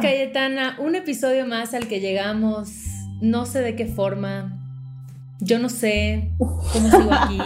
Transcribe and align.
Cayetana, 0.00 0.76
un 0.78 0.94
episodio 0.94 1.46
más 1.46 1.74
al 1.74 1.86
que 1.88 2.00
llegamos, 2.00 2.70
no 3.20 3.46
sé 3.46 3.60
de 3.60 3.76
qué 3.76 3.86
forma, 3.86 4.58
yo 5.40 5.58
no 5.58 5.68
sé 5.68 6.32
cómo 6.38 6.90
sigo 6.90 7.12
aquí. 7.12 7.38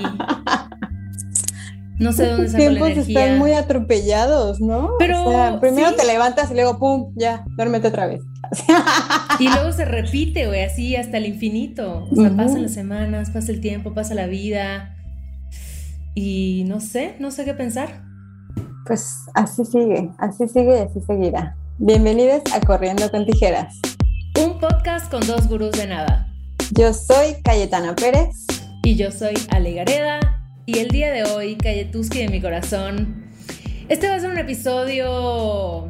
No 1.98 2.12
sé 2.12 2.26
dónde 2.26 2.48
saco 2.48 2.62
la 2.62 2.90
energía. 2.90 3.24
están 3.24 3.38
muy 3.38 3.52
atropellados, 3.52 4.60
¿no? 4.60 4.90
Pero 4.98 5.58
primero 5.60 5.94
te 5.94 6.06
levantas 6.06 6.50
y 6.50 6.54
luego 6.54 6.78
pum, 6.78 7.14
ya, 7.16 7.44
duérmete 7.56 7.88
otra 7.88 8.06
vez. 8.06 8.20
y 9.38 9.48
luego 9.48 9.72
se 9.72 9.86
repite, 9.86 10.46
güey, 10.46 10.62
así 10.62 10.94
hasta 10.94 11.16
el 11.16 11.26
infinito. 11.26 12.06
O 12.10 12.14
sea, 12.14 12.36
pasan 12.36 12.62
las 12.62 12.74
semanas, 12.74 13.30
pasa 13.30 13.50
el 13.50 13.60
tiempo, 13.60 13.94
pasa 13.94 14.14
la 14.14 14.26
vida. 14.26 14.94
Y 16.14 16.64
no 16.66 16.80
sé, 16.80 17.14
no 17.18 17.30
sé 17.30 17.44
qué 17.44 17.54
pensar. 17.54 18.05
Pues 18.86 19.26
así 19.34 19.64
sigue, 19.64 20.10
así 20.18 20.46
sigue 20.46 20.78
y 20.78 20.82
así 20.82 21.00
seguirá. 21.04 21.56
Bienvenidos 21.78 22.42
a 22.54 22.60
Corriendo 22.60 23.10
con 23.10 23.26
Tijeras. 23.26 23.80
Un 24.40 24.60
podcast 24.60 25.10
con 25.10 25.26
dos 25.26 25.48
gurús 25.48 25.72
de 25.72 25.88
nada. 25.88 26.32
Yo 26.70 26.94
soy 26.94 27.34
Cayetana 27.42 27.96
Pérez. 27.96 28.46
Y 28.84 28.94
yo 28.94 29.10
soy 29.10 29.34
Ale 29.50 29.72
Gareda. 29.72 30.20
Y 30.66 30.78
el 30.78 30.88
día 30.90 31.10
de 31.10 31.24
hoy, 31.24 31.56
Cayetuski 31.56 32.20
de 32.20 32.28
mi 32.28 32.40
corazón, 32.40 33.24
este 33.88 34.08
va 34.08 34.14
a 34.14 34.20
ser 34.20 34.30
un 34.30 34.38
episodio 34.38 35.88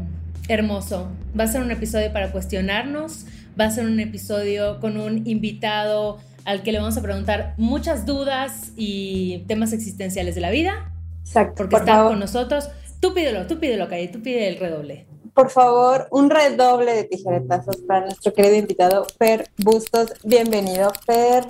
hermoso. 0.48 1.10
Va 1.38 1.44
a 1.44 1.48
ser 1.48 1.60
un 1.60 1.72
episodio 1.72 2.10
para 2.14 2.32
cuestionarnos. 2.32 3.26
Va 3.60 3.66
a 3.66 3.70
ser 3.70 3.84
un 3.84 4.00
episodio 4.00 4.80
con 4.80 4.96
un 4.96 5.26
invitado 5.26 6.16
al 6.46 6.62
que 6.62 6.72
le 6.72 6.78
vamos 6.78 6.96
a 6.96 7.02
preguntar 7.02 7.52
muchas 7.58 8.06
dudas 8.06 8.72
y 8.74 9.44
temas 9.48 9.74
existenciales 9.74 10.34
de 10.34 10.40
la 10.40 10.50
vida. 10.50 10.94
Exacto. 11.26 11.56
Porque 11.56 11.76
está 11.76 12.04
con 12.04 12.18
nosotros. 12.18 12.70
Tú 13.00 13.12
pídelo, 13.12 13.46
tú 13.46 13.58
pídelo, 13.58 13.88
Calle, 13.88 14.08
tú 14.08 14.22
pide 14.22 14.48
el 14.48 14.58
redoble. 14.58 15.06
Por 15.34 15.50
favor, 15.50 16.08
un 16.10 16.30
redoble 16.30 16.94
de 16.94 17.04
tijeretazos 17.04 17.76
para 17.86 18.06
nuestro 18.06 18.32
querido 18.32 18.56
invitado, 18.56 19.06
Fer 19.18 19.50
Bustos. 19.58 20.14
Bienvenido, 20.24 20.90
Fer. 21.04 21.44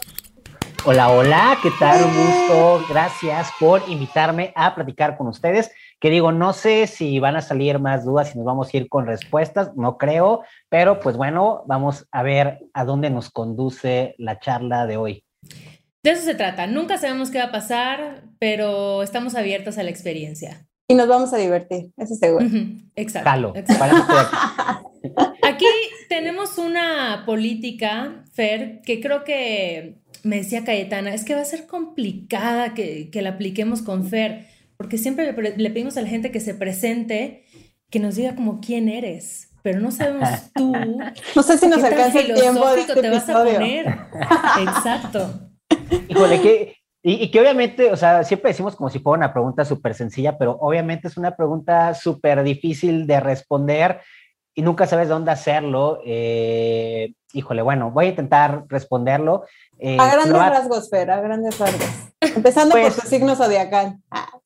Hola, 0.84 1.10
hola, 1.10 1.56
¿qué 1.62 1.70
tal? 1.78 2.04
Un 2.04 2.16
gusto. 2.16 2.84
Gracias 2.88 3.50
por 3.60 3.82
invitarme 3.88 4.52
a 4.56 4.74
platicar 4.74 5.16
con 5.16 5.28
ustedes. 5.28 5.70
Que 6.00 6.10
digo, 6.10 6.32
no 6.32 6.52
sé 6.52 6.88
si 6.88 7.20
van 7.20 7.36
a 7.36 7.42
salir 7.42 7.78
más 7.78 8.04
dudas, 8.04 8.30
si 8.30 8.38
nos 8.38 8.44
vamos 8.44 8.72
a 8.72 8.76
ir 8.76 8.88
con 8.88 9.06
respuestas, 9.06 9.70
no 9.76 9.98
creo, 9.98 10.42
pero 10.68 10.98
pues 10.98 11.16
bueno, 11.16 11.62
vamos 11.66 12.06
a 12.10 12.22
ver 12.24 12.58
a 12.72 12.84
dónde 12.84 13.10
nos 13.10 13.30
conduce 13.30 14.16
la 14.18 14.40
charla 14.40 14.86
de 14.86 14.96
hoy. 14.96 15.24
De 16.02 16.10
eso 16.10 16.22
se 16.22 16.34
trata. 16.34 16.66
Nunca 16.66 16.98
sabemos 16.98 17.30
qué 17.30 17.38
va 17.38 17.44
a 17.44 17.52
pasar, 17.52 18.24
pero 18.40 19.02
estamos 19.02 19.36
abiertos 19.36 19.78
a 19.78 19.84
la 19.84 19.90
experiencia. 19.90 20.66
Y 20.88 20.94
nos 20.94 21.08
vamos 21.08 21.32
a 21.32 21.38
divertir, 21.38 21.90
eso 21.96 22.14
seguro. 22.14 22.46
Exacto. 22.94 23.54
Aquí 25.42 25.66
tenemos 26.08 26.58
una 26.58 27.24
política, 27.26 28.24
Fer, 28.32 28.82
que 28.82 29.00
creo 29.00 29.24
que 29.24 29.98
me 30.22 30.36
decía 30.36 30.64
Cayetana, 30.64 31.12
es 31.12 31.24
que 31.24 31.34
va 31.34 31.40
a 31.40 31.44
ser 31.44 31.66
complicada 31.66 32.74
que, 32.74 33.10
la 33.14 33.30
apliquemos 33.30 33.82
con 33.82 34.08
Fer, 34.08 34.46
porque 34.76 34.98
siempre 34.98 35.32
le, 35.32 35.70
pedimos 35.70 35.96
a 35.96 36.02
la 36.02 36.08
gente 36.08 36.30
que 36.30 36.40
se 36.40 36.54
presente, 36.54 37.44
que 37.90 37.98
nos 37.98 38.14
diga 38.14 38.36
como 38.36 38.60
quién 38.60 38.88
eres, 38.88 39.50
pero 39.62 39.80
no 39.80 39.90
sabemos 39.90 40.28
tú. 40.54 40.72
No 41.34 41.42
sé 41.42 41.58
si 41.58 41.66
nos 41.66 41.82
alcanza 41.82 42.20
el 42.20 42.34
tiempo 42.34 42.68
de 42.70 42.80
este 42.80 43.00
te 43.00 43.10
vas 43.10 43.28
a 43.28 43.44
poner. 43.44 43.86
Exacto. 44.60 45.50
Híjole, 46.08 46.40
que 46.40 46.76
y, 47.08 47.30
que 47.30 47.40
obviamente, 47.40 47.92
o 47.92 47.96
sea, 47.96 48.24
siempre 48.24 48.50
decimos 48.50 48.74
como 48.74 48.90
si 48.90 48.98
fuera 48.98 49.18
una 49.18 49.32
pregunta 49.32 49.64
súper 49.64 49.94
sencilla, 49.94 50.36
pero 50.36 50.58
obviamente 50.60 51.06
es 51.06 51.16
una 51.16 51.36
pregunta 51.36 51.94
súper 51.94 52.42
difícil 52.42 53.06
de 53.06 53.20
responder 53.20 54.00
y 54.56 54.62
nunca 54.62 54.88
sabes 54.88 55.08
dónde 55.08 55.30
hacerlo. 55.30 56.00
Eh, 56.04 57.14
híjole, 57.32 57.62
bueno, 57.62 57.92
voy 57.92 58.06
a 58.06 58.08
intentar 58.08 58.64
responderlo. 58.66 59.44
Eh, 59.78 59.96
a 60.00 60.14
grandes 60.14 60.32
rasgos, 60.32 60.90
Fer, 60.90 61.08
a 61.12 61.20
grandes 61.20 61.56
rasgos. 61.60 61.88
Empezando 62.20 62.72
por 62.72 62.80
pues 62.80 62.96
tu 62.96 63.06
signo 63.06 63.36
zodiacal. 63.36 63.98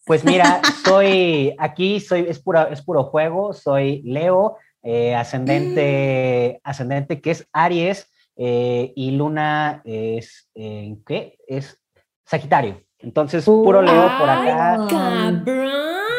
Pues 0.04 0.22
mira, 0.22 0.60
soy, 0.84 1.56
aquí 1.58 1.98
soy, 1.98 2.26
es, 2.28 2.40
pura, 2.40 2.64
es 2.70 2.82
puro 2.82 3.04
juego, 3.04 3.54
soy 3.54 4.02
Leo, 4.02 4.58
eh, 4.82 5.14
ascendente, 5.14 6.60
ascendente 6.62 7.22
que 7.22 7.30
es 7.30 7.48
Aries, 7.54 8.06
y 8.36 9.10
Luna 9.12 9.80
es, 9.84 10.50
¿qué? 10.54 11.38
Es 11.46 11.80
Sagitario. 12.30 12.80
Entonces, 13.00 13.44
puro 13.44 13.82
Leo 13.82 14.08
por 14.18 14.30
acá. 14.30 14.78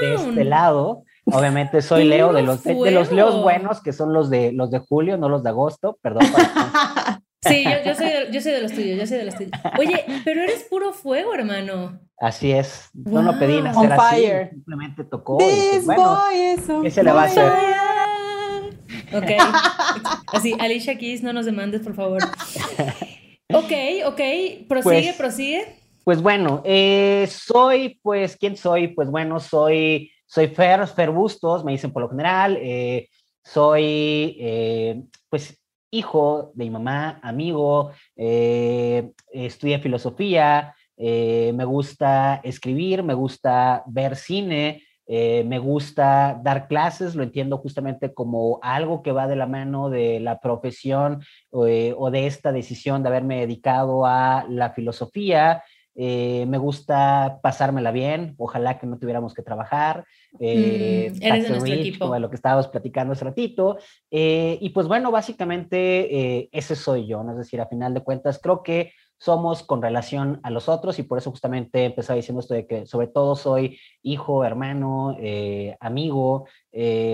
De 0.01 0.15
este 0.15 0.43
lado. 0.43 1.03
Obviamente 1.25 1.81
soy 1.81 2.03
Leo 2.03 2.33
de 2.33 2.41
los, 2.41 2.63
de, 2.63 2.91
los 2.91 3.11
Leos 3.11 3.41
buenos, 3.41 3.81
que 3.81 3.93
son 3.93 4.11
los 4.11 4.29
de 4.29 4.51
los 4.51 4.71
de 4.71 4.79
julio, 4.79 5.17
no 5.17 5.29
los 5.29 5.43
de 5.43 5.49
agosto, 5.49 5.97
perdón. 6.01 6.25
Sí, 7.43 7.63
yo, 7.63 7.95
soy 7.95 8.05
de, 8.05 8.27
yo 8.31 8.39
soy 8.39 8.51
de 8.51 8.61
los 8.61 8.71
tuyos, 8.71 8.99
yo 8.99 9.07
soy 9.07 9.17
de 9.17 9.25
los 9.25 9.33
tuyos. 9.33 9.51
Oye, 9.79 10.05
pero 10.23 10.43
eres 10.43 10.63
puro 10.69 10.93
fuego, 10.93 11.33
hermano. 11.33 11.99
Así 12.19 12.51
es. 12.51 12.91
No 12.93 13.23
lo 13.23 13.39
pedí 13.39 13.59
nacer 13.59 13.91
así, 13.91 14.27
simplemente 14.51 15.03
tocó. 15.05 15.39
This 15.39 15.83
bueno, 15.83 16.21
¿qué 16.83 16.91
se 16.91 17.03
le 17.03 17.11
va 17.11 17.23
a 17.23 17.25
hacer? 17.25 17.51
Ok. 19.11 19.31
Así, 20.33 20.55
Alicia 20.59 20.99
Keys, 20.99 21.23
no 21.23 21.33
nos 21.33 21.47
demandes, 21.47 21.81
por 21.81 21.95
favor. 21.95 22.21
Ok, 23.53 23.71
ok. 24.05 24.21
Prosigue, 24.69 25.01
pues, 25.03 25.15
prosigue. 25.17 25.80
Pues 26.03 26.19
bueno, 26.19 26.63
eh, 26.65 27.27
soy, 27.29 27.99
pues, 28.01 28.35
¿quién 28.35 28.57
soy? 28.57 28.87
Pues 28.87 29.11
bueno, 29.11 29.39
soy, 29.39 30.11
soy 30.25 30.47
Fer, 30.47 30.87
Fer 30.87 31.11
Bustos, 31.11 31.63
me 31.63 31.73
dicen 31.73 31.91
por 31.93 32.01
lo 32.01 32.09
general. 32.09 32.57
Eh, 32.59 33.07
soy, 33.43 34.35
eh, 34.39 35.03
pues, 35.29 35.61
hijo 35.91 36.53
de 36.55 36.63
mi 36.63 36.71
mamá, 36.71 37.19
amigo, 37.21 37.91
estudié 38.15 39.77
filosofía, 39.79 40.73
me 40.97 41.65
gusta 41.65 42.39
escribir, 42.43 43.03
me 43.03 43.13
gusta 43.13 43.83
ver 43.87 44.15
cine, 44.15 44.83
me 45.05 45.59
gusta 45.59 46.39
dar 46.41 46.69
clases, 46.69 47.13
lo 47.13 47.23
entiendo 47.23 47.57
justamente 47.57 48.13
como 48.13 48.59
algo 48.61 49.03
que 49.03 49.11
va 49.11 49.27
de 49.27 49.35
la 49.35 49.47
mano 49.47 49.89
de 49.89 50.21
la 50.21 50.39
profesión 50.39 51.21
o 51.49 51.65
de 51.65 52.25
esta 52.25 52.53
decisión 52.53 53.03
de 53.03 53.09
haberme 53.09 53.41
dedicado 53.41 54.05
a 54.05 54.45
la 54.47 54.69
filosofía. 54.69 55.61
Eh, 55.95 56.45
me 56.47 56.57
gusta 56.57 57.39
pasármela 57.41 57.91
bien, 57.91 58.35
ojalá 58.37 58.79
que 58.79 58.87
no 58.87 58.97
tuviéramos 58.97 59.33
que 59.33 59.41
trabajar. 59.41 60.05
Eh, 60.39 61.11
mm, 61.13 61.23
eres 61.23 61.43
de 61.43 61.49
nuestro 61.49 61.73
equipo. 61.73 62.19
lo 62.19 62.29
que 62.29 62.35
estábamos 62.35 62.67
platicando 62.67 63.13
hace 63.13 63.25
ratito. 63.25 63.77
Eh, 64.09 64.57
y 64.61 64.69
pues 64.69 64.87
bueno, 64.87 65.11
básicamente 65.11 66.49
ese 66.57 66.75
soy 66.75 67.07
yo, 67.07 67.23
¿no? 67.23 67.31
es 67.31 67.37
decir, 67.39 67.59
a 67.61 67.67
final 67.67 67.93
de 67.93 68.01
cuentas, 68.01 68.39
creo 68.41 68.63
que 68.63 68.93
somos 69.17 69.61
con 69.61 69.83
relación 69.83 70.39
a 70.41 70.49
los 70.49 70.67
otros 70.67 70.97
y 70.97 71.03
por 71.03 71.19
eso 71.19 71.29
justamente 71.29 71.85
empezaba 71.85 72.17
diciendo 72.17 72.39
esto 72.39 72.55
de 72.55 72.65
que 72.65 72.87
sobre 72.87 73.05
todo 73.05 73.35
soy 73.35 73.77
hijo, 74.01 74.43
hermano, 74.43 75.15
amigo, 75.79 76.47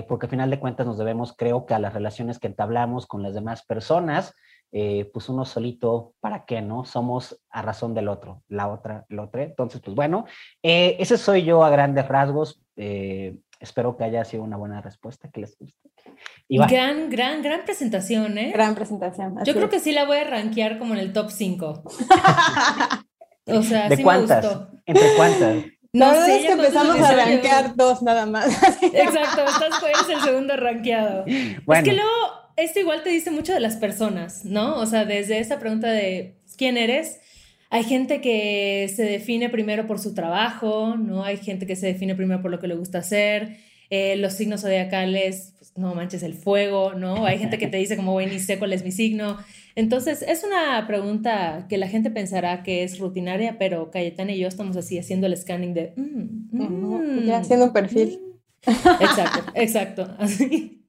porque 0.08 0.26
a 0.26 0.30
final 0.30 0.50
de 0.50 0.60
cuentas 0.60 0.88
nos 0.88 0.98
debemos, 0.98 1.34
creo 1.36 1.66
que 1.66 1.74
a 1.74 1.80
las 1.80 1.94
relaciones 1.94 2.40
que 2.40 2.48
entablamos 2.48 3.08
con 3.08 3.24
las 3.24 3.34
demás 3.34 3.66
personas, 3.66 4.34
eh, 4.72 5.10
pues 5.14 5.30
uno 5.30 5.46
solito, 5.46 6.14
¿para 6.20 6.46
qué 6.46 6.62
no? 6.62 6.86
Somos 6.86 7.40
a 7.50 7.62
razón 7.62 7.94
del 7.94 8.08
otro, 8.08 8.44
la 8.50 8.68
otra, 8.68 9.06
el 9.10 9.20
otro. 9.20 9.42
Entonces, 9.42 9.82
pues 9.82 9.96
bueno, 9.96 10.26
eh, 10.62 10.98
ese 11.00 11.18
soy 11.18 11.44
yo 11.44 11.64
a 11.64 11.70
grandes 11.70 12.08
rasgos. 12.08 12.62
Eh, 12.76 13.38
espero 13.60 13.98
que 13.98 14.04
haya 14.04 14.24
sido 14.26 14.44
una 14.44 14.58
buena 14.58 14.82
respuesta, 14.82 15.30
que 15.32 15.42
les 15.42 15.58
guste. 15.58 15.90
gran, 16.50 17.10
gran, 17.10 17.42
gran 17.42 17.66
presentación, 17.66 18.38
¿eh? 18.38 18.52
Gran 18.52 18.76
presentación. 18.76 19.38
Yo 19.44 19.54
creo 19.54 19.70
que 19.70 19.80
sí 19.80 19.92
la 19.92 20.06
voy 20.06 20.18
a 20.18 20.24
rankear 20.26 20.80
como 20.80 20.94
en 20.94 21.00
el 21.00 21.14
top 21.14 21.32
5. 21.32 21.84
o 23.48 23.62
sea, 23.64 23.90
¿De 23.90 24.04
cuántas? 24.04 24.46
¿Entre 24.86 25.16
cuántas? 25.16 25.64
No 25.94 26.12
la 26.12 26.28
es 26.28 26.46
que 26.46 26.52
empezamos 26.52 27.00
a 27.00 27.16
rankear 27.16 27.76
dos 27.76 28.04
nada 28.04 28.26
más. 28.26 28.48
Exacto, 28.82 29.46
estás 29.46 29.80
pues 29.80 30.10
el 30.10 30.22
segundo 30.22 30.56
rankeado. 30.56 31.26
Es 31.26 31.84
que 31.84 31.94
luego 31.94 32.47
esto 32.58 32.80
igual 32.80 33.04
te 33.04 33.10
dice 33.10 33.32
mucho 33.32 33.54
de 33.54 33.60
las 33.60 33.78
personas, 33.78 34.44
¿no? 34.44 34.76
O 34.78 34.86
sea, 34.86 35.06
desde 35.06 35.40
esa 35.40 35.60
pregunta 35.60 35.90
de 35.92 36.36
quién 36.58 36.76
eres, 36.76 37.20
hay 37.70 37.84
gente 37.84 38.20
que 38.20 38.92
se 38.94 39.04
define 39.04 39.50
primero 39.50 39.88
por 39.88 40.00
su 40.00 40.14
trabajo, 40.14 40.96
¿no? 40.98 41.24
Hay 41.24 41.38
gente 41.38 41.68
que 41.68 41.76
se 41.76 41.88
define 41.88 42.16
primero 42.16 42.42
por 42.42 42.52
lo 42.52 42.60
que 42.60 42.68
le 42.68 42.76
gusta 42.76 43.00
hacer. 43.00 43.58
Eh, 43.90 44.18
los 44.18 44.34
signos 44.34 44.62
zodiacales, 44.62 45.54
pues, 45.58 45.78
no 45.78 45.94
manches 45.94 46.24
el 46.24 46.34
fuego, 46.34 46.94
¿no? 46.94 47.26
Hay 47.26 47.38
gente 47.38 47.58
que 47.58 47.68
te 47.68 47.78
dice 47.78 47.96
como, 47.96 48.14
güey, 48.14 48.28
ni 48.28 48.40
sé 48.40 48.58
cuál 48.58 48.74
es 48.74 48.84
mi 48.84 48.92
signo. 48.92 49.38
Entonces, 49.76 50.24
es 50.24 50.44
una 50.44 50.86
pregunta 50.88 51.68
que 51.70 51.78
la 51.78 51.88
gente 51.88 52.10
pensará 52.10 52.64
que 52.64 52.84
es 52.84 52.98
rutinaria, 52.98 53.58
pero 53.60 53.92
Cayetana 53.92 54.32
y 54.32 54.40
yo 54.40 54.48
estamos 54.48 54.76
así 54.76 54.98
haciendo 54.98 55.28
el 55.28 55.38
scanning 55.38 55.74
de... 55.74 55.94
Mm, 55.96 56.58
mm, 56.58 57.26
ya 57.26 57.38
haciendo 57.38 57.66
un 57.68 57.74
perfil. 57.74 58.20
Mm". 58.66 59.04
Exacto, 59.04 59.52
exacto, 59.54 60.16
así. 60.18 60.87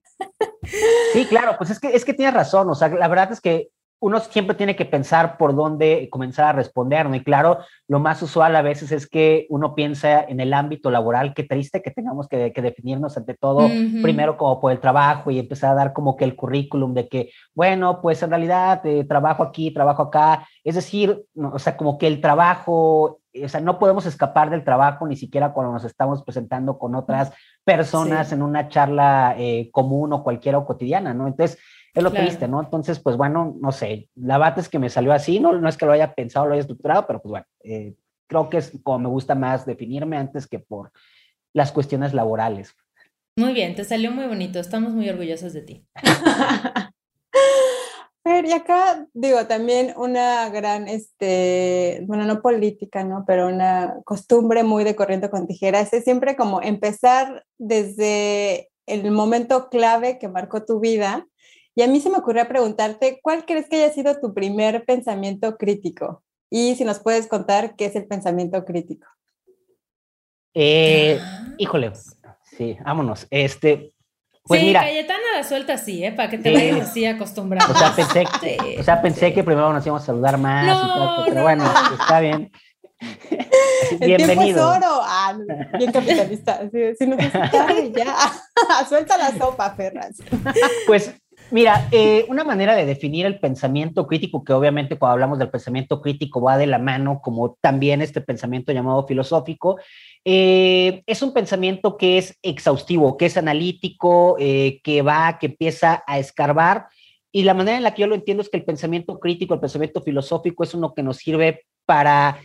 Sí, 1.12 1.26
claro, 1.26 1.54
pues 1.56 1.70
es 1.70 1.80
que, 1.80 1.88
es 1.88 2.04
que 2.04 2.14
tienes 2.14 2.34
razón, 2.34 2.68
o 2.70 2.74
sea, 2.74 2.88
la 2.88 3.08
verdad 3.08 3.32
es 3.32 3.40
que 3.40 3.70
uno 4.00 4.20
siempre 4.20 4.54
tiene 4.54 4.76
que 4.76 4.84
pensar 4.84 5.36
por 5.38 5.56
dónde 5.56 6.08
comenzar 6.10 6.46
a 6.46 6.52
responder, 6.52 7.08
¿no? 7.08 7.16
Y 7.16 7.24
claro, 7.24 7.58
lo 7.88 7.98
más 7.98 8.22
usual 8.22 8.54
a 8.54 8.62
veces 8.62 8.92
es 8.92 9.08
que 9.08 9.46
uno 9.50 9.74
piensa 9.74 10.22
en 10.22 10.38
el 10.40 10.54
ámbito 10.54 10.90
laboral, 10.90 11.34
qué 11.34 11.42
triste 11.42 11.82
que 11.82 11.90
tengamos 11.90 12.28
que, 12.28 12.52
definirnos 12.54 13.16
ante 13.16 13.34
todo, 13.34 13.68
primero 14.02 14.36
como 14.36 14.60
por 14.60 14.72
el 14.72 14.78
trabajo 14.78 15.30
y 15.30 15.38
empezar 15.38 15.72
a 15.72 15.74
dar 15.74 15.92
como 15.92 16.16
que 16.16 16.24
el 16.24 16.36
currículum 16.36 16.94
de 16.94 17.08
que, 17.08 17.30
bueno, 17.54 18.00
pues 18.00 18.22
en 18.22 18.30
realidad 18.30 18.84
eh, 18.86 19.04
trabajo 19.04 19.42
aquí, 19.42 19.72
trabajo 19.72 20.02
acá, 20.02 20.46
es 20.62 20.76
decir, 20.76 21.24
o 21.34 21.58
sea, 21.58 21.76
como 21.76 21.98
que 21.98 22.06
el 22.06 22.20
trabajo, 22.20 23.20
o 23.44 23.48
sea, 23.48 23.60
no 23.60 23.78
podemos 23.78 24.06
escapar 24.06 24.50
del 24.50 24.64
trabajo 24.64 25.06
ni 25.06 25.16
siquiera 25.16 25.52
cuando 25.52 25.72
nos 25.72 25.84
estamos 25.84 26.22
presentando 26.22 26.78
con 26.78 26.94
otras 26.94 27.32
personas 27.64 28.32
en 28.32 28.42
una 28.42 28.68
charla 28.68 29.34
eh, 29.38 29.70
común 29.72 30.12
o 30.12 30.22
cualquiera 30.22 30.58
o 30.58 30.66
cotidiana, 30.66 31.14
¿no? 31.14 31.26
Entonces, 31.26 31.58
es 31.94 32.02
lo 32.02 32.12
triste, 32.12 32.46
¿no? 32.46 32.60
Entonces, 32.60 33.00
pues 33.00 33.16
bueno, 33.16 33.56
no 33.60 33.72
sé, 33.72 34.08
la 34.14 34.38
bata 34.38 34.60
es 34.60 34.68
que 34.68 34.78
me 34.78 34.90
salió 34.90 35.12
así, 35.12 35.40
no, 35.40 35.52
no 35.52 35.68
es 35.68 35.76
que 35.76 35.86
lo 35.86 35.92
haya 35.92 36.14
pensado, 36.14 36.46
lo 36.46 36.52
haya 36.52 36.60
estructurado, 36.60 37.06
pero 37.06 37.20
pues 37.20 37.30
bueno, 37.30 37.46
eh, 37.64 37.94
creo 38.26 38.48
que 38.48 38.58
es 38.58 38.72
como 38.82 39.00
me 39.00 39.08
gusta 39.08 39.34
más 39.34 39.66
definirme 39.66 40.16
antes 40.16 40.46
que 40.46 40.58
por 40.60 40.92
las 41.52 41.72
cuestiones 41.72 42.14
laborales. 42.14 42.74
Muy 43.36 43.52
bien, 43.52 43.74
te 43.74 43.84
salió 43.84 44.10
muy 44.10 44.26
bonito, 44.26 44.58
estamos 44.58 44.92
muy 44.92 45.08
orgullosos 45.08 45.52
de 45.52 45.62
ti. 45.62 45.86
Pero 48.28 48.46
y 48.46 48.52
acá 48.52 49.06
digo 49.14 49.46
también 49.46 49.94
una 49.96 50.50
gran, 50.50 50.86
este, 50.86 52.02
bueno, 52.06 52.26
no 52.26 52.42
política, 52.42 53.02
¿no? 53.02 53.24
Pero 53.26 53.46
una 53.46 54.02
costumbre 54.04 54.64
muy 54.64 54.84
de 54.84 54.94
corriente 54.94 55.30
con 55.30 55.46
tijeras 55.46 55.94
es 55.94 56.04
siempre 56.04 56.36
como 56.36 56.60
empezar 56.60 57.46
desde 57.56 58.68
el 58.84 59.10
momento 59.12 59.70
clave 59.70 60.18
que 60.18 60.28
marcó 60.28 60.62
tu 60.66 60.78
vida 60.78 61.26
y 61.74 61.80
a 61.80 61.88
mí 61.88 62.00
se 62.00 62.10
me 62.10 62.18
ocurrió 62.18 62.46
preguntarte, 62.46 63.18
¿cuál 63.22 63.46
crees 63.46 63.66
que 63.66 63.76
haya 63.76 63.94
sido 63.94 64.20
tu 64.20 64.34
primer 64.34 64.84
pensamiento 64.84 65.56
crítico? 65.56 66.22
Y 66.50 66.74
si 66.74 66.84
nos 66.84 66.98
puedes 66.98 67.28
contar 67.28 67.76
qué 67.76 67.86
es 67.86 67.96
el 67.96 68.06
pensamiento 68.06 68.62
crítico. 68.66 69.06
Eh, 70.52 71.18
híjole, 71.56 71.92
sí, 72.42 72.76
vámonos. 72.84 73.26
Este, 73.30 73.94
pues 74.48 74.60
sí, 74.60 74.66
mira, 74.66 74.80
Cayetana 74.80 75.24
la 75.36 75.44
suelta 75.44 75.78
sí, 75.78 76.04
¿eh? 76.04 76.12
Para 76.12 76.30
que 76.30 76.38
te 76.38 76.52
vayas 76.52 76.88
así 76.88 77.04
acostumbrado. 77.06 77.72
O 77.72 77.76
sea, 77.76 77.94
pensé, 77.94 78.24
o 78.78 78.82
sea, 78.82 79.00
pensé 79.00 79.32
que 79.32 79.44
primero 79.44 79.72
nos 79.72 79.84
íbamos 79.84 80.02
a 80.02 80.06
saludar 80.06 80.38
más, 80.38 80.66
no, 80.66 81.24
pero 81.26 81.42
bueno, 81.42 81.64
está 82.00 82.20
bien. 82.20 82.50
El 84.00 84.16
tiempo 84.16 84.42
es 84.42 84.56
oro. 84.56 85.00
Ah, 85.02 85.36
bien 85.78 85.92
capitalista. 85.92 86.68
Si, 86.98 87.06
nos 87.06 87.18
ya. 87.94 88.16
Suelta 88.88 89.16
la 89.16 89.36
sopa, 89.38 89.70
Ferraz. 89.76 90.16
Pues 90.86 91.14
Mira, 91.50 91.88
eh, 91.92 92.26
una 92.28 92.44
manera 92.44 92.74
de 92.74 92.84
definir 92.84 93.24
el 93.24 93.40
pensamiento 93.40 94.06
crítico, 94.06 94.44
que 94.44 94.52
obviamente 94.52 94.98
cuando 94.98 95.14
hablamos 95.14 95.38
del 95.38 95.48
pensamiento 95.48 96.02
crítico 96.02 96.42
va 96.42 96.58
de 96.58 96.66
la 96.66 96.78
mano, 96.78 97.20
como 97.22 97.56
también 97.62 98.02
este 98.02 98.20
pensamiento 98.20 98.70
llamado 98.72 99.06
filosófico, 99.06 99.78
eh, 100.30 101.02
es 101.06 101.22
un 101.22 101.32
pensamiento 101.32 101.96
que 101.96 102.18
es 102.18 102.38
exhaustivo, 102.42 103.16
que 103.16 103.24
es 103.24 103.38
analítico, 103.38 104.36
eh, 104.38 104.78
que 104.84 105.00
va, 105.00 105.38
que 105.38 105.46
empieza 105.46 106.04
a 106.06 106.18
escarbar. 106.18 106.88
Y 107.32 107.44
la 107.44 107.54
manera 107.54 107.78
en 107.78 107.82
la 107.82 107.94
que 107.94 108.02
yo 108.02 108.08
lo 108.08 108.14
entiendo 108.14 108.42
es 108.42 108.50
que 108.50 108.58
el 108.58 108.64
pensamiento 108.66 109.18
crítico, 109.20 109.54
el 109.54 109.60
pensamiento 109.60 110.02
filosófico 110.02 110.64
es 110.64 110.74
uno 110.74 110.92
que 110.92 111.02
nos 111.02 111.16
sirve 111.16 111.62
para 111.86 112.38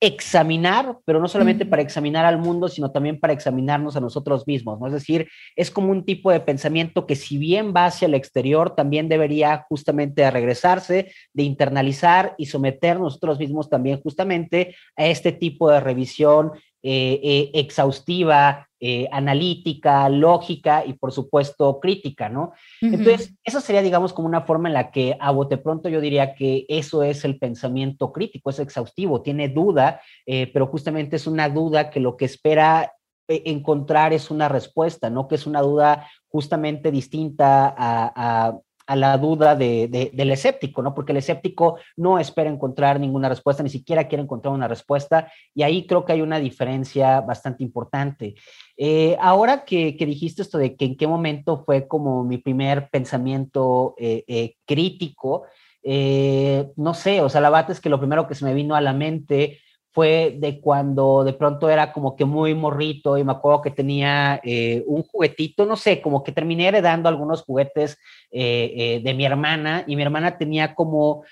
examinar, 0.00 0.98
pero 1.06 1.18
no 1.18 1.26
solamente 1.26 1.64
para 1.64 1.80
examinar 1.80 2.26
al 2.26 2.36
mundo, 2.36 2.68
sino 2.68 2.90
también 2.90 3.18
para 3.18 3.32
examinarnos 3.32 3.96
a 3.96 4.00
nosotros 4.00 4.46
mismos, 4.46 4.78
¿no? 4.78 4.88
Es 4.88 4.92
decir, 4.92 5.26
es 5.56 5.70
como 5.70 5.92
un 5.92 6.04
tipo 6.04 6.30
de 6.30 6.40
pensamiento 6.40 7.06
que 7.06 7.16
si 7.16 7.38
bien 7.38 7.72
va 7.74 7.86
hacia 7.86 8.04
el 8.04 8.12
exterior, 8.12 8.74
también 8.74 9.08
debería 9.08 9.64
justamente 9.66 10.30
regresarse, 10.30 11.10
de 11.32 11.42
internalizar 11.42 12.34
y 12.36 12.46
someter 12.46 13.00
nosotros 13.00 13.38
mismos 13.38 13.70
también 13.70 13.98
justamente 14.02 14.76
a 14.94 15.06
este 15.06 15.32
tipo 15.32 15.70
de 15.70 15.80
revisión 15.80 16.52
eh, 16.86 17.18
eh, 17.22 17.50
exhaustiva, 17.54 18.68
eh, 18.78 19.08
analítica, 19.10 20.06
lógica 20.10 20.84
y 20.84 20.92
por 20.92 21.12
supuesto 21.12 21.80
crítica, 21.80 22.28
¿no? 22.28 22.52
Entonces, 22.82 23.34
esa 23.42 23.62
sería, 23.62 23.80
digamos, 23.80 24.12
como 24.12 24.28
una 24.28 24.42
forma 24.42 24.68
en 24.68 24.74
la 24.74 24.90
que 24.90 25.16
a 25.18 25.30
bote 25.30 25.56
pronto 25.56 25.88
yo 25.88 26.02
diría 26.02 26.34
que 26.34 26.66
eso 26.68 27.02
es 27.02 27.24
el 27.24 27.38
pensamiento 27.38 28.12
crítico, 28.12 28.50
es 28.50 28.58
exhaustivo, 28.58 29.22
tiene 29.22 29.48
duda, 29.48 30.02
pero 30.26 30.66
justamente 30.66 31.16
es 31.16 31.26
una 31.26 31.48
duda 31.48 31.88
que 31.88 32.00
lo 32.00 32.18
que 32.18 32.26
espera 32.26 32.92
encontrar 33.28 34.12
es 34.12 34.30
una 34.30 34.50
respuesta, 34.50 35.08
¿no? 35.08 35.26
Que 35.26 35.36
es 35.36 35.46
una 35.46 35.62
duda 35.62 36.06
justamente 36.28 36.90
distinta 36.90 37.68
a, 37.68 38.12
a 38.48 38.58
la 38.88 39.16
duda 39.16 39.56
de, 39.56 40.10
del 40.12 40.30
escéptico, 40.30 40.82
¿no? 40.82 40.94
Porque 40.94 41.12
el 41.12 41.18
escéptico 41.18 41.78
no 41.96 42.18
espera 42.18 42.50
encontrar 42.50 43.00
ninguna 43.00 43.28
respuesta, 43.28 43.62
ni 43.62 43.70
siquiera 43.70 44.08
quiere 44.08 44.22
encontrar 44.22 44.52
una 44.52 44.68
respuesta, 44.68 45.32
y 45.54 45.62
ahí 45.62 45.86
creo 45.86 46.04
que 46.04 46.12
hay 46.12 46.20
una 46.20 46.38
diferencia 46.38 47.20
bastante 47.20 47.64
importante. 47.64 48.34
Eh, 48.76 49.16
ahora 49.20 49.64
que, 49.64 49.96
dijiste 49.98 50.42
esto 50.42 50.58
de 50.58 50.76
que 50.76 50.84
en 50.84 50.96
qué 50.96 51.06
momento 51.06 51.64
fue 51.64 51.88
como 51.88 52.24
mi 52.24 52.38
primer 52.38 52.88
pensamiento 52.90 53.94
eh, 53.98 54.24
eh, 54.26 54.56
crítico, 54.66 55.44
no 56.76 56.94
sé, 56.94 57.20
o 57.20 57.28
sea, 57.28 57.42
la 57.42 57.50
bata 57.50 57.70
es 57.70 57.80
que 57.80 57.90
lo 57.90 57.98
primero 57.98 58.26
que 58.26 58.34
se 58.34 58.46
me 58.46 58.54
vino 58.54 58.74
a 58.74 58.80
la 58.80 58.94
mente 58.94 59.60
fue 59.94 60.36
de 60.38 60.60
cuando 60.60 61.22
de 61.22 61.32
pronto 61.32 61.70
era 61.70 61.92
como 61.92 62.16
que 62.16 62.24
muy 62.24 62.54
morrito 62.54 63.16
y 63.16 63.22
me 63.22 63.32
acuerdo 63.32 63.62
que 63.62 63.70
tenía 63.70 64.40
eh, 64.42 64.82
un 64.86 65.04
juguetito, 65.04 65.64
no 65.64 65.76
sé, 65.76 66.02
como 66.02 66.24
que 66.24 66.32
terminé 66.32 66.66
heredando 66.66 67.08
algunos 67.08 67.42
juguetes 67.42 67.96
eh, 68.32 68.72
eh, 68.76 69.00
de 69.04 69.14
mi 69.14 69.24
hermana 69.24 69.84
y 69.86 69.94
mi 69.94 70.02
hermana 70.02 70.36
tenía 70.36 70.74
como, 70.74 71.22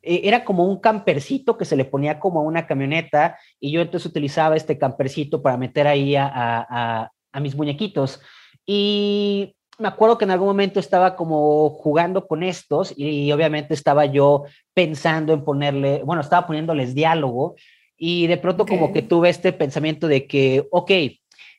era 0.00 0.44
como 0.44 0.64
un 0.64 0.78
campercito 0.78 1.58
que 1.58 1.64
se 1.64 1.76
le 1.76 1.84
ponía 1.84 2.20
como 2.20 2.38
a 2.38 2.44
una 2.44 2.68
camioneta 2.68 3.36
y 3.58 3.72
yo 3.72 3.80
entonces 3.80 4.08
utilizaba 4.08 4.54
este 4.56 4.78
campercito 4.78 5.42
para 5.42 5.56
meter 5.56 5.88
ahí 5.88 6.14
a, 6.14 6.30
a, 6.32 7.10
a 7.32 7.40
mis 7.40 7.56
muñequitos. 7.56 8.20
Y 8.64 9.56
me 9.78 9.88
acuerdo 9.88 10.18
que 10.18 10.24
en 10.24 10.30
algún 10.30 10.48
momento 10.48 10.78
estaba 10.78 11.16
como 11.16 11.70
jugando 11.70 12.26
con 12.26 12.42
estos 12.42 12.94
y, 12.96 13.30
obviamente 13.32 13.74
estaba 13.74 14.06
yo 14.06 14.44
pensando 14.72 15.32
en 15.32 15.44
ponerle, 15.44 16.02
bueno, 16.04 16.22
estaba 16.22 16.46
poniéndoles 16.46 16.94
diálogo 16.94 17.56
y 17.96 18.26
de 18.26 18.36
pronto 18.36 18.66
como 18.66 18.92
que 18.92 19.02
tuve 19.02 19.28
este 19.28 19.52
pensamiento 19.52 20.08
de 20.08 20.26
que, 20.26 20.66
ok, 20.70 20.90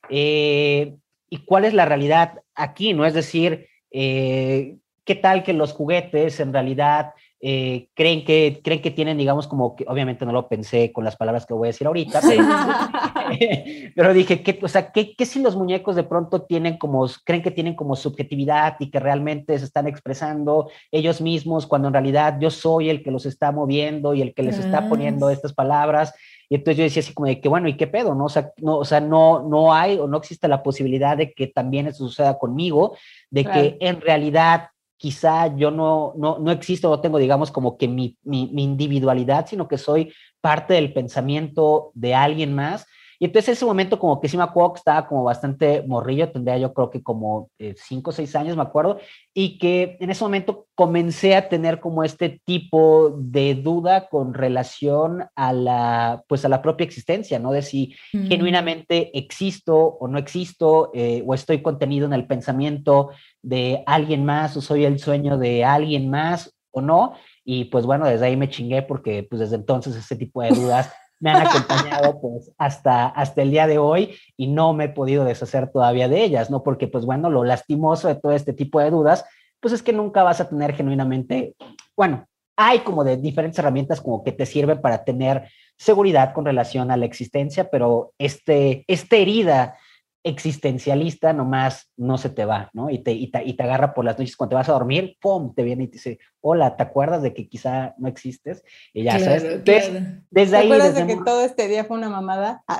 eh, 0.10 0.96
¿y 1.30 1.38
cuál 1.46 1.66
es 1.66 1.74
la 1.74 1.86
realidad 1.86 2.42
aquí? 2.54 2.94
¿No? 2.94 3.06
Es 3.06 3.14
decir, 3.14 3.68
eh, 3.92 4.76
¿qué 5.04 5.16
tal 5.16 5.44
que 5.44 5.54
los 5.54 5.74
juguetes 5.74 6.40
en 6.40 6.54
realidad 6.54 7.14
eh, 7.48 7.90
creen, 7.94 8.26
que, 8.26 8.60
creen 8.64 8.82
que 8.82 8.90
tienen, 8.90 9.20
digamos, 9.20 9.48
como 9.48 9.76
que, 9.76 9.86
obviamente 9.88 10.26
no 10.26 10.32
lo 10.32 10.48
pensé 10.48 10.92
con 10.92 11.06
las 11.06 11.16
palabras 11.16 11.46
que 11.46 11.54
voy 11.54 11.68
a 11.68 11.70
decir 11.70 11.86
ahorita, 11.86 12.20
pero, 13.96 14.16
dije, 14.16 14.42
¿qué, 14.42 14.58
o 14.64 14.68
sea, 14.68 14.92
¿qué, 14.92 15.16
¿qué, 15.16 15.28
si 15.28 15.44
los 15.44 15.56
muñecos 15.56 15.96
de 15.96 16.02
pronto 16.02 16.42
tienen 16.42 16.80
como, 16.80 17.08
creen 17.24 17.44
que 17.44 17.52
tienen 17.52 17.76
como 17.76 17.96
subjetividad 17.96 18.78
y 18.80 18.90
que 18.90 19.00
realmente 19.00 19.60
se 19.60 19.66
están 19.66 19.88
expresando 19.88 20.72
ellos 20.92 21.22
mismos 21.22 21.68
cuando 21.68 21.90
en 21.90 21.94
realidad 21.94 22.40
yo 22.40 22.50
soy 22.50 22.90
el 22.90 23.04
que 23.04 23.12
los 23.12 23.28
está 23.28 23.52
moviendo 23.52 24.16
y 24.16 24.24
el 24.24 24.34
que 24.34 24.42
les 24.42 24.58
está 24.58 24.90
poniendo 24.90 25.30
estas 25.30 25.54
palabras? 25.54 26.16
Y 26.50 26.56
entonces 26.56 26.78
yo 26.78 26.84
decía 26.84 27.02
así 27.02 27.14
como 27.14 27.28
de 27.28 27.40
que, 27.40 27.48
bueno, 27.48 27.68
¿y 27.68 27.78
qué 27.78 27.86
pedo? 27.86 28.16
¿No? 28.16 28.26
O 28.26 28.30
sea, 28.30 28.52
no, 28.58 28.78
o 28.78 28.86
sea, 28.86 29.02
no, 29.02 29.48
no 29.48 29.72
hay 29.72 30.00
o 30.00 30.08
no 30.08 30.18
existe 30.18 30.48
la 30.48 30.64
posibilidad 30.64 31.16
de 31.16 31.32
que 31.32 31.46
también 31.46 31.86
eso 31.86 32.08
suceda 32.08 32.40
conmigo, 32.40 32.98
de 33.30 33.46
que 33.46 33.78
en 33.82 34.02
realidad 34.02 34.70
quizá 34.98 35.56
yo 35.56 35.72
no, 35.72 36.14
no, 36.18 36.40
no 36.40 36.52
existo, 36.52 36.90
no 36.90 37.02
tengo, 37.02 37.18
digamos, 37.18 37.52
como 37.52 37.78
que 37.78 37.88
mi, 37.88 38.18
mi, 38.24 38.50
mi, 38.54 38.64
individualidad, 38.64 39.46
sino 39.48 39.68
que 39.68 39.78
soy 39.78 40.14
parte 40.42 40.74
del 40.76 40.94
pensamiento 40.94 41.92
de 41.94 42.16
alguien 42.16 42.54
más. 42.54 42.86
Y 43.20 43.26
entonces 43.26 43.58
ese 43.58 43.66
momento 43.66 44.00
como 44.00 44.20
que 44.20 44.30
sí 44.30 44.38
me 44.38 44.44
acuerdo 44.44 44.74
que 44.74 44.80
estaba 44.80 45.08
como 45.08 45.24
bastante 45.24 45.84
morrillo, 45.88 46.32
tendría 46.32 46.58
yo 46.58 46.74
creo 46.74 46.90
que 46.90 47.02
como 47.04 47.50
eh, 47.60 47.76
cinco 47.78 48.10
o 48.10 48.14
seis 48.14 48.36
años, 48.36 48.56
me 48.56 48.64
acuerdo, 48.64 49.00
y 49.34 49.58
que 49.58 49.98
en 50.00 50.10
ese 50.10 50.24
momento 50.24 50.68
comencé 50.76 51.36
a 51.36 51.50
tener 51.50 51.80
como 51.80 52.04
este 52.04 52.42
tipo 52.44 53.16
de 53.18 53.56
duda 53.56 54.08
con 54.10 54.34
relación 54.34 55.26
a 55.36 55.54
la, 55.54 56.24
pues 56.28 56.46
a 56.46 56.50
la 56.50 56.62
propia 56.62 56.86
existencia, 56.86 57.40
¿no? 57.40 57.52
De 57.52 57.62
si 57.62 57.96
mm. 58.14 58.28
genuinamente 58.28 59.18
existo 59.18 59.76
o 59.78 60.08
no 60.08 60.18
existo, 60.18 60.92
eh, 60.94 61.24
o 61.26 61.34
estoy 61.34 61.62
contenido 61.62 62.06
en 62.06 62.14
el 62.14 62.28
pensamiento 62.28 63.10
de 63.42 63.84
alguien 63.86 64.26
más, 64.26 64.58
o 64.58 64.62
soy 64.62 64.86
el 64.86 65.00
sueño 65.00 65.38
de 65.38 65.64
alguien 65.64 66.10
más, 66.10 66.56
o 66.76 66.82
no. 66.82 67.14
Y 67.44 67.66
pues 67.66 67.86
bueno, 67.86 68.06
desde 68.06 68.26
ahí 68.26 68.36
me 68.36 68.50
chingué 68.50 68.82
porque 68.82 69.24
pues 69.24 69.40
desde 69.40 69.56
entonces 69.56 69.96
ese 69.96 70.16
tipo 70.16 70.42
de 70.42 70.50
dudas 70.50 70.92
me 71.20 71.32
han 71.32 71.48
acompañado 71.48 72.20
pues 72.22 72.52
hasta, 72.58 73.08
hasta 73.08 73.42
el 73.42 73.52
día 73.52 73.68
de 73.68 73.78
hoy 73.78 74.16
y 74.38 74.48
no 74.48 74.74
me 74.74 74.86
he 74.86 74.90
podido 74.90 75.24
deshacer 75.24 75.72
todavía 75.72 76.08
de 76.08 76.24
ellas, 76.24 76.50
¿no? 76.50 76.64
Porque 76.64 76.88
pues 76.88 77.06
bueno, 77.06 77.30
lo 77.30 77.44
lastimoso 77.44 78.08
de 78.08 78.16
todo 78.16 78.34
este 78.34 78.54
tipo 78.54 78.80
de 78.80 78.92
dudas, 78.92 79.26
pues 79.60 79.74
es 79.74 79.82
que 79.82 79.94
nunca 79.94 80.24
vas 80.24 80.42
a 80.42 80.50
tener 80.50 80.74
genuinamente, 80.76 81.56
bueno, 81.96 82.28
hay 82.58 82.80
como 82.80 83.04
de 83.04 83.18
diferentes 83.18 83.60
herramientas 83.60 84.02
como 84.02 84.24
que 84.24 84.32
te 84.32 84.46
sirven 84.46 84.82
para 84.82 85.04
tener 85.04 85.50
seguridad 85.78 86.34
con 86.34 86.46
relación 86.46 86.92
a 86.92 86.98
la 86.98 87.06
existencia, 87.06 87.70
pero 87.70 88.14
este, 88.18 88.86
esta 88.88 89.18
herida 89.18 89.78
existencialista 90.26 91.34
nomás 91.34 91.92
no 91.96 92.18
se 92.18 92.32
te 92.32 92.46
va, 92.46 92.72
¿no? 92.74 92.90
Y 92.90 92.98
te, 92.98 93.14
y 93.14 93.28
te, 93.30 93.64
agarra 93.64 93.94
por 93.94 94.04
las 94.04 94.18
noches 94.18 94.36
cuando 94.36 94.50
te 94.50 94.56
vas 94.56 94.70
a 94.70 94.74
dormir, 94.74 95.18
¡pum! 95.22 95.54
Te 95.54 95.62
viene 95.62 95.84
y 95.84 95.88
te 95.88 95.94
dice, 95.94 96.20
hola, 96.42 96.76
¿te 96.76 96.82
acuerdas 96.82 97.22
de 97.22 97.32
que 97.36 97.48
quizá 97.48 97.94
no 98.00 98.08
existes? 98.08 98.64
Y 98.92 99.04
ya 99.04 99.20
sabes. 99.20 99.64
Desde, 99.64 100.58
ahí. 100.58 100.68
¿Te 100.68 100.74
acuerdas 100.74 100.96
de 100.96 101.06
que 101.06 101.18
todo 101.24 101.46
este 101.46 101.68
día 101.68 101.86
fue 101.86 101.98
una 101.98 102.10
mamada? 102.10 102.64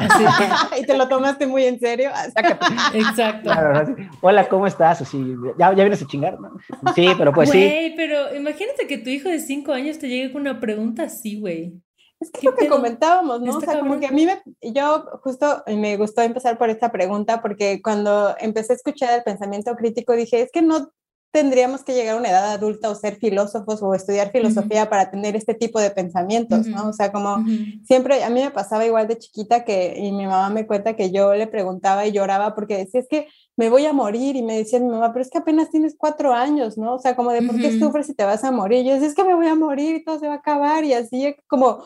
Ah, 0.00 0.70
y 0.80 0.86
te 0.86 0.96
lo 0.96 1.08
tomaste 1.08 1.48
muy 1.48 1.64
en 1.64 1.80
serio. 1.80 2.10
Exacto. 2.94 3.50
hola, 4.20 4.48
¿cómo 4.48 4.68
estás? 4.68 5.02
Así, 5.02 5.34
¿ya, 5.58 5.74
ya 5.74 5.82
vienes 5.82 6.00
a 6.00 6.06
chingar, 6.06 6.38
¿no? 6.38 6.52
Sí, 6.94 7.08
pero 7.18 7.32
pues 7.32 7.50
sí. 7.50 7.94
pero 7.96 8.32
imagínate 8.32 8.86
que 8.86 8.98
tu 8.98 9.10
hijo 9.10 9.28
de 9.28 9.40
cinco 9.40 9.72
años 9.72 9.98
te 9.98 10.08
llegue 10.08 10.30
con 10.30 10.42
una 10.42 10.60
pregunta 10.60 11.02
así, 11.02 11.40
güey. 11.40 11.80
Es 12.20 12.30
que 12.30 12.44
lo 12.44 12.54
que 12.54 12.68
comentábamos, 12.68 13.40
¿no? 13.40 13.56
O 13.56 13.60
sea, 13.60 13.78
como 13.78 14.00
que 14.00 14.06
a 14.06 14.10
mí 14.10 14.26
me, 14.26 14.42
yo 14.72 15.04
justo 15.22 15.62
me 15.68 15.96
gustó 15.96 16.22
empezar 16.22 16.58
por 16.58 16.68
esta 16.68 16.90
pregunta 16.90 17.40
porque 17.40 17.80
cuando 17.80 18.34
empecé 18.40 18.72
a 18.72 18.76
escuchar 18.76 19.16
el 19.16 19.22
pensamiento 19.22 19.74
crítico 19.76 20.14
dije, 20.14 20.40
es 20.40 20.50
que 20.50 20.62
no 20.62 20.90
tendríamos 21.30 21.84
que 21.84 21.94
llegar 21.94 22.16
a 22.16 22.18
una 22.18 22.30
edad 22.30 22.52
adulta 22.52 22.90
o 22.90 22.94
ser 22.94 23.16
filósofos 23.16 23.82
o 23.82 23.94
estudiar 23.94 24.32
filosofía 24.32 24.88
para 24.88 25.10
tener 25.10 25.36
este 25.36 25.54
tipo 25.54 25.78
de 25.78 25.90
pensamientos, 25.90 26.66
¿no? 26.66 26.88
O 26.88 26.92
sea, 26.92 27.12
como 27.12 27.44
siempre, 27.84 28.24
a 28.24 28.30
mí 28.30 28.40
me 28.40 28.50
pasaba 28.50 28.86
igual 28.86 29.06
de 29.06 29.18
chiquita 29.18 29.64
que, 29.64 29.94
y 29.98 30.10
mi 30.10 30.26
mamá 30.26 30.48
me 30.48 30.66
cuenta 30.66 30.96
que 30.96 31.12
yo 31.12 31.34
le 31.34 31.46
preguntaba 31.46 32.06
y 32.06 32.12
lloraba 32.12 32.54
porque 32.54 32.78
decía, 32.78 33.00
es 33.00 33.08
que 33.08 33.28
me 33.58 33.70
voy 33.70 33.84
a 33.86 33.92
morir, 33.92 34.36
y 34.36 34.42
me 34.42 34.56
decía 34.56 34.78
mi 34.78 34.86
mamá, 34.86 35.12
pero 35.12 35.22
es 35.22 35.30
que 35.30 35.38
apenas 35.38 35.68
tienes 35.68 35.96
cuatro 35.98 36.32
años, 36.32 36.78
¿no? 36.78 36.94
O 36.94 36.98
sea, 37.00 37.16
como 37.16 37.32
de, 37.32 37.42
¿por 37.42 37.56
qué 37.56 37.76
sufres 37.76 38.06
si 38.06 38.14
te 38.14 38.24
vas 38.24 38.44
a 38.44 38.52
morir? 38.52 38.84
Y 38.84 38.88
yo 38.88 38.94
decía, 38.94 39.08
es 39.08 39.14
que 39.16 39.24
me 39.24 39.34
voy 39.34 39.48
a 39.48 39.56
morir 39.56 39.96
y 39.96 40.04
todo 40.04 40.20
se 40.20 40.28
va 40.28 40.34
a 40.34 40.36
acabar, 40.36 40.84
y 40.84 40.92
así, 40.92 41.34
como, 41.48 41.82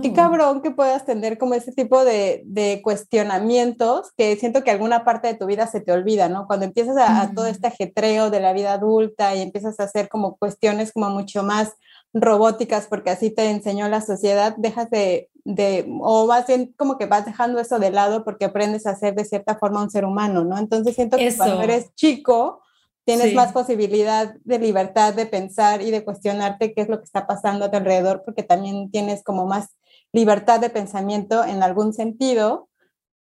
qué 0.00 0.08
oh. 0.08 0.14
cabrón 0.14 0.62
que 0.62 0.70
puedas 0.70 1.04
tener 1.04 1.36
como 1.36 1.52
ese 1.52 1.70
tipo 1.70 2.02
de, 2.02 2.42
de, 2.46 2.80
cuestionamientos 2.82 4.10
que 4.16 4.36
siento 4.36 4.64
que 4.64 4.70
alguna 4.70 5.04
parte 5.04 5.28
de 5.28 5.34
tu 5.34 5.44
vida 5.44 5.66
se 5.66 5.82
te 5.82 5.92
olvida, 5.92 6.30
¿no? 6.30 6.46
Cuando 6.46 6.64
empiezas 6.64 6.96
a, 6.96 7.20
a 7.20 7.34
todo 7.34 7.46
este 7.46 7.66
ajetreo 7.66 8.30
de 8.30 8.40
la 8.40 8.54
vida 8.54 8.72
adulta 8.72 9.34
y 9.34 9.42
empiezas 9.42 9.78
a 9.80 9.84
hacer 9.84 10.08
como 10.08 10.38
cuestiones 10.38 10.92
como 10.92 11.10
mucho 11.10 11.42
más 11.42 11.74
robóticas 12.14 12.86
porque 12.86 13.10
así 13.10 13.30
te 13.30 13.50
enseñó 13.50 13.88
la 13.88 14.00
sociedad, 14.00 14.54
dejas 14.56 14.90
de, 14.90 15.30
de, 15.44 15.86
o 16.00 16.26
vas 16.26 16.46
bien 16.46 16.74
como 16.76 16.98
que 16.98 17.06
vas 17.06 17.24
dejando 17.24 17.58
eso 17.58 17.78
de 17.78 17.90
lado 17.90 18.24
porque 18.24 18.44
aprendes 18.44 18.86
a 18.86 18.94
ser 18.96 19.14
de 19.14 19.24
cierta 19.24 19.56
forma 19.56 19.82
un 19.82 19.90
ser 19.90 20.04
humano, 20.04 20.44
¿no? 20.44 20.58
Entonces 20.58 20.94
siento 20.94 21.16
que 21.16 21.34
cuando 21.36 21.62
eres 21.62 21.94
chico 21.94 22.62
tienes 23.04 23.34
más 23.34 23.52
posibilidad 23.52 24.34
de 24.44 24.58
libertad 24.58 25.14
de 25.14 25.26
pensar 25.26 25.82
y 25.82 25.90
de 25.90 26.04
cuestionarte 26.04 26.72
qué 26.72 26.82
es 26.82 26.88
lo 26.88 26.98
que 26.98 27.04
está 27.04 27.26
pasando 27.26 27.64
a 27.64 27.70
tu 27.70 27.76
alrededor 27.76 28.22
porque 28.24 28.42
también 28.42 28.90
tienes 28.90 29.24
como 29.24 29.46
más 29.46 29.76
libertad 30.12 30.60
de 30.60 30.70
pensamiento 30.70 31.44
en 31.44 31.62
algún 31.62 31.94
sentido 31.94 32.68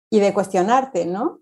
y 0.08 0.20
de 0.20 0.32
cuestionarte, 0.34 1.06
¿no? 1.06 1.40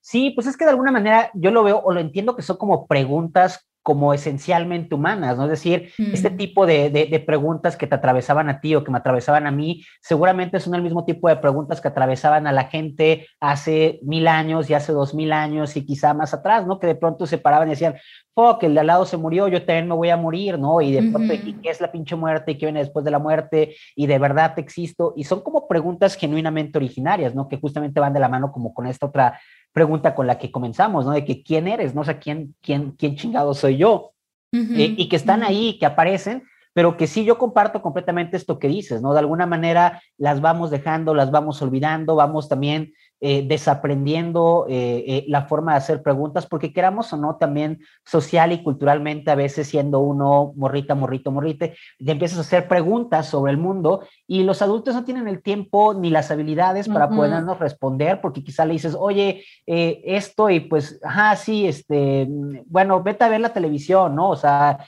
Sí, 0.00 0.30
pues 0.30 0.46
es 0.46 0.56
que 0.56 0.64
de 0.64 0.70
alguna 0.70 0.92
manera 0.92 1.30
yo 1.32 1.50
lo 1.50 1.64
veo 1.64 1.80
o 1.82 1.90
lo 1.90 2.00
entiendo 2.00 2.36
que 2.36 2.42
son 2.42 2.58
como 2.58 2.86
preguntas 2.86 3.66
como 3.84 4.14
esencialmente 4.14 4.94
humanas, 4.94 5.36
¿no? 5.36 5.44
Es 5.44 5.50
decir, 5.50 5.92
este 5.98 6.30
mm. 6.30 6.36
tipo 6.38 6.64
de, 6.64 6.88
de, 6.88 7.20
preguntas 7.20 7.76
que 7.76 7.86
te 7.86 7.94
atravesaban 7.94 8.48
a 8.48 8.58
ti 8.58 8.74
o 8.74 8.82
que 8.82 8.90
me 8.90 8.96
atravesaban 8.96 9.46
a 9.46 9.50
mí, 9.50 9.84
seguramente 10.00 10.58
son 10.58 10.74
el 10.74 10.80
mismo 10.80 11.04
tipo 11.04 11.28
de 11.28 11.36
preguntas 11.36 11.82
que 11.82 11.88
atravesaban 11.88 12.46
a 12.46 12.52
la 12.52 12.64
gente 12.64 13.26
hace 13.40 14.00
mil 14.02 14.26
años 14.26 14.70
y 14.70 14.74
hace 14.74 14.92
dos 14.92 15.14
mil 15.14 15.32
años 15.32 15.76
y 15.76 15.84
quizá 15.84 16.14
más 16.14 16.32
atrás, 16.32 16.66
¿no? 16.66 16.80
Que 16.80 16.86
de 16.86 16.94
pronto 16.94 17.26
se 17.26 17.36
paraban 17.36 17.68
y 17.68 17.72
decían, 17.72 17.96
fuck, 18.34 18.62
el 18.62 18.72
de 18.72 18.80
al 18.80 18.86
lado 18.86 19.04
se 19.04 19.18
murió, 19.18 19.48
yo 19.48 19.66
también 19.66 19.86
me 19.86 19.94
voy 19.94 20.08
a 20.08 20.16
morir, 20.16 20.58
¿no? 20.58 20.80
Y 20.80 20.90
de 20.90 21.02
pronto, 21.10 21.34
¿y 21.34 21.52
qué 21.52 21.68
es 21.68 21.82
la 21.82 21.92
pinche 21.92 22.16
muerte? 22.16 22.52
¿Y 22.52 22.58
qué 22.58 22.64
viene 22.64 22.80
después 22.80 23.04
de 23.04 23.10
la 23.10 23.18
muerte? 23.18 23.76
¿Y 23.94 24.06
de 24.06 24.18
verdad 24.18 24.58
existo? 24.58 25.12
Y 25.14 25.24
son 25.24 25.42
como 25.42 25.68
preguntas 25.68 26.16
genuinamente 26.16 26.78
originarias, 26.78 27.34
¿no? 27.34 27.48
Que 27.50 27.58
justamente 27.58 28.00
van 28.00 28.14
de 28.14 28.20
la 28.20 28.30
mano 28.30 28.50
como 28.50 28.72
con 28.72 28.86
esta 28.86 29.04
otra 29.06 29.38
pregunta 29.74 30.14
con 30.14 30.28
la 30.28 30.38
que 30.38 30.52
comenzamos, 30.52 31.04
¿no? 31.04 31.10
De 31.10 31.24
que 31.24 31.42
quién 31.42 31.66
eres, 31.66 31.94
¿no? 31.94 32.02
O 32.02 32.04
sea, 32.04 32.20
quién, 32.20 32.54
quién, 32.62 32.92
quién 32.92 33.16
chingado 33.16 33.52
soy 33.52 33.76
yo. 33.76 34.12
Eh, 34.52 34.94
y 34.96 35.08
que 35.08 35.16
están 35.16 35.42
ahí, 35.42 35.80
que 35.80 35.86
aparecen, 35.86 36.44
pero 36.72 36.96
que 36.96 37.08
sí 37.08 37.24
yo 37.24 37.38
comparto 37.38 37.82
completamente 37.82 38.36
esto 38.36 38.60
que 38.60 38.68
dices, 38.68 39.02
¿no? 39.02 39.12
De 39.12 39.18
alguna 39.18 39.46
manera 39.46 40.00
las 40.16 40.40
vamos 40.40 40.70
dejando, 40.70 41.12
las 41.12 41.32
vamos 41.32 41.60
olvidando, 41.60 42.14
vamos 42.14 42.48
también 42.48 42.92
eh, 43.26 43.42
desaprendiendo 43.42 44.66
eh, 44.68 45.02
eh, 45.06 45.24
la 45.28 45.46
forma 45.46 45.72
de 45.72 45.78
hacer 45.78 46.02
preguntas, 46.02 46.44
porque 46.44 46.74
queramos 46.74 47.10
o 47.10 47.16
no, 47.16 47.36
también 47.36 47.80
social 48.04 48.52
y 48.52 48.62
culturalmente, 48.62 49.30
a 49.30 49.34
veces 49.34 49.66
siendo 49.66 50.00
uno 50.00 50.52
morrita, 50.56 50.94
morrito, 50.94 51.30
morrite, 51.30 51.74
te 52.04 52.12
empiezas 52.12 52.36
a 52.36 52.40
hacer 52.42 52.68
preguntas 52.68 53.26
sobre 53.26 53.50
el 53.50 53.56
mundo 53.56 54.02
y 54.26 54.42
los 54.42 54.60
adultos 54.60 54.94
no 54.94 55.04
tienen 55.04 55.26
el 55.26 55.40
tiempo 55.40 55.94
ni 55.94 56.10
las 56.10 56.30
habilidades 56.30 56.86
para 56.86 57.08
podernos 57.08 57.58
responder, 57.58 58.20
porque 58.20 58.44
quizá 58.44 58.66
le 58.66 58.74
dices, 58.74 58.94
oye, 58.94 59.42
esto 59.64 60.50
y 60.50 60.60
pues, 60.60 61.00
ajá, 61.02 61.34
sí, 61.36 61.66
este, 61.66 62.28
bueno, 62.66 63.02
vete 63.02 63.24
a 63.24 63.30
ver 63.30 63.40
la 63.40 63.54
televisión, 63.54 64.14
¿no? 64.14 64.28
O 64.28 64.36
sea, 64.36 64.84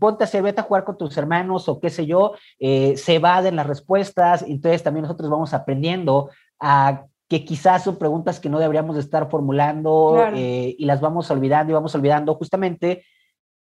ponte 0.00 0.24
a 0.24 0.28
hacer, 0.28 0.42
vete 0.42 0.62
a 0.62 0.64
jugar 0.64 0.84
con 0.84 0.96
tus 0.96 1.14
hermanos 1.18 1.68
o 1.68 1.78
qué 1.78 1.90
sé 1.90 2.06
yo, 2.06 2.32
se 2.58 3.14
evaden 3.14 3.54
las 3.54 3.66
respuestas, 3.66 4.46
entonces 4.48 4.82
también 4.82 5.02
nosotros 5.02 5.28
vamos 5.28 5.52
aprendiendo 5.52 6.30
a 6.58 7.04
que 7.28 7.44
quizás 7.44 7.84
son 7.84 7.96
preguntas 7.96 8.38
que 8.38 8.48
no 8.48 8.58
deberíamos 8.58 8.96
estar 8.96 9.28
formulando 9.30 10.26
eh, 10.34 10.76
y 10.78 10.84
las 10.84 11.00
vamos 11.00 11.30
olvidando 11.30 11.72
y 11.72 11.74
vamos 11.74 11.94
olvidando 11.94 12.34
justamente, 12.34 13.04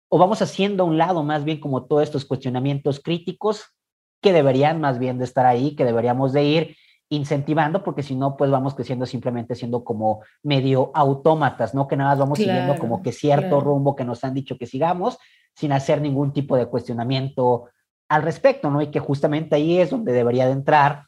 o 0.08 0.18
vamos 0.18 0.42
haciendo 0.42 0.82
a 0.82 0.86
un 0.86 0.98
lado 0.98 1.22
más 1.22 1.44
bien 1.44 1.60
como 1.60 1.86
todos 1.86 2.02
estos 2.02 2.24
cuestionamientos 2.24 3.00
críticos 3.00 3.74
que 4.20 4.32
deberían 4.32 4.80
más 4.80 4.98
bien 4.98 5.18
de 5.18 5.24
estar 5.24 5.46
ahí, 5.46 5.74
que 5.76 5.84
deberíamos 5.84 6.32
de 6.32 6.44
ir 6.44 6.76
incentivando, 7.08 7.82
porque 7.82 8.02
si 8.02 8.14
no, 8.14 8.36
pues 8.36 8.50
vamos 8.50 8.74
creciendo 8.74 9.06
simplemente 9.06 9.54
siendo 9.54 9.84
como 9.84 10.22
medio 10.42 10.90
autómatas, 10.94 11.74
¿no? 11.74 11.86
Que 11.86 11.96
nada 11.96 12.10
más 12.10 12.18
vamos 12.18 12.38
siguiendo 12.38 12.76
como 12.78 13.02
que 13.02 13.12
cierto 13.12 13.60
rumbo 13.60 13.94
que 13.94 14.04
nos 14.04 14.24
han 14.24 14.34
dicho 14.34 14.56
que 14.58 14.66
sigamos, 14.66 15.18
sin 15.54 15.72
hacer 15.72 16.00
ningún 16.00 16.32
tipo 16.32 16.56
de 16.56 16.66
cuestionamiento 16.66 17.68
al 18.08 18.22
respecto, 18.22 18.70
¿no? 18.70 18.82
Y 18.82 18.88
que 18.88 19.00
justamente 19.00 19.56
ahí 19.56 19.78
es 19.78 19.90
donde 19.90 20.12
debería 20.12 20.46
de 20.46 20.52
entrar 20.52 21.06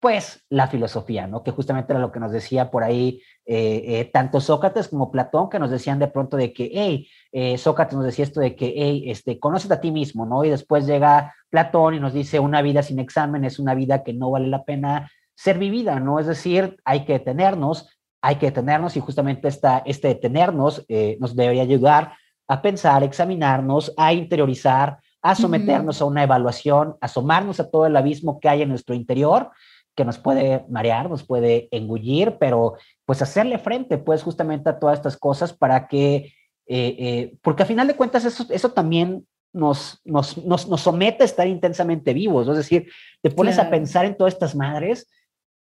pues 0.00 0.44
la 0.50 0.68
filosofía, 0.68 1.26
¿no? 1.26 1.42
Que 1.42 1.50
justamente 1.50 1.92
era 1.92 2.00
lo 2.00 2.12
que 2.12 2.20
nos 2.20 2.30
decía 2.30 2.70
por 2.70 2.84
ahí 2.84 3.22
eh, 3.46 3.82
eh, 3.86 4.10
tanto 4.12 4.40
Sócrates 4.40 4.88
como 4.88 5.10
Platón, 5.10 5.48
que 5.48 5.58
nos 5.58 5.70
decían 5.70 5.98
de 5.98 6.08
pronto 6.08 6.36
de 6.36 6.52
que, 6.52 6.70
hey, 6.72 7.08
eh, 7.32 7.56
Sócrates 7.56 7.96
nos 7.96 8.04
decía 8.04 8.24
esto 8.24 8.40
de 8.40 8.54
que, 8.54 8.74
hey, 8.76 9.04
este, 9.06 9.38
conoces 9.38 9.70
a 9.70 9.80
ti 9.80 9.90
mismo, 9.90 10.26
¿no? 10.26 10.44
Y 10.44 10.50
después 10.50 10.86
llega 10.86 11.34
Platón 11.48 11.94
y 11.94 12.00
nos 12.00 12.12
dice, 12.12 12.38
una 12.38 12.60
vida 12.62 12.82
sin 12.82 12.98
examen 12.98 13.44
es 13.44 13.58
una 13.58 13.74
vida 13.74 14.02
que 14.02 14.12
no 14.12 14.30
vale 14.30 14.48
la 14.48 14.64
pena 14.64 15.10
ser 15.34 15.58
vivida, 15.58 15.98
¿no? 15.98 16.20
Es 16.20 16.26
decir, 16.26 16.76
hay 16.84 17.04
que 17.04 17.14
detenernos, 17.14 17.88
hay 18.20 18.36
que 18.36 18.46
detenernos 18.46 18.96
y 18.96 19.00
justamente 19.00 19.48
esta, 19.48 19.82
este 19.86 20.08
detenernos 20.08 20.84
nos 21.20 21.36
debería 21.36 21.62
ayudar 21.62 22.14
a 22.48 22.62
pensar, 22.62 23.02
examinarnos, 23.02 23.92
a 23.96 24.12
interiorizar, 24.12 24.98
a 25.22 25.34
someternos 25.34 26.00
a 26.00 26.04
una 26.04 26.22
evaluación, 26.22 26.96
a 27.00 27.06
asomarnos 27.06 27.60
a 27.60 27.70
todo 27.70 27.86
el 27.86 27.96
abismo 27.96 28.40
que 28.40 28.48
hay 28.48 28.62
en 28.62 28.68
nuestro 28.68 28.94
interior 28.94 29.50
que 29.96 30.04
nos 30.04 30.18
puede 30.18 30.64
marear, 30.68 31.08
nos 31.08 31.24
puede 31.24 31.68
engullir, 31.70 32.36
pero 32.38 32.74
pues 33.04 33.22
hacerle 33.22 33.58
frente, 33.58 33.98
pues 33.98 34.22
justamente 34.22 34.68
a 34.68 34.78
todas 34.78 34.98
estas 34.98 35.16
cosas 35.16 35.52
para 35.52 35.88
que, 35.88 36.34
eh, 36.66 36.96
eh, 36.98 37.34
porque 37.42 37.62
a 37.62 37.66
final 37.66 37.86
de 37.86 37.96
cuentas 37.96 38.24
eso, 38.24 38.46
eso 38.50 38.72
también 38.72 39.26
nos, 39.52 40.00
nos, 40.04 40.36
nos, 40.44 40.68
nos, 40.68 40.80
somete 40.82 41.22
a 41.22 41.26
estar 41.26 41.48
intensamente 41.48 42.12
vivos, 42.12 42.46
es 42.46 42.56
decir, 42.58 42.88
te 43.22 43.30
pones 43.30 43.58
a 43.58 43.70
pensar 43.70 44.04
en 44.04 44.16
todas 44.16 44.34
estas 44.34 44.54
madres 44.54 45.08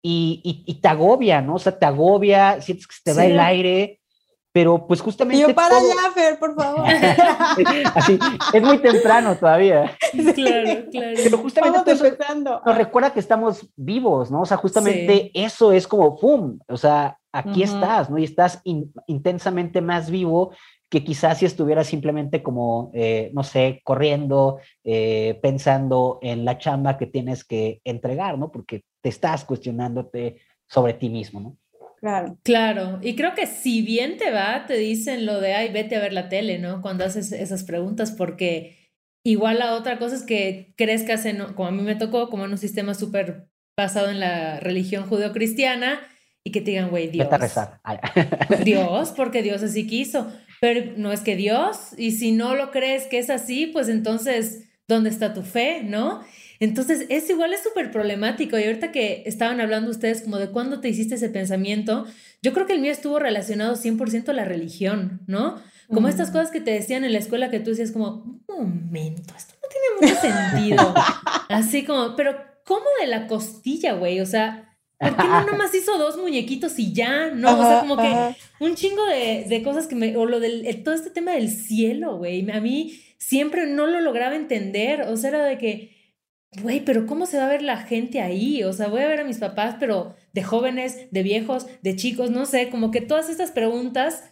y, 0.01 0.63
y, 0.65 0.73
te 0.75 0.87
agobia, 0.87 1.41
¿no? 1.41 1.55
O 1.55 1.59
sea, 1.59 1.77
te 1.77 1.85
agobia, 1.85 2.61
sientes 2.61 2.87
que 2.87 2.95
se 2.95 3.03
te 3.03 3.13
va 3.13 3.25
el 3.25 3.39
aire, 3.39 3.99
pero 4.55 4.87
pues 4.87 5.01
justamente... 5.01 5.41
Yo 5.41 5.53
para 5.53 5.75
allá, 5.75 6.11
Fer, 6.13 6.39
por 6.39 6.55
favor. 6.55 6.85
Así, 7.93 8.17
es 8.53 8.63
muy 8.63 8.77
temprano 8.77 9.35
todavía. 9.35 9.91
Claro, 10.33 10.85
claro. 10.89 11.17
Pero 11.21 11.37
justamente 11.39 11.91
eso 11.91 12.05
nos 12.65 12.77
recuerda 12.77 13.11
que 13.11 13.19
estamos 13.19 13.67
vivos, 13.75 14.31
¿no? 14.31 14.43
O 14.43 14.45
sea, 14.45 14.55
justamente 14.55 15.29
eso 15.33 15.73
es 15.73 15.85
como, 15.85 16.17
¡pum! 16.17 16.57
O 16.69 16.77
sea, 16.77 17.19
aquí 17.33 17.63
estás, 17.63 18.09
¿no? 18.09 18.17
Y 18.17 18.23
estás 18.23 18.61
intensamente 19.07 19.81
más 19.81 20.09
vivo 20.09 20.53
que 20.89 21.03
quizás 21.03 21.39
si 21.39 21.45
estuvieras 21.45 21.87
simplemente 21.87 22.41
como, 22.41 22.91
eh, 22.93 23.31
no 23.33 23.43
sé, 23.43 23.81
corriendo, 23.83 24.59
eh, 24.85 25.37
pensando 25.41 26.17
en 26.21 26.45
la 26.45 26.57
chamba 26.57 26.97
que 26.97 27.07
tienes 27.07 27.43
que 27.43 27.81
entregar, 27.83 28.37
¿no? 28.37 28.53
Porque 28.53 28.85
te 29.01 29.09
estás 29.09 29.43
cuestionándote 29.43 30.39
sobre 30.65 30.93
ti 30.93 31.09
mismo, 31.09 31.41
¿no? 31.41 31.57
Claro. 32.05 32.37
Claro, 32.43 32.99
y 33.01 33.15
creo 33.15 33.33
que 33.33 33.47
si 33.47 33.81
bien 33.81 34.17
te 34.17 34.29
va, 34.29 34.67
te 34.67 34.75
dicen 34.77 35.25
lo 35.25 35.41
de, 35.41 35.55
ay, 35.55 35.71
vete 35.71 35.95
a 35.95 35.99
ver 35.99 36.13
la 36.13 36.29
tele, 36.29 36.59
¿no? 36.59 36.83
Cuando 36.83 37.03
haces 37.03 37.31
esas 37.31 37.63
preguntas, 37.63 38.11
porque 38.11 38.91
igual 39.25 39.57
la 39.57 39.73
otra 39.73 39.97
cosa 39.97 40.15
es 40.15 40.21
que 40.21 40.75
crezcas 40.77 41.25
en, 41.25 41.43
como 41.55 41.67
a 41.67 41.71
mí 41.71 41.81
me 41.81 41.95
tocó, 41.95 42.29
como 42.29 42.45
en 42.45 42.51
un 42.51 42.59
sistema 42.59 42.93
súper 42.93 43.49
basado 43.75 44.11
en 44.11 44.19
la 44.19 44.59
religión 44.59 45.07
judeocristiana 45.07 45.99
y 46.45 46.51
que 46.51 46.61
te 46.61 46.69
digan, 46.69 46.91
güey, 46.91 47.07
Dios. 47.07 47.25
Vete 47.25 47.35
a 47.35 47.39
rezar. 47.39 47.81
Dios, 48.63 49.11
porque 49.17 49.41
Dios 49.41 49.63
así 49.63 49.87
quiso. 49.87 50.31
Pero 50.61 50.93
no 50.97 51.11
es 51.11 51.21
que 51.21 51.35
Dios, 51.35 51.95
y 51.97 52.11
si 52.11 52.33
no 52.33 52.53
lo 52.53 52.69
crees 52.69 53.07
que 53.07 53.17
es 53.17 53.31
así, 53.31 53.65
pues 53.65 53.89
entonces, 53.89 54.69
¿dónde 54.87 55.09
está 55.09 55.33
tu 55.33 55.41
fe, 55.41 55.81
no? 55.83 56.21
Entonces, 56.59 57.05
es 57.09 57.29
igual, 57.29 57.53
es 57.53 57.63
súper 57.63 57.91
problemático. 57.91 58.57
Y 58.57 58.63
ahorita 58.63 58.91
que 58.91 59.23
estaban 59.25 59.59
hablando 59.59 59.91
ustedes 59.91 60.21
como 60.21 60.37
de 60.37 60.49
cuándo 60.49 60.79
te 60.79 60.89
hiciste 60.89 61.15
ese 61.15 61.29
pensamiento, 61.29 62.05
yo 62.41 62.53
creo 62.53 62.65
que 62.65 62.73
el 62.73 62.81
mío 62.81 62.91
estuvo 62.91 63.19
relacionado 63.19 63.75
100% 63.75 64.29
a 64.29 64.33
la 64.33 64.45
religión, 64.45 65.21
¿no? 65.27 65.61
Como 65.93 66.07
estas 66.07 66.31
cosas 66.31 66.49
que 66.49 66.61
te 66.61 66.71
decían 66.71 67.03
en 67.03 67.13
la 67.13 67.19
escuela 67.19 67.51
que 67.51 67.59
tú 67.59 67.69
decías 67.69 67.91
como, 67.91 68.41
un 68.47 68.85
momento, 68.87 69.33
esto 69.37 69.53
no 69.61 69.69
tiene 69.69 70.13
mucho 70.13 70.21
sentido. 70.21 70.93
Así 71.49 71.85
como, 71.85 72.15
pero 72.15 72.35
¿cómo 72.63 72.85
de 72.99 73.07
la 73.07 73.27
costilla, 73.27 73.93
güey? 73.93 74.19
O 74.19 74.25
sea, 74.25 74.77
¿por 74.99 75.15
qué 75.15 75.23
no 75.27 75.45
nomás 75.45 75.73
hizo 75.75 75.97
dos 75.97 76.17
muñequitos 76.17 76.79
y 76.79 76.93
ya? 76.93 77.29
No, 77.29 77.59
o 77.59 77.63
sea, 77.63 77.79
como 77.81 77.97
que 77.97 78.35
un 78.59 78.75
chingo 78.75 79.05
de, 79.05 79.45
de, 79.47 79.63
cosas 79.63 79.87
que 79.87 79.95
me, 79.95 80.17
o 80.17 80.25
lo 80.25 80.39
del, 80.39 80.83
todo 80.83 80.95
este 80.95 81.11
tema 81.11 81.33
del 81.33 81.49
cielo, 81.49 82.17
güey, 82.17 82.49
a 82.49 82.59
mí 82.59 82.99
siempre 83.17 83.67
no 83.67 83.87
lo 83.87 84.01
lograba 84.01 84.35
entender, 84.35 85.03
o 85.03 85.17
sea, 85.17 85.29
era 85.29 85.45
de 85.45 85.57
que, 85.57 85.94
güey, 86.61 86.83
pero 86.83 87.05
¿cómo 87.05 87.25
se 87.25 87.37
va 87.37 87.45
a 87.45 87.49
ver 87.49 87.61
la 87.61 87.77
gente 87.77 88.21
ahí? 88.21 88.63
O 88.63 88.73
sea, 88.73 88.87
voy 88.87 89.01
a 89.01 89.07
ver 89.07 89.21
a 89.21 89.25
mis 89.25 89.39
papás, 89.39 89.75
pero 89.79 90.15
de 90.33 90.43
jóvenes, 90.43 91.07
de 91.11 91.23
viejos, 91.23 91.67
de 91.81 91.95
chicos, 91.95 92.31
no 92.31 92.45
sé, 92.45 92.69
como 92.69 92.91
que 92.91 93.01
todas 93.01 93.29
estas 93.29 93.51
preguntas 93.51 94.23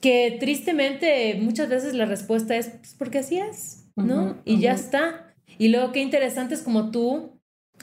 que 0.00 0.36
tristemente 0.38 1.36
muchas 1.40 1.68
veces 1.68 1.94
la 1.94 2.04
respuesta 2.04 2.56
es, 2.56 2.68
pues 2.68 2.94
porque 2.98 3.18
así 3.18 3.38
es, 3.38 3.86
¿no? 3.96 4.42
y 4.44 4.60
ya 4.60 4.72
está. 4.72 5.34
Y 5.58 5.68
luego 5.68 5.92
qué 5.92 6.00
interesante 6.00 6.54
es 6.54 6.62
como 6.62 6.90
tú 6.90 7.40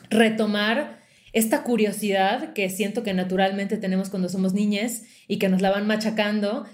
retomar 0.10 1.00
esta 1.34 1.64
curiosidad 1.64 2.54
que 2.54 2.70
siento 2.70 3.04
que 3.04 3.14
naturalmente 3.14 3.78
tenemos 3.78 4.10
cuando 4.10 4.30
somos 4.30 4.54
niñas 4.54 5.04
y 5.28 5.40
que 5.40 5.50
nos 5.50 5.62
la 5.62 5.72
van 5.72 5.88
machacando. 5.88 6.66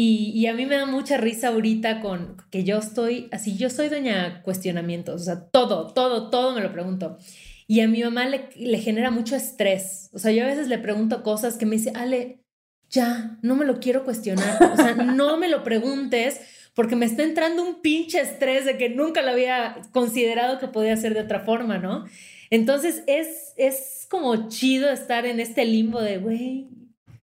Y, 0.00 0.30
y, 0.32 0.46
a 0.46 0.54
mí 0.54 0.64
me 0.64 0.76
da 0.76 0.86
mucha 0.86 1.16
risa 1.16 1.48
ahorita 1.48 2.00
con 2.00 2.36
que 2.52 2.62
yo 2.62 2.78
estoy, 2.78 3.28
así, 3.32 3.56
yo 3.56 3.68
soy 3.68 3.88
doña 3.88 4.44
cuestionamientos, 4.44 5.22
o 5.22 5.24
sea, 5.24 5.48
todo, 5.50 5.92
todo, 5.92 6.30
todo 6.30 6.54
me 6.54 6.60
lo 6.60 6.70
pregunto. 6.70 7.18
Y 7.66 7.80
a 7.80 7.88
mi 7.88 8.04
mamá 8.04 8.26
le, 8.26 8.48
le 8.54 8.78
genera 8.78 9.10
mucho 9.10 9.34
estrés. 9.34 10.08
O 10.12 10.20
sea, 10.20 10.30
yo 10.30 10.44
a 10.44 10.46
veces 10.46 10.68
le 10.68 10.78
pregunto 10.78 11.24
cosas 11.24 11.56
que 11.56 11.66
me 11.66 11.74
dice, 11.74 11.90
Ale, 11.96 12.44
ya, 12.88 13.40
no 13.42 13.56
me 13.56 13.64
lo 13.64 13.80
quiero 13.80 14.04
cuestionar. 14.04 14.62
O 14.72 14.76
sea, 14.76 14.94
no 14.94 15.36
me 15.36 15.48
lo 15.48 15.64
preguntes 15.64 16.42
porque 16.74 16.94
me 16.94 17.06
está 17.06 17.24
entrando 17.24 17.64
un 17.64 17.82
pinche 17.82 18.20
estrés 18.20 18.66
de 18.66 18.78
que 18.78 18.90
nunca 18.90 19.20
lo 19.22 19.32
había 19.32 19.80
considerado 19.90 20.60
que 20.60 20.68
podía 20.68 20.96
ser 20.96 21.14
de 21.14 21.22
otra 21.22 21.40
forma, 21.40 21.78
¿no? 21.78 22.04
Entonces 22.50 23.02
es, 23.08 23.52
es 23.56 24.06
como 24.08 24.48
chido 24.48 24.90
estar 24.90 25.26
en 25.26 25.40
este 25.40 25.64
limbo 25.64 26.00
de, 26.00 26.18
güey, 26.18 26.68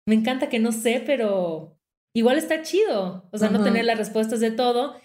me 0.06 0.14
encanta 0.14 0.48
que 0.48 0.60
no 0.60 0.70
sé, 0.70 1.02
pero 1.04 1.79
igual 2.12 2.38
está 2.38 2.62
chido. 2.62 3.28
O 3.30 3.38
sea, 3.38 3.50
no 3.50 3.62
tener 3.62 3.84
las 3.84 3.98
respuestas 3.98 4.40
de 4.40 4.50
todo, 4.50 4.96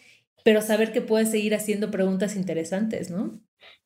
pero 0.43 0.61
saber 0.61 0.91
que 0.91 1.01
puedes 1.01 1.31
seguir 1.31 1.55
haciendo 1.55 1.91
preguntas 1.91 2.35
interesantes, 2.35 3.09
¿no? 3.09 3.39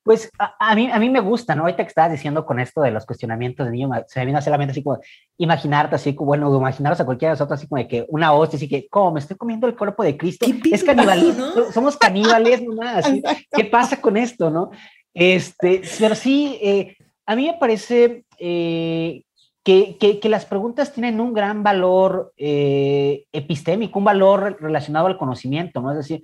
Pues 0.03 0.31
a, 0.37 0.75
mí, 0.75 0.89
a 0.91 0.97
mí 0.97 1.09
me 1.09 1.19
gusta, 1.19 1.55
¿no? 1.55 1.63
Ahorita 1.63 1.83
que 1.83 1.89
estabas 1.89 2.11
diciendo 2.11 2.45
con 2.45 2.59
esto 2.59 2.81
de 2.81 2.89
los 2.89 3.05
cuestionamientos 3.05 3.65
de 3.65 3.71
niño, 3.71 3.89
se 4.07 4.19
me 4.19 4.25
vino 4.25 4.39
a 4.39 4.49
la 4.49 4.57
mente 4.57 4.71
así 4.71 4.81
como 4.81 4.99
imaginarte 5.37 5.95
así, 5.95 6.15
como, 6.15 6.27
bueno, 6.27 6.55
imaginaros 6.55 6.99
a 6.99 7.05
cualquiera 7.05 7.31
de 7.31 7.35
nosotros 7.35 7.59
así 7.59 7.67
como 7.67 7.81
de 7.81 7.87
que 7.87 8.05
una 8.07 8.33
hostia, 8.33 8.57
así 8.57 8.67
que, 8.67 8.87
¿cómo? 8.89 9.11
Me 9.11 9.19
estoy 9.19 9.37
comiendo 9.37 9.67
el 9.67 9.75
cuerpo 9.75 10.03
de 10.03 10.17
Cristo. 10.17 10.45
Es 10.71 10.83
caníbal, 10.83 11.37
¿no? 11.37 11.71
Somos 11.71 11.97
caníbales, 11.97 12.63
nomás. 12.63 13.05
¿Qué 13.51 13.65
pasa 13.65 14.01
con 14.01 14.17
esto, 14.17 14.49
no? 14.49 14.71
Este, 15.13 15.81
pero 15.99 16.15
sí, 16.15 16.57
eh, 16.61 16.95
a 17.25 17.35
mí 17.35 17.45
me 17.47 17.57
parece 17.59 18.25
eh, 18.39 19.23
que, 20.19 20.29
las 20.29 20.45
preguntas 20.45 20.93
tienen 20.93 21.19
un 21.19 21.33
gran 21.33 21.61
valor 21.63 22.33
eh, 22.37 23.25
epistémico, 23.31 23.99
un 23.99 24.05
valor 24.05 24.57
relacionado 24.59 25.07
al 25.07 25.17
conocimiento, 25.17 25.81
¿no? 25.81 25.91
Es 25.91 25.97
decir, 25.97 26.21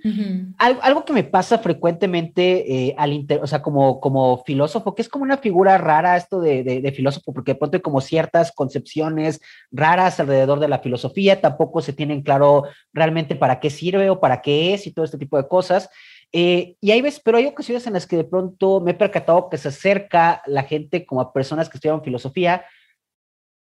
algo, 0.58 1.04
que 1.04 1.12
me 1.12 1.22
pasa 1.22 1.58
frecuentemente 1.58 2.88
eh, 2.88 2.94
al 2.98 3.12
inter, 3.12 3.40
o 3.42 3.46
sea, 3.46 3.62
como, 3.62 4.00
como 4.00 4.42
filósofo, 4.44 4.94
que 4.94 5.02
es 5.02 5.08
como 5.08 5.24
una 5.24 5.36
figura 5.36 5.78
rara 5.78 6.16
esto 6.16 6.40
de, 6.40 6.92
filósofo, 6.96 7.32
porque 7.32 7.52
de 7.52 7.58
pronto 7.58 7.76
hay 7.76 7.82
como 7.82 8.00
ciertas 8.00 8.52
concepciones 8.52 9.40
raras 9.70 10.18
alrededor 10.18 10.58
de 10.58 10.68
la 10.68 10.80
filosofía, 10.80 11.40
tampoco 11.40 11.80
se 11.82 11.92
tienen 11.92 12.22
claro 12.22 12.64
realmente 12.92 13.36
para 13.36 13.60
qué 13.60 13.70
sirve 13.70 14.10
o 14.10 14.18
para 14.18 14.40
qué 14.40 14.74
es 14.74 14.86
y 14.86 14.92
todo 14.92 15.04
este 15.04 15.18
tipo 15.18 15.36
de 15.36 15.46
cosas. 15.46 15.88
Eh, 16.32 16.74
y 16.80 16.90
hay 16.90 17.00
veces, 17.00 17.20
pero 17.24 17.38
hay 17.38 17.46
ocasiones 17.46 17.86
en 17.86 17.92
las 17.92 18.06
que 18.06 18.16
de 18.16 18.24
pronto 18.24 18.80
me 18.80 18.90
he 18.90 18.94
percatado 18.94 19.48
que 19.48 19.58
se 19.58 19.68
acerca 19.68 20.42
la 20.46 20.64
gente 20.64 21.06
como 21.06 21.20
a 21.20 21.32
personas 21.32 21.68
que 21.68 21.76
estudian 21.76 22.02
filosofía 22.02 22.64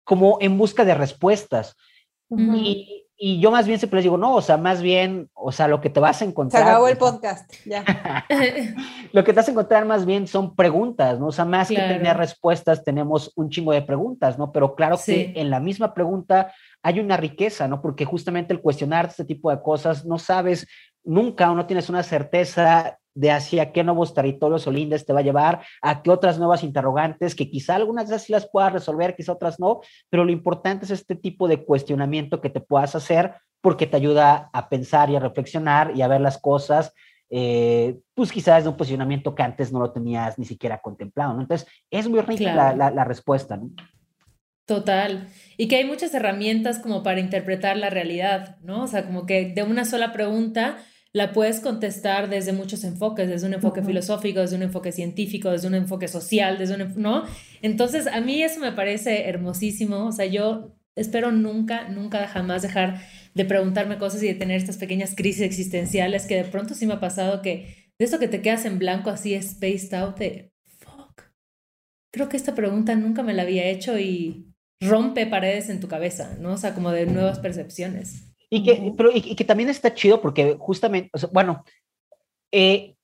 como 0.06 0.38
en 0.40 0.58
busca 0.58 0.86
de 0.86 0.94
respuestas. 0.94 1.76
y, 2.30 3.06
y, 3.18 3.40
yo 3.40 3.52
más 3.52 3.68
bien 3.68 3.80
siempre 3.80 3.98
les 3.98 4.06
digo, 4.06 4.18
no, 4.18 4.36
o 4.36 4.42
sea, 4.42 4.58
más 4.58 4.82
bien, 4.82 5.30
o 5.34 5.52
sea, 5.52 5.68
lo 5.68 5.82
que 5.82 5.90
te 5.90 6.00
vas 6.00 6.22
a 6.22 6.26
encontrar. 6.26 6.64
Se 6.64 6.70
acabó 6.70 6.88
el 6.88 6.98
podcast, 6.98 7.52
ya. 7.66 7.84
lo 9.12 9.24
que 9.24 9.34
te 9.34 9.38
vas 9.38 9.48
a 9.48 9.52
encontrar 9.52 9.86
más 9.86 10.06
bien 10.06 10.28
son 10.28 10.56
preguntas, 10.56 11.20
¿no? 11.20 11.28
O 11.28 11.32
sea, 11.32 11.46
más 11.46 11.68
que 11.68 11.76
tener 11.76 12.16
respuestas, 12.18 12.84
tenemos 12.84 13.32
un 13.36 13.50
chingo 13.50 13.74
de 13.74 13.82
preguntas, 13.82 14.38
¿no? 14.38 14.52
Pero 14.52 14.76
claro 14.76 14.98
que 15.04 15.34
en 15.36 15.50
la 15.50 15.60
misma 15.60 15.94
pregunta 15.94 16.54
hay 16.82 17.00
una 17.00 17.18
riqueza, 17.18 17.68
¿no? 17.68 17.82
Porque 17.82 18.06
justamente 18.06 18.54
el 18.54 18.62
cuestionar 18.62 19.08
este 19.08 19.26
tipo 19.26 19.50
de 19.50 19.62
cosas, 19.62 20.06
no 20.06 20.20
sabes 20.20 20.68
nunca 21.04 21.52
o 21.52 21.56
no 21.56 21.66
tienes 21.66 21.90
una 21.90 22.04
certeza 22.04 22.98
de 23.16 23.32
hacia 23.32 23.72
qué 23.72 23.84
nuevos 23.84 24.14
territorios 24.14 24.68
o 24.68 24.72
lindes 24.72 25.06
te 25.06 25.14
va 25.14 25.22
a 25.22 25.24
llevar, 25.24 25.62
a 25.82 26.04
qué 26.04 26.12
otras 26.12 26.38
nuevas 26.38 26.64
interrogantes, 26.64 27.34
que 27.34 27.50
quizá 27.50 27.76
algunas 27.76 28.08
de 28.08 28.16
esas 28.16 28.28
sí 28.28 28.34
las 28.34 28.48
puedas 28.48 28.74
resolver, 28.74 29.16
quizá 29.16 29.32
otras 29.32 29.60
no, 29.60 29.82
pero 30.10 30.26
lo 30.26 30.32
importante 30.32 30.86
es 30.86 30.92
este 30.92 31.16
tipo 31.16 31.48
de 31.48 31.64
cuestionamiento 31.64 32.42
que 32.42 32.50
te 32.50 32.60
puedas 32.60 32.94
hacer 32.96 33.36
porque 33.62 33.88
te 33.88 33.98
ayuda 33.98 34.50
a 34.54 34.70
pensar 34.70 35.10
y 35.10 35.16
a 35.16 35.20
reflexionar 35.20 35.94
y 35.96 36.02
a 36.02 36.08
ver 36.08 36.22
las 36.22 36.38
cosas, 36.38 36.94
eh, 37.30 37.98
pues 38.14 38.32
quizás 38.32 38.64
de 38.64 38.70
un 38.70 38.78
posicionamiento 38.78 39.34
que 39.34 39.44
antes 39.44 39.72
no 39.72 39.80
lo 39.80 39.92
tenías 39.92 40.38
ni 40.38 40.46
siquiera 40.46 40.82
contemplado, 40.82 41.34
¿no? 41.34 41.42
Entonces, 41.42 41.68
es 41.90 42.08
muy 42.08 42.22
rica 42.22 42.76
la, 42.76 42.92
la, 42.92 43.04
respuesta, 43.04 43.58
¿no? 43.58 43.72
Total. 44.66 45.30
Y 45.58 45.68
que 45.68 45.78
hay 45.78 45.86
muchas 45.86 46.14
herramientas 46.14 46.80
como 46.80 47.02
para 47.02 47.20
interpretar 47.20 47.78
la 47.78 47.90
realidad, 47.90 48.58
¿no? 48.62 48.84
O 48.84 48.88
sea, 48.88 49.06
como 49.06 49.26
que 49.26 49.54
de 49.54 49.64
una 49.64 49.86
sola 49.86 50.12
pregunta 50.12 50.78
la 51.16 51.32
puedes 51.32 51.62
contestar 51.62 52.30
desde 52.30 52.52
muchos 52.52 52.84
enfoques, 52.84 53.30
desde 53.30 53.48
un 53.48 53.54
enfoque 53.54 53.82
filosófico, 53.82 54.42
desde 54.42 54.58
un 54.58 54.64
enfoque 54.64 54.92
científico, 54.92 55.50
desde 55.50 55.70
un 55.70 55.76
enfoque 55.76 56.10
social, 56.10 56.58
desde 56.58 56.76
un, 56.76 57.02
¿no? 57.02 57.24
Entonces, 57.62 58.06
a 58.06 58.20
mí 58.20 58.44
eso 58.44 58.60
me 58.60 58.74
parece 58.74 59.30
hermosísimo, 59.30 60.08
o 60.08 60.12
sea, 60.12 60.26
yo 60.26 60.76
espero 60.94 61.32
nunca, 61.32 61.88
nunca 61.88 62.28
jamás 62.28 62.64
dejar 62.64 63.00
de 63.34 63.46
preguntarme 63.46 63.98
cosas 63.98 64.22
y 64.24 64.28
de 64.28 64.34
tener 64.34 64.58
estas 64.58 64.76
pequeñas 64.76 65.16
crisis 65.16 65.44
existenciales 65.44 66.26
que 66.26 66.36
de 66.36 66.44
pronto 66.44 66.74
sí 66.74 66.86
me 66.86 66.96
ha 66.96 67.00
pasado 67.00 67.42
que 67.42 67.94
de 67.98 68.06
eso 68.06 68.20
que 68.20 68.28
te 68.28 68.42
quedas 68.42 68.66
en 68.66 68.78
blanco 68.78 69.10
así 69.10 69.42
spaced 69.42 69.94
out 69.94 70.18
de 70.18 70.52
fuck. 70.80 71.22
Creo 72.12 72.28
que 72.28 72.36
esta 72.36 72.56
pregunta 72.56 72.94
nunca 72.96 73.24
me 73.24 73.34
la 73.34 73.44
había 73.44 73.64
hecho 73.70 73.98
y 73.98 74.54
rompe 74.82 75.26
paredes 75.28 75.70
en 75.70 75.80
tu 75.80 75.88
cabeza, 75.88 76.36
¿no? 76.42 76.52
O 76.52 76.58
sea, 76.58 76.74
como 76.74 76.92
de 76.92 77.06
nuevas 77.06 77.40
percepciones. 77.40 78.35
Y 78.56 78.64
que, 78.64 78.94
pero, 78.96 79.12
y, 79.14 79.36
que 79.36 79.44
también 79.44 79.68
está 79.68 79.94
chido 79.94 80.22
porque 80.22 80.56
justamente, 80.58 81.10
bueno, 81.34 81.66
eh, 82.54 82.96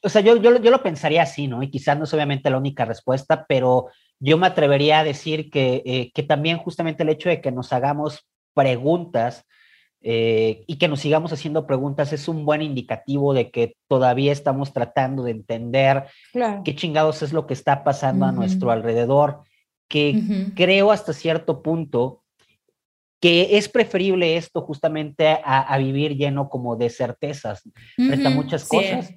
o 0.00 0.08
sea, 0.08 0.22
yo, 0.22 0.36
yo, 0.36 0.62
yo, 0.62 0.70
lo 0.70 0.80
pensaría 0.80 1.22
así, 1.22 1.48
¿no? 1.48 1.60
Y 1.64 1.70
quizás 1.70 1.98
no 1.98 2.04
es 2.04 2.14
obviamente 2.14 2.50
la 2.50 2.58
única 2.58 2.84
respuesta, 2.84 3.46
pero 3.48 3.88
yo 4.20 4.38
me 4.38 4.46
atrevería 4.46 5.00
a 5.00 5.04
decir 5.04 5.50
que, 5.50 5.82
eh, 5.84 6.12
que 6.14 6.22
también 6.22 6.58
justamente 6.58 7.02
el 7.02 7.08
hecho 7.08 7.28
de 7.28 7.40
que 7.40 7.50
nos 7.50 7.72
hagamos 7.72 8.28
preguntas 8.54 9.44
eh, 10.02 10.62
y 10.68 10.76
que 10.76 10.86
nos 10.86 11.00
sigamos 11.00 11.32
haciendo 11.32 11.66
preguntas 11.66 12.12
es 12.12 12.28
un 12.28 12.44
buen 12.44 12.62
indicativo 12.62 13.34
de 13.34 13.50
que 13.50 13.76
todavía 13.88 14.30
estamos 14.30 14.72
tratando 14.72 15.24
de 15.24 15.32
entender 15.32 16.04
qué 16.64 16.76
chingados 16.76 17.22
es 17.22 17.32
lo 17.32 17.48
que 17.48 17.54
está 17.54 17.82
pasando 17.82 18.24
a 18.24 18.30
nuestro 18.30 18.70
alrededor, 18.70 19.42
que 19.88 20.52
creo 20.54 20.92
hasta 20.92 21.12
cierto 21.12 21.60
punto 21.60 22.19
que 23.20 23.58
es 23.58 23.68
preferible 23.68 24.36
esto 24.36 24.62
justamente 24.62 25.40
a, 25.44 25.76
vivir 25.78 26.16
lleno 26.16 26.48
como 26.48 26.76
de 26.76 26.88
certezas 26.88 27.62
frente 27.94 28.26
a 28.26 28.30
muchas 28.30 28.66
cosas. 28.66 29.12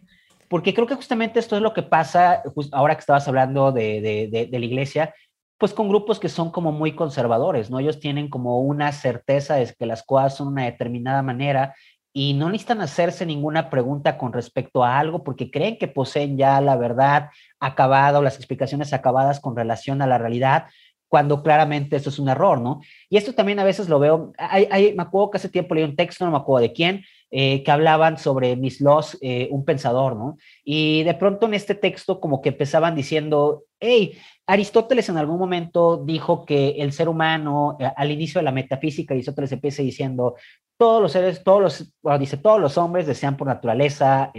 Porque 0.49 0.73
creo 0.73 0.85
que 0.85 0.95
justamente 0.95 1.39
esto 1.39 1.55
es 1.55 1.61
lo 1.61 1.73
que 1.73 1.83
pasa, 1.83 2.43
ahora 2.73 2.95
que 2.95 2.99
estabas 2.99 3.27
hablando 3.27 3.71
de, 3.71 4.29
de, 4.29 4.59
la 4.59 4.65
iglesia, 4.65 5.15
pues 5.57 5.73
con 5.73 5.87
grupos 5.87 6.19
que 6.19 6.27
son 6.27 6.51
como 6.51 6.73
muy 6.73 6.93
conservadores, 6.93 7.71
¿no? 7.71 7.79
Ellos 7.79 8.01
tienen 8.01 8.29
como 8.29 8.59
una 8.59 8.91
certeza 8.91 9.55
de 9.55 9.73
que 9.73 9.85
las 9.85 10.03
cosas 10.03 10.35
son 10.35 10.49
una 10.49 10.65
determinada 10.65 11.21
manera 11.21 11.73
y 12.11 12.33
no 12.33 12.49
necesitan 12.49 12.81
hacerse 12.81 13.25
ninguna 13.25 13.69
pregunta 13.69 14.17
con 14.17 14.33
respecto 14.33 14.83
a 14.83 14.99
algo 14.99 15.23
porque 15.23 15.49
creen 15.49 15.77
que 15.77 15.87
poseen 15.87 16.37
ya 16.37 16.61
la 16.61 16.75
verdad 16.75 17.29
acabada 17.59 18.19
o 18.19 18.21
las 18.21 18.35
explicaciones 18.35 18.93
acabadas 18.93 19.39
con 19.39 19.55
relación 19.55 20.01
a 20.01 20.07
la 20.07 20.19
realidad, 20.19 20.67
cuando 21.13 21.43
claramente 21.43 21.95
esto 21.95 22.09
es 22.09 22.17
un 22.17 22.27
error, 22.27 22.59
¿no? 22.59 22.81
Y 23.07 23.17
esto 23.17 23.35
también 23.35 23.59
a 23.59 23.63
veces 23.63 23.87
lo 23.87 23.99
veo, 23.99 24.33
me 24.35 25.03
acuerdo 25.03 25.29
que 25.29 25.37
hace 25.37 25.47
tiempo 25.47 25.75
leí 25.75 25.83
un 25.83 25.95
texto, 25.95 26.25
no 26.25 26.31
me 26.31 26.37
acuerdo 26.37 26.63
de 26.63 26.73
quién, 26.73 27.03
eh, 27.29 27.61
que 27.61 27.69
hablaban 27.69 28.17
sobre 28.17 28.55
Miss 28.55 28.81
Loss, 28.81 29.19
eh, 29.21 29.47
un 29.51 29.63
pensador, 29.63 30.15
¿no? 30.15 30.37
Y 30.63 31.03
de 31.03 31.13
pronto 31.13 31.45
en 31.45 31.53
este 31.53 31.75
texto 31.75 32.19
como 32.19 32.41
que 32.41 32.49
empezaban 32.49 32.95
diciendo, 32.95 33.65
hey, 33.79 34.17
Aristóteles 34.47 35.07
en 35.07 35.17
algún 35.17 35.37
momento 35.37 36.03
dijo 36.03 36.45
que 36.45 36.77
el 36.79 36.91
ser 36.93 37.07
humano, 37.07 37.77
eh, 37.79 37.91
al 37.95 38.09
inicio 38.09 38.39
de 38.39 38.45
la 38.45 38.51
metafísica, 38.51 39.13
Aristóteles 39.13 39.51
empieza 39.51 39.83
diciendo, 39.83 40.33
todos 40.79 40.99
los 40.99 41.11
seres, 41.11 41.43
todos 41.43 41.61
los, 41.61 41.93
bueno, 42.01 42.17
dice, 42.17 42.37
todos 42.37 42.59
los 42.59 42.75
hombres 42.79 43.05
desean 43.05 43.37
por 43.37 43.45
naturaleza 43.45 44.31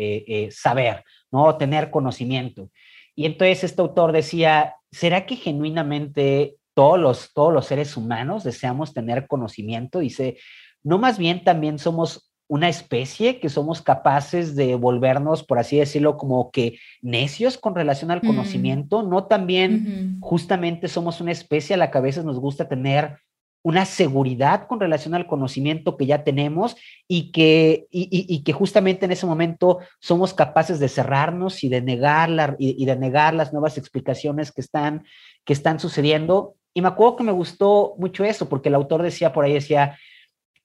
saber, 0.50 1.04
¿no? 1.30 1.56
Tener 1.56 1.92
conocimiento. 1.92 2.68
Y 3.14 3.26
entonces 3.26 3.62
este 3.62 3.80
autor 3.80 4.10
decía, 4.10 4.74
¿será 4.90 5.24
que 5.24 5.36
genuinamente 5.36 6.56
todos 6.74 6.98
los, 6.98 7.32
todos 7.32 7.52
los 7.52 7.66
seres 7.66 7.96
humanos 7.96 8.44
deseamos 8.44 8.92
tener 8.92 9.26
conocimiento? 9.26 10.00
Dice, 10.00 10.38
no 10.82 10.98
más 10.98 11.18
bien 11.18 11.44
también 11.44 11.78
somos 11.78 12.30
una 12.46 12.68
especie 12.68 13.40
que 13.40 13.48
somos 13.48 13.80
capaces 13.80 14.54
de 14.54 14.74
volvernos, 14.74 15.42
por 15.42 15.58
así 15.58 15.78
decirlo, 15.78 16.18
como 16.18 16.50
que 16.50 16.78
necios 17.00 17.56
con 17.56 17.74
relación 17.74 18.10
al 18.10 18.20
mm. 18.22 18.26
conocimiento, 18.26 19.02
no 19.02 19.24
también 19.24 20.18
justamente 20.20 20.88
somos 20.88 21.20
una 21.20 21.32
especie 21.32 21.74
a 21.74 21.78
la 21.78 21.90
que 21.90 21.98
a 21.98 22.02
veces 22.02 22.24
nos 22.24 22.38
gusta 22.38 22.68
tener 22.68 23.18
una 23.64 23.86
seguridad 23.86 24.66
con 24.66 24.78
relación 24.78 25.14
al 25.14 25.26
conocimiento 25.26 25.96
que 25.96 26.04
ya 26.04 26.22
tenemos 26.22 26.76
y 27.08 27.32
que, 27.32 27.86
y, 27.90 28.42
que 28.44 28.52
justamente 28.52 29.06
en 29.06 29.12
ese 29.12 29.24
momento 29.24 29.78
somos 30.00 30.34
capaces 30.34 30.78
de 30.78 30.90
cerrarnos 30.90 31.64
y 31.64 31.70
de 31.70 31.80
negar, 31.80 32.56
y, 32.58 32.84
de 32.84 32.96
negar 32.96 33.32
las 33.32 33.54
nuevas 33.54 33.78
explicaciones 33.78 34.52
que 34.52 34.60
están, 34.60 35.04
que 35.46 35.54
están 35.54 35.80
sucediendo. 35.80 36.56
Y 36.74 36.82
me 36.82 36.88
acuerdo 36.88 37.16
que 37.16 37.24
me 37.24 37.32
gustó 37.32 37.94
mucho 37.98 38.24
eso, 38.24 38.48
porque 38.48 38.68
el 38.68 38.74
autor 38.74 39.02
decía 39.02 39.32
por 39.32 39.44
ahí, 39.44 39.54
decía, 39.54 39.96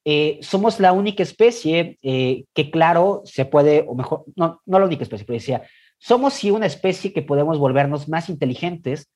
eh, 0.03 0.39
somos 0.41 0.79
la 0.79 0.91
única 0.91 1.21
especie 1.21 1.99
eh, 2.01 2.45
que, 2.53 2.71
claro, 2.71 3.21
se 3.25 3.45
puede, 3.45 3.85
o 3.87 3.93
mejor, 3.93 4.25
no, 4.35 4.59
no 4.65 4.79
la 4.79 4.85
única 4.85 5.03
especie, 5.03 5.25
pero 5.25 5.37
decía, 5.37 5.63
somos 5.99 6.33
sí 6.33 6.49
una 6.49 6.65
especie 6.65 7.13
que 7.13 7.21
podemos 7.21 7.59
volvernos 7.59 8.09
más 8.09 8.27
inteligentes, 8.29 9.11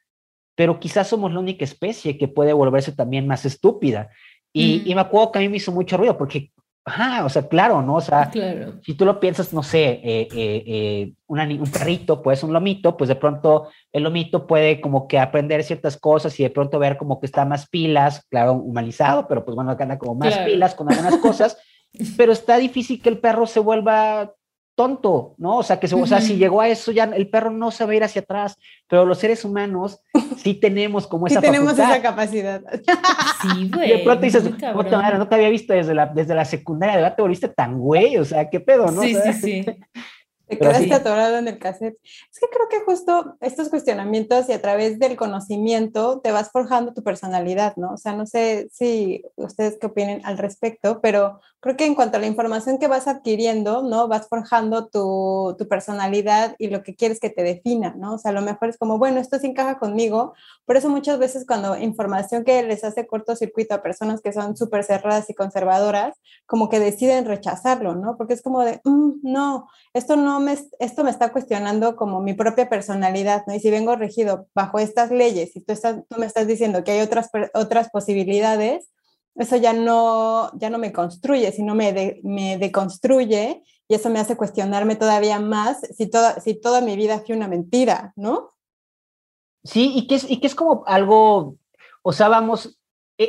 pero 0.56 0.80
quizás 0.80 1.08
somos 1.08 1.34
la 1.34 1.40
única 1.40 1.64
especie 1.64 2.18
que 2.18 2.28
puede 2.28 2.54
volverse 2.54 2.92
también 2.92 3.26
más 3.26 3.44
estúpida. 3.46 4.10
Y, 4.56 4.84
y, 4.86 4.94
me 4.94 5.02
acuerdo 5.02 5.32
que 5.32 5.40
a 5.40 5.42
mí 5.42 5.50
me 5.50 5.58
hizo 5.58 5.72
mucho 5.72 5.98
ruido 5.98 6.16
porque, 6.16 6.52
ajá, 6.86 7.26
o 7.26 7.30
sea, 7.30 7.48
claro, 7.48 7.82
¿no? 7.82 7.96
O 7.96 8.02
sea, 8.02 8.30
si 8.82 8.94
tú 8.94 9.06
lo 9.06 9.20
piensas, 9.20 9.54
no 9.54 9.64
sé, 9.64 10.02
eh, 10.04 10.28
eh, 10.34 10.64
eh 10.68 11.14
un 11.28 11.72
perrito, 11.72 12.22
pues 12.22 12.44
un 12.44 12.54
lomito, 12.54 12.96
pues 12.96 13.08
de 13.08 13.16
pronto 13.16 13.70
el 13.92 14.04
lomito 14.04 14.46
puede 14.46 14.80
como 14.82 15.08
que 15.08 15.18
aprender 15.18 15.64
ciertas 15.64 15.98
cosas 15.98 16.40
y 16.40 16.44
de 16.44 16.52
pronto 16.52 16.78
ver 16.78 16.98
como 16.98 17.20
que 17.20 17.26
está 17.26 17.44
más 17.46 17.68
pilas, 17.70 18.26
claro, 18.30 18.54
humanizado, 18.54 19.28
pero 19.28 19.44
pues 19.44 19.56
bueno, 19.56 19.72
anda 19.72 19.98
como 19.98 20.16
más 20.16 20.38
pilas 20.40 20.76
con 20.76 20.92
algunas 20.92 21.18
cosas, 21.18 21.58
pero 22.18 22.32
está 22.32 22.58
difícil 22.58 23.02
que 23.02 23.10
el 23.10 23.20
perro 23.20 23.48
se 23.48 23.60
vuelva 23.60 24.34
tonto, 24.76 25.36
¿no? 25.38 25.58
O 25.58 25.64
sea, 25.64 25.80
que 25.80 25.88
o 25.94 26.06
sea, 26.08 26.22
si 26.22 26.38
llegó 26.38 26.62
a 26.62 26.68
eso 26.68 26.92
ya 26.92 27.04
el 27.04 27.30
perro 27.30 27.52
no 27.52 27.72
se 27.72 27.86
va 27.86 27.92
a 27.92 27.96
ir 27.96 28.04
hacia 28.04 28.22
atrás, 28.22 28.58
pero 28.88 29.06
los 29.06 29.20
seres 29.20 29.46
humanos 29.46 30.00
sí 30.38 30.56
tenemos 30.56 31.08
como 31.08 31.28
esa 31.28 31.40
sí 31.40 31.46
tenemos 31.46 31.74
esa 31.74 32.02
capacidad. 32.02 32.62
Sí, 33.44 33.70
güey. 33.74 33.90
de 33.90 34.00
pronto 34.00 34.22
dices, 34.24 34.44
no 34.44 35.28
te 35.28 35.36
había 35.36 35.50
visto 35.50 35.74
desde 35.74 35.94
la, 35.94 36.06
desde 36.06 36.34
la 36.34 36.46
secundaria, 36.46 36.96
de 36.96 37.02
verdad 37.02 37.16
te 37.18 37.22
volviste 37.22 37.50
tan 37.50 37.78
güey, 37.78 38.18
o 38.18 38.24
sea, 38.24 38.50
qué 38.50 38.62
pedo, 38.62 38.90
¿no? 38.90 39.02
Sí, 39.02 39.16
sí, 39.16 39.34
sí. 39.34 39.66
Te 40.48 40.58
quedaste 40.58 40.94
atorado 40.94 41.38
en 41.38 41.48
el 41.48 41.58
cassette. 41.58 41.98
Es 42.04 42.40
que 42.40 42.48
creo 42.52 42.68
que 42.70 42.82
justo 42.86 43.38
estos 43.40 43.70
cuestionamientos 43.70 44.50
y 44.50 44.54
a 44.54 44.62
través 44.62 45.00
del 45.00 45.16
conocimiento 45.16 46.20
te 46.20 46.32
vas 46.32 46.52
forjando 46.52 46.94
tu 46.94 47.02
personalidad, 47.02 47.76
¿no? 47.78 47.94
O 47.94 47.98
sea, 47.98 48.14
no 48.14 48.26
sé 48.26 48.68
si 48.72 49.24
ustedes 49.36 49.78
qué 49.80 49.88
opinen 49.88 50.22
al 50.26 50.38
respecto, 50.38 51.00
pero 51.02 51.40
creo 51.62 51.78
que 51.78 51.86
en 51.86 51.96
cuanto 51.96 52.18
a 52.18 52.20
la 52.20 52.28
información 52.28 52.78
que 52.78 52.90
vas 52.90 53.08
adquiriendo, 53.08 53.84
¿no? 53.84 54.10
Vas 54.10 54.28
forjando 54.28 54.88
tu, 54.88 55.56
tu 55.58 55.68
personalidad 55.70 56.56
y 56.60 56.68
lo 56.68 56.84
que 56.84 56.94
quieres 56.94 57.22
que 57.22 57.30
te 57.30 57.42
defina, 57.42 57.96
¿no? 57.98 58.16
O 58.16 58.18
sea, 58.18 58.32
a 58.32 58.34
lo 58.34 58.42
mejor 58.42 58.68
es 58.68 58.78
como, 58.78 58.98
bueno, 58.98 59.22
esto 59.22 59.40
sí 59.40 59.48
encaja 59.48 59.80
conmigo. 59.80 60.34
Por 60.66 60.76
eso 60.76 60.90
muchas 60.90 61.20
veces 61.20 61.46
cuando 61.48 61.78
información 61.78 62.44
que 62.44 62.64
les 62.64 62.84
hace 62.84 63.08
cortocircuito 63.08 63.76
a 63.76 63.82
personas 63.82 64.20
que 64.20 64.34
son 64.34 64.58
súper 64.58 64.84
cerradas 64.84 65.30
y 65.30 65.34
conservadoras, 65.34 66.18
como 66.46 66.68
que 66.68 66.82
deciden 66.82 67.26
rechazarlo, 67.26 67.96
¿no? 67.96 68.18
Porque 68.18 68.34
es 68.34 68.42
como 68.42 68.62
de, 68.66 68.82
mm, 68.84 69.20
no, 69.24 69.70
esto 69.94 70.18
no 70.18 70.33
me, 70.40 70.58
esto 70.80 71.04
me 71.04 71.12
está 71.12 71.32
cuestionando 71.32 71.96
como 71.96 72.22
mi 72.22 72.34
propia 72.34 72.70
personalidad. 72.70 73.44
Y 73.48 73.60
si 73.60 73.70
vengo 73.70 73.96
regido 73.96 74.48
bajo 74.54 74.80
estas 74.80 75.12
leyes 75.12 75.56
y 75.56 75.62
tú, 75.62 75.74
estás, 75.74 75.98
me 76.18 76.26
estás 76.26 76.48
diciendo 76.48 76.84
que 76.84 76.92
hay 76.92 77.02
otras, 77.02 77.30
otras 77.54 77.90
posibilidades, 77.90 78.90
eso 79.36 79.56
ya 79.56 79.74
no, 79.74 80.52
ya 80.58 80.70
no 80.70 80.78
me 80.78 80.94
construye, 80.94 81.52
sino 81.52 81.74
me, 81.76 82.20
me 82.24 82.58
deconstruye 82.58 83.64
y 83.88 83.96
eso 83.96 84.10
me 84.10 84.20
hace 84.20 84.38
cuestionarme 84.38 84.96
todavía 84.96 85.40
más 85.40 85.82
si 85.96 86.08
toda, 86.08 86.40
si 86.40 86.54
toda 86.54 86.82
mi 86.82 86.96
vida 86.96 87.22
fue 87.26 87.36
una 87.36 87.48
mentira, 87.48 88.14
¿no? 88.16 88.54
Sí, 89.64 89.94
y 89.96 90.08
que 90.08 90.16
es, 90.16 90.30
y 90.30 90.40
que 90.40 90.48
es 90.48 90.56
como 90.56 90.84
algo, 90.88 91.58
o 92.02 92.14
sea, 92.14 92.28
vamos, 92.28 92.80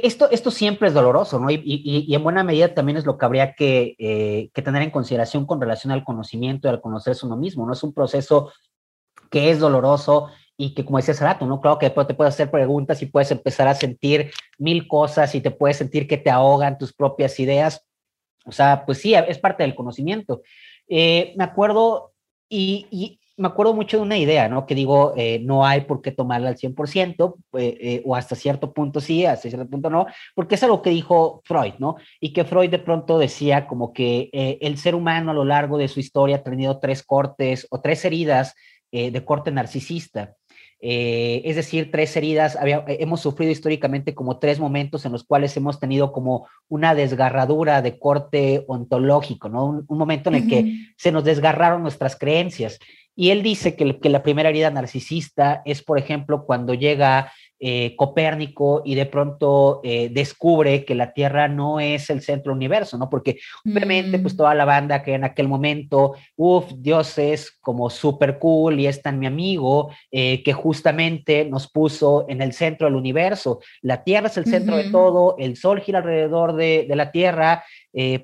esto, 0.02 0.30
esto 0.30 0.50
siempre 0.50 0.88
es 0.88 0.94
doloroso, 0.94 1.38
¿no? 1.38 1.50
Y, 1.50 2.12
en 2.14 2.22
buena 2.22 2.42
medida 2.42 2.74
también 2.74 2.98
es 2.98 3.06
lo 3.06 3.18
que 3.18 3.24
habría 3.24 3.54
que, 3.54 3.94
eh, 3.98 4.50
que, 4.52 4.62
tener 4.62 4.82
en 4.82 4.90
consideración 4.90 5.46
con 5.46 5.60
relación 5.60 5.92
al 5.92 6.04
conocimiento 6.04 6.66
y 6.66 6.70
al 6.70 6.80
conocerse 6.80 7.26
uno 7.26 7.36
mismo, 7.36 7.66
¿no? 7.66 7.72
Es 7.72 7.82
un 7.82 7.92
proceso 7.92 8.52
que 9.30 9.50
es 9.50 9.58
doloroso, 9.58 10.30
y 10.56 10.74
que 10.74 10.84
como 10.84 10.98
decía 10.98 11.14
hace 11.14 11.24
rato, 11.24 11.46
¿no? 11.46 11.60
Claro 11.60 11.78
que 11.78 11.86
después 11.86 12.06
te 12.06 12.14
puedes 12.14 12.34
hacer 12.34 12.50
preguntas 12.50 13.02
y 13.02 13.06
puedes 13.06 13.30
empezar 13.30 13.66
a 13.66 13.74
sentir 13.74 14.30
mil 14.58 14.86
cosas 14.86 15.34
y 15.34 15.40
te 15.40 15.50
puedes 15.50 15.78
sentir 15.78 16.06
que 16.06 16.16
te 16.16 16.30
ahogan 16.30 16.78
tus 16.78 16.92
propias 16.92 17.38
ideas. 17.40 17.84
O 18.46 18.52
sea, 18.52 18.84
pues 18.86 18.98
sí, 18.98 19.14
es 19.14 19.38
parte 19.38 19.64
del 19.64 19.74
conocimiento. 19.74 20.42
Eh, 20.86 21.34
me 21.36 21.44
acuerdo 21.44 22.12
y, 22.48 23.18
me 23.36 23.48
acuerdo 23.48 23.74
mucho 23.74 23.96
de 23.96 24.02
una 24.02 24.16
idea, 24.16 24.48
¿no? 24.48 24.66
Que 24.66 24.74
digo, 24.74 25.14
eh, 25.16 25.40
no 25.44 25.66
hay 25.66 25.82
por 25.82 26.02
qué 26.02 26.12
tomarla 26.12 26.48
al 26.48 26.56
100%, 26.56 27.36
eh, 27.58 28.02
o 28.04 28.14
hasta 28.14 28.36
cierto 28.36 28.72
punto 28.72 29.00
sí, 29.00 29.24
hasta 29.24 29.48
cierto 29.48 29.68
punto 29.68 29.90
no, 29.90 30.06
porque 30.34 30.54
es 30.54 30.62
algo 30.62 30.82
que 30.82 30.90
dijo 30.90 31.42
Freud, 31.44 31.74
¿no? 31.78 31.96
Y 32.20 32.32
que 32.32 32.44
Freud 32.44 32.70
de 32.70 32.78
pronto 32.78 33.18
decía 33.18 33.66
como 33.66 33.92
que 33.92 34.30
el 34.32 34.78
ser 34.78 34.94
humano 34.94 35.30
a 35.30 35.34
lo 35.34 35.44
largo 35.44 35.78
de 35.78 35.88
su 35.88 36.00
historia 36.00 36.36
ha 36.36 36.42
tenido 36.42 36.78
tres 36.78 37.02
cortes 37.02 37.66
o 37.70 37.80
tres 37.80 38.04
heridas 38.04 38.54
de 38.90 39.24
corte 39.24 39.50
narcisista. 39.50 40.36
Eh, 40.86 41.40
es 41.46 41.56
decir, 41.56 41.90
tres 41.90 42.14
heridas, 42.14 42.58
eh, 42.62 42.98
hemos 43.00 43.22
sufrido 43.22 43.50
históricamente 43.50 44.14
como 44.14 44.38
tres 44.38 44.60
momentos 44.60 45.06
en 45.06 45.12
los 45.12 45.24
cuales 45.24 45.56
hemos 45.56 45.80
tenido 45.80 46.12
como 46.12 46.46
una 46.68 46.94
desgarradura 46.94 47.80
de 47.80 47.98
corte 47.98 48.64
ontológico, 48.66 49.48
¿no? 49.48 49.82
Un, 49.88 49.98
momento 49.98 50.28
en 50.28 50.34
el 50.36 50.46
que 50.46 50.74
se 50.98 51.10
nos 51.10 51.24
desgarraron 51.24 51.80
nuestras 51.80 52.16
creencias. 52.16 52.78
Y 53.16 53.30
él 53.30 53.42
dice 53.42 53.76
que, 53.76 53.96
la 54.08 54.22
primera 54.22 54.48
herida 54.48 54.70
narcisista 54.70 55.62
es, 55.64 55.82
por 55.82 55.98
ejemplo, 55.98 56.44
cuando 56.44 56.74
llega 56.74 57.32
eh, 57.60 57.94
Copérnico 57.96 58.82
y 58.84 58.94
de 58.94 59.06
pronto 59.06 59.80
eh, 59.84 60.08
descubre 60.10 60.84
que 60.84 60.94
la 60.94 61.12
Tierra 61.12 61.46
no 61.46 61.78
es 61.78 62.10
el 62.10 62.20
centro 62.20 62.50
del 62.50 62.56
universo, 62.56 62.98
¿no? 62.98 63.08
Porque 63.08 63.38
obviamente, 63.64 64.18
pues 64.18 64.34
mm. 64.34 64.36
toda 64.36 64.54
la 64.54 64.64
banda 64.64 65.02
que 65.02 65.14
en 65.14 65.24
aquel 65.24 65.46
momento, 65.46 66.14
uff, 66.36 66.72
Dios 66.76 67.16
es 67.16 67.52
como 67.60 67.90
súper 67.90 68.38
cool 68.38 68.80
y 68.80 68.86
es 68.88 69.00
tan 69.02 69.18
mi 69.18 69.26
amigo, 69.26 69.92
eh, 70.10 70.42
que 70.42 70.52
justamente 70.52 71.44
nos 71.44 71.70
puso 71.70 72.26
en 72.28 72.42
el 72.42 72.52
centro 72.52 72.86
del 72.86 72.96
universo. 72.96 73.60
La 73.82 74.02
Tierra 74.02 74.26
es 74.26 74.36
el 74.36 74.46
centro 74.46 74.76
de 74.76 74.90
todo, 74.90 75.36
el 75.38 75.56
Sol 75.56 75.80
gira 75.80 76.00
alrededor 76.00 76.56
de, 76.56 76.86
de 76.88 76.96
la 76.96 77.12
Tierra, 77.12 77.64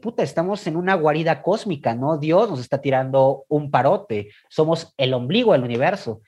puta, 0.02 0.24
estamos 0.24 0.66
en 0.66 0.74
una 0.74 0.94
guarida 0.94 1.42
cósmica, 1.42 1.94
¿no? 1.94 2.18
Dios 2.18 2.50
nos 2.50 2.58
está 2.58 2.80
tirando 2.80 3.44
un 3.48 3.70
parote, 3.70 4.30
somos 4.48 4.92
el 4.96 5.14
ombligo 5.14 5.52
del 5.52 5.62
universo. 5.62 6.22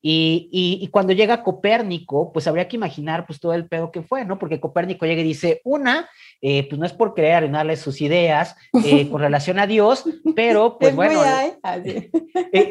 Y, 0.00 0.88
cuando 0.92 1.12
llega 1.12 1.42
Copérnico, 1.42 2.32
pues 2.32 2.46
habría 2.46 2.68
que 2.68 2.76
imaginar 2.76 3.26
pues 3.26 3.40
todo 3.40 3.52
el 3.54 3.66
pedo 3.66 3.90
que 3.90 4.02
fue, 4.02 4.24
¿no? 4.24 4.38
Porque 4.38 4.60
Copérnico 4.60 5.06
llega 5.06 5.20
y 5.20 5.24
dice, 5.24 5.60
una, 5.64 6.08
eh, 6.40 6.68
pues 6.68 6.78
no 6.78 6.86
es 6.86 6.92
por 6.92 7.14
querer 7.14 7.34
arruinarle 7.34 7.76
sus 7.76 8.00
ideas 8.00 8.56
eh, 8.84 9.08
con 9.08 9.20
relación 9.20 9.58
a 9.58 9.66
Dios, 9.66 10.04
pero 10.36 10.78
pues 10.78 10.94
bueno, 10.94 11.20
ah, 11.22 11.78
eh, 11.84 12.10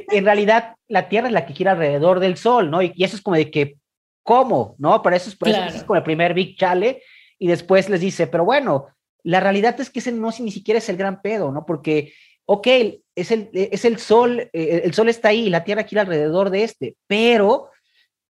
en 0.10 0.26
realidad 0.26 0.76
la 0.88 1.10
Tierra 1.10 1.28
es 1.28 1.34
la 1.34 1.46
que 1.46 1.54
gira 1.54 1.74
alrededor 1.74 2.20
del 2.20 2.38
Sol, 2.38 2.72
¿no? 2.72 2.82
Y, 2.82 2.94
eso 2.98 3.18
es 3.18 3.22
como 3.22 3.36
de 3.36 3.52
que, 3.52 3.78
¿cómo? 4.24 4.76
¿No? 4.78 5.02
Para 5.02 5.18
eso 5.18 5.30
es, 5.30 5.36
por 5.36 5.50
eso 5.50 5.60
es 5.68 5.84
como 5.84 5.98
el 5.98 6.04
primer 6.04 6.34
Big 6.34 6.58
Chale, 6.58 7.02
y 7.40 7.48
después 7.48 7.90
les 7.90 8.02
dice, 8.02 8.28
pero 8.28 8.46
bueno, 8.46 8.88
la 9.24 9.40
realidad 9.42 9.80
es 9.80 9.90
que 9.90 10.00
ese 10.00 10.12
no 10.12 10.30
ni 10.40 10.52
siquiera 10.52 10.78
es 10.78 10.90
el 10.90 10.98
gran 10.98 11.22
pedo, 11.22 11.52
¿no? 11.52 11.66
Porque 11.66 12.14
ok, 12.48 12.68
es 13.18 13.32
el, 13.32 13.50
es 13.52 13.84
el 13.84 13.98
sol, 13.98 14.50
eh, 14.54 14.82
el 14.84 14.94
sol 14.94 15.10
está 15.10 15.30
ahí 15.30 15.50
la 15.50 15.64
Tierra 15.64 15.84
gira 15.84 16.04
alrededor 16.04 16.52
de 16.52 16.64
este, 16.64 16.96
pero 17.08 17.72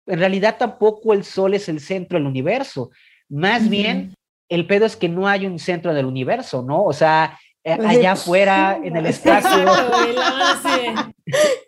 en 0.07 0.21
realidad 0.21 0.57
tampoco 0.59 1.13
el 1.13 1.25
sol 1.25 1.55
es 1.55 1.69
el 1.69 1.81
centro 1.81 2.19
del 2.19 2.29
universo. 2.29 2.91
Más 3.29 3.69
bien, 3.69 4.15
el 4.49 4.65
pedo 4.69 4.87
es 4.87 4.95
que 4.95 5.09
no 5.09 5.27
hay 5.27 5.45
un 5.45 5.59
centro 5.59 5.93
del 5.93 6.07
universo, 6.07 6.63
¿no? 6.63 6.85
O 6.85 6.93
sea, 6.93 7.37
eh, 7.65 7.73
allá 7.73 8.13
afuera, 8.13 8.79
en 8.81 8.97
el 8.97 9.07
espacio. 9.07 9.51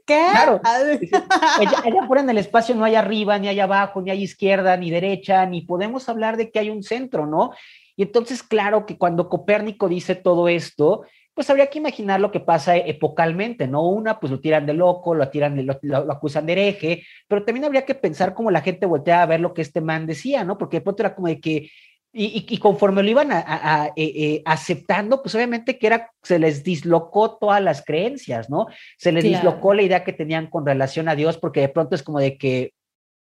¿Qué? 0.07 0.27
Claro. 0.31 0.61
Allá, 0.63 1.83
allá, 1.85 2.03
afuera 2.05 2.23
en 2.23 2.31
el 2.31 2.39
espacio 2.39 2.77
no 2.77 2.85
hay 2.85 2.95
arriba, 2.95 3.37
ni 3.41 3.49
hay 3.49 3.59
abajo, 3.59 4.01
ni 4.01 4.13
hay 4.13 4.23
izquierda, 4.23 4.77
ni 4.77 4.93
derecha, 4.93 5.45
ni 5.45 5.63
podemos 5.63 6.09
hablar 6.09 6.37
de 6.37 6.53
que 6.53 6.61
hay 6.61 6.71
un 6.71 6.85
centro, 6.85 7.27
¿no? 7.27 7.51
Y 7.97 8.05
entonces, 8.05 8.45
claro 8.45 8.87
que 8.87 8.97
cuando 8.97 9.29
Copérnico 9.29 9.89
dice 9.89 10.15
todo 10.15 10.49
esto, 10.49 11.03
pues 11.39 11.51
habría 11.51 11.69
que 11.69 11.79
imaginar 11.79 12.19
lo 12.19 12.33
que 12.33 12.41
pasa 12.41 12.77
epocalmente, 12.77 13.69
¿no? 13.69 13.87
Una, 13.87 14.19
pues 14.19 14.33
lo 14.33 14.41
tiran 14.41 14.67
de 14.67 14.75
loco, 14.75 15.15
lo 15.15 15.29
tiran, 15.29 15.65
lo, 15.65 15.79
lo, 15.83 16.11
acusan 16.11 16.47
de 16.47 16.53
hereje, 16.55 17.07
pero 17.29 17.45
también 17.45 17.65
habría 17.65 17.85
que 17.85 17.95
pensar 17.95 18.35
cómo 18.35 18.51
la 18.51 18.61
gente 18.61 18.87
voltea 18.87 19.23
a 19.23 19.27
ver 19.27 19.39
lo 19.39 19.55
que 19.55 19.63
este 19.63 19.81
man 19.81 20.05
decía, 20.05 20.43
¿no? 20.43 20.59
Porque 20.59 20.79
de 20.79 20.81
pronto 20.81 21.05
era 21.05 21.15
como 21.15 21.29
de 21.29 21.39
que, 21.39 21.71
y, 22.13 22.59
conforme 22.59 23.05
lo 23.05 23.11
iban 23.11 23.29
a, 23.31 23.93
eh, 23.95 24.13
eh, 24.17 24.43
aceptando, 24.47 25.23
pues 25.23 25.33
obviamente 25.37 25.79
que 25.79 25.87
era, 25.87 26.11
se 26.25 26.41
les 26.41 26.65
dislocó 26.65 27.37
todas 27.37 27.63
las 27.63 27.85
creencias, 27.85 28.51
¿no? 28.51 28.67
Se 28.97 29.13
les 29.13 29.23
dislocó 29.23 29.75
la 29.75 29.83
idea 29.83 30.03
que 30.03 30.13
tenían 30.13 30.49
con 30.49 30.67
relación 30.67 31.09
a 31.09 31.15
Dios, 31.15 31.39
porque 31.39 31.61
de 31.61 31.69
pronto 31.69 31.95
es 31.95 32.03
como 32.03 32.19
de 32.19 32.37
que, 32.37 32.73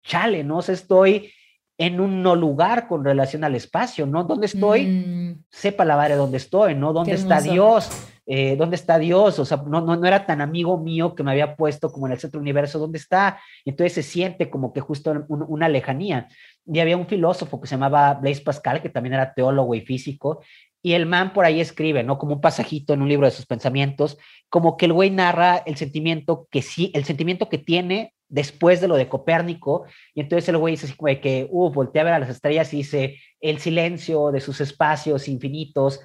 chale, 0.04 0.42
¿no? 0.42 0.56
O 0.56 0.60
estoy 0.60 1.34
en 1.78 2.00
un 2.00 2.22
no 2.22 2.34
lugar 2.34 2.88
con 2.88 3.04
relación 3.04 3.44
al 3.44 3.54
espacio, 3.54 4.06
¿no? 4.06 4.24
¿Dónde 4.24 4.46
estoy? 4.46 4.86
Mm. 4.86 5.44
Sepa 5.50 5.84
la 5.84 5.96
madre 5.96 6.16
dónde 6.16 6.38
estoy, 6.38 6.74
¿no? 6.74 6.92
¿Dónde 6.92 7.12
está 7.12 7.40
Dios? 7.40 7.90
Eh, 8.24 8.56
¿Dónde 8.56 8.76
está 8.76 8.98
Dios? 8.98 9.38
O 9.38 9.44
sea, 9.44 9.58
no, 9.58 9.80
no, 9.80 9.94
no, 9.94 10.06
era 10.06 10.26
tan 10.26 10.40
amigo 10.40 10.78
mío 10.78 11.14
que 11.14 11.22
me 11.22 11.30
había 11.30 11.54
puesto 11.54 11.92
como 11.92 12.06
en 12.06 12.12
el 12.12 12.18
centro 12.18 12.40
universo, 12.40 12.78
¿dónde 12.78 12.98
está? 12.98 13.38
Entonces 13.64 13.92
se 13.92 14.02
siente 14.02 14.50
como 14.50 14.72
que 14.72 14.80
justo 14.80 15.26
una 15.28 15.68
lejanía. 15.68 16.28
Y 16.64 16.80
había 16.80 16.96
un 16.96 17.06
filósofo 17.06 17.60
que 17.60 17.68
se 17.68 17.74
llamaba 17.74 18.14
Blaise 18.14 18.40
Pascal, 18.40 18.82
que 18.82 18.88
también 18.88 19.14
era 19.14 19.34
teólogo 19.34 19.74
y 19.74 19.82
físico, 19.82 20.40
y 20.82 20.94
el 20.94 21.06
man 21.06 21.32
por 21.32 21.44
ahí 21.44 21.60
escribe, 21.60 22.02
¿no? 22.02 22.18
Como 22.18 22.34
un 22.34 22.40
pasajito 22.40 22.94
en 22.94 23.02
un 23.02 23.08
libro 23.08 23.26
de 23.26 23.32
sus 23.32 23.46
pensamientos, 23.46 24.18
como 24.48 24.76
que 24.76 24.86
el 24.86 24.92
güey 24.92 25.10
narra 25.10 25.56
el 25.58 25.76
sentimiento 25.76 26.48
que 26.50 26.62
sí, 26.62 26.90
el 26.94 27.04
sentimiento 27.04 27.48
que 27.48 27.58
tiene 27.58 28.14
después 28.28 28.80
de 28.80 28.88
lo 28.88 28.96
de 28.96 29.08
Copérnico, 29.08 29.84
y 30.14 30.20
entonces 30.20 30.48
el 30.48 30.58
güey 30.58 30.72
dice 30.72 30.86
así 30.86 30.96
como 30.96 31.08
de 31.08 31.20
que, 31.20 31.46
uh, 31.50 31.70
voltea 31.70 32.02
a 32.02 32.04
ver 32.04 32.14
a 32.14 32.18
las 32.18 32.30
estrellas 32.30 32.72
y 32.72 32.78
dice, 32.78 33.18
el 33.40 33.58
silencio 33.58 34.30
de 34.32 34.40
sus 34.40 34.60
espacios 34.60 35.28
infinitos 35.28 36.00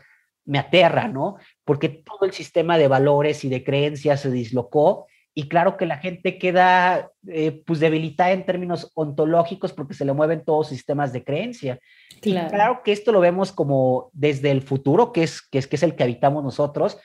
me 0.45 0.59
aterra, 0.59 1.07
¿no? 1.07 1.37
Porque 1.63 1.89
todo 1.89 2.25
el 2.25 2.31
sistema 2.31 2.77
de 2.77 2.87
valores 2.87 3.43
y 3.43 3.49
de 3.49 3.63
creencias 3.63 4.21
se 4.21 4.31
dislocó, 4.31 5.07
y 5.33 5.47
claro 5.47 5.77
que 5.77 5.85
la 5.85 5.97
gente 5.97 6.37
queda 6.37 7.09
eh, 7.27 7.63
pues 7.65 7.79
debilitada 7.79 8.31
en 8.31 8.45
términos 8.45 8.91
ontológicos 8.95 9.71
porque 9.71 9.93
se 9.93 10.03
le 10.03 10.11
mueven 10.11 10.43
todos 10.43 10.67
sistemas 10.67 11.13
de 11.13 11.23
creencia. 11.23 11.79
Claro. 12.19 12.49
claro 12.49 12.81
que 12.83 12.91
esto 12.91 13.11
lo 13.11 13.21
vemos 13.21 13.51
como 13.51 14.09
desde 14.11 14.51
el 14.51 14.61
futuro, 14.61 15.13
que 15.13 15.23
es, 15.23 15.41
que 15.41 15.57
es, 15.57 15.67
que 15.67 15.77
es 15.77 15.83
el 15.83 15.95
que 15.95 16.03
habitamos 16.03 16.43
nosotros, 16.43 16.99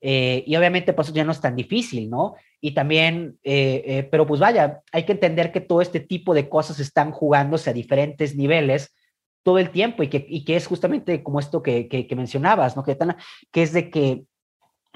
eh, 0.00 0.44
y 0.46 0.56
obviamente 0.56 0.92
pues 0.92 1.12
ya 1.12 1.24
no 1.24 1.32
es 1.32 1.40
tan 1.40 1.56
difícil, 1.56 2.08
¿no? 2.08 2.34
Y 2.60 2.72
también, 2.72 3.38
eh, 3.42 3.82
eh, 3.86 4.08
pero 4.10 4.26
pues 4.26 4.40
vaya, 4.40 4.82
hay 4.92 5.04
que 5.04 5.12
entender 5.12 5.52
que 5.52 5.60
todo 5.60 5.82
este 5.82 6.00
tipo 6.00 6.34
de 6.34 6.48
cosas 6.48 6.80
están 6.80 7.12
jugándose 7.12 7.70
a 7.70 7.74
diferentes 7.74 8.34
niveles 8.34 8.94
todo 9.42 9.58
el 9.58 9.70
tiempo 9.70 10.02
y 10.02 10.08
que, 10.08 10.24
y 10.28 10.44
que 10.44 10.56
es 10.56 10.66
justamente 10.66 11.22
como 11.22 11.40
esto 11.40 11.62
que, 11.62 11.88
que, 11.88 12.16
mencionabas, 12.16 12.76
¿no? 12.76 12.84
Que, 12.84 12.96
que 13.50 13.62
es 13.62 13.72
de 13.72 13.90
que 13.90 14.24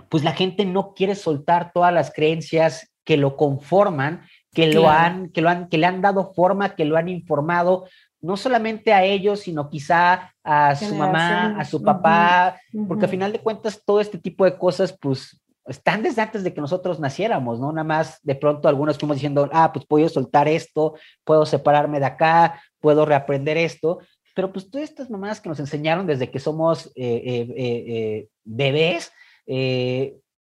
pues 0.09 0.25
la 0.25 0.33
gente 0.33 0.65
no 0.65 0.95
quiere 0.95 1.15
soltar 1.15 1.73
todas 1.73 1.93
las 1.93 2.13
creencias 2.13 2.93
que 3.05 3.17
lo 3.17 3.37
conforman, 3.37 4.23
que 4.53 4.73
lo 4.73 4.89
han, 4.89 5.31
que 5.31 5.43
lo 5.43 5.49
han, 5.49 5.69
que 5.69 5.79
le 5.79 5.87
han 5.87 6.01
dado 6.01 6.33
forma, 6.33 6.75
que 6.75 6.85
lo 6.85 6.97
han 6.97 7.09
informado, 7.09 7.87
no 8.25 8.39
solamente 8.39 8.93
a 8.93 9.05
ellos, 9.05 9.41
sino 9.41 9.69
quizá 9.69 10.33
a 10.43 10.75
su 10.77 10.95
mamá, 10.95 11.59
a 11.59 11.65
su 11.67 11.83
papá, 11.83 12.59
porque 12.89 13.05
al 13.05 13.11
final 13.11 13.33
de 13.33 13.41
cuentas 13.41 13.83
todo 13.85 14.01
este 14.01 14.19
tipo 14.19 14.47
de 14.47 14.57
cosas, 14.57 14.97
pues 14.99 15.43
están 15.67 16.03
desde 16.03 16.23
antes 16.23 16.43
de 16.43 16.55
que 16.55 16.61
nosotros 16.63 16.99
naciéramos, 17.01 17.61
¿no? 17.61 17.71
Nada 17.71 17.85
más 17.85 18.21
de 18.23 18.35
pronto 18.35 18.67
algunos 18.67 18.99
fuimos 18.99 19.17
diciendo, 19.17 19.51
ah, 19.53 19.73
pues 19.75 19.85
puedo 19.87 20.09
soltar 20.09 20.49
esto, 20.49 20.95
puedo 21.23 21.45
separarme 21.45 22.01
de 22.01 22.07
acá, 22.07 22.63
puedo 22.81 23.05
reaprender 23.05 23.59
esto, 23.59 23.99
pero 24.35 24.51
pues 24.53 24.71
todas 24.71 24.89
estas 24.89 25.11
mamás 25.11 25.43
que 25.43 25.51
nos 25.51 25.61
enseñaron 25.61 26.07
desde 26.07 26.31
que 26.31 26.41
somos 26.41 26.87
eh, 26.97 27.23
eh, 27.25 27.55
eh, 27.57 28.29
bebés, 28.43 29.13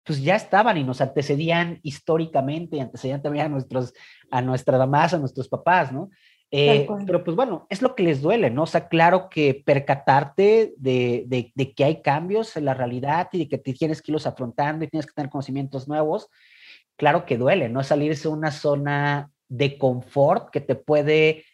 pues 0.04 0.22
ya 0.22 0.36
estaban 0.36 0.78
y 0.78 0.84
nos 0.84 1.02
antecedían 1.02 1.80
históricamente 1.82 2.78
y 2.78 2.80
antecedían 2.80 3.20
también 3.20 3.46
a, 3.46 3.48
nuestros, 3.50 3.92
a 4.30 4.40
nuestras 4.40 4.78
mamás, 4.78 5.12
a 5.12 5.18
nuestros 5.18 5.48
papás, 5.48 5.92
¿no? 5.92 6.08
Eh, 6.50 6.86
pero 7.06 7.24
pues 7.24 7.36
bueno, 7.36 7.66
es 7.68 7.82
lo 7.82 7.96
que 7.96 8.04
les 8.04 8.22
duele, 8.22 8.48
¿no? 8.48 8.62
O 8.62 8.66
sea, 8.66 8.88
claro 8.88 9.28
que 9.28 9.62
percatarte 9.66 10.74
de, 10.76 11.24
de, 11.26 11.74
que 11.74 11.84
hay 11.84 12.00
cambios 12.00 12.56
en 12.56 12.66
la 12.66 12.74
realidad 12.74 13.28
y 13.32 13.38
de 13.38 13.48
que 13.48 13.58
tienes 13.58 14.00
que 14.00 14.12
irlos 14.12 14.26
afrontando 14.26 14.84
y 14.84 14.88
tienes 14.88 15.06
que 15.06 15.14
tener 15.14 15.30
conocimientos 15.30 15.88
nuevos, 15.88 16.30
claro 16.96 17.26
que 17.26 17.38
duele, 17.38 17.68
¿no? 17.68 17.82
Salirse 17.82 18.28
de 18.28 18.34
una 18.34 18.52
zona 18.52 19.30
de 19.48 19.78
confort 19.78 20.50
que 20.50 20.60
te 20.60 20.76
puede 20.76 21.44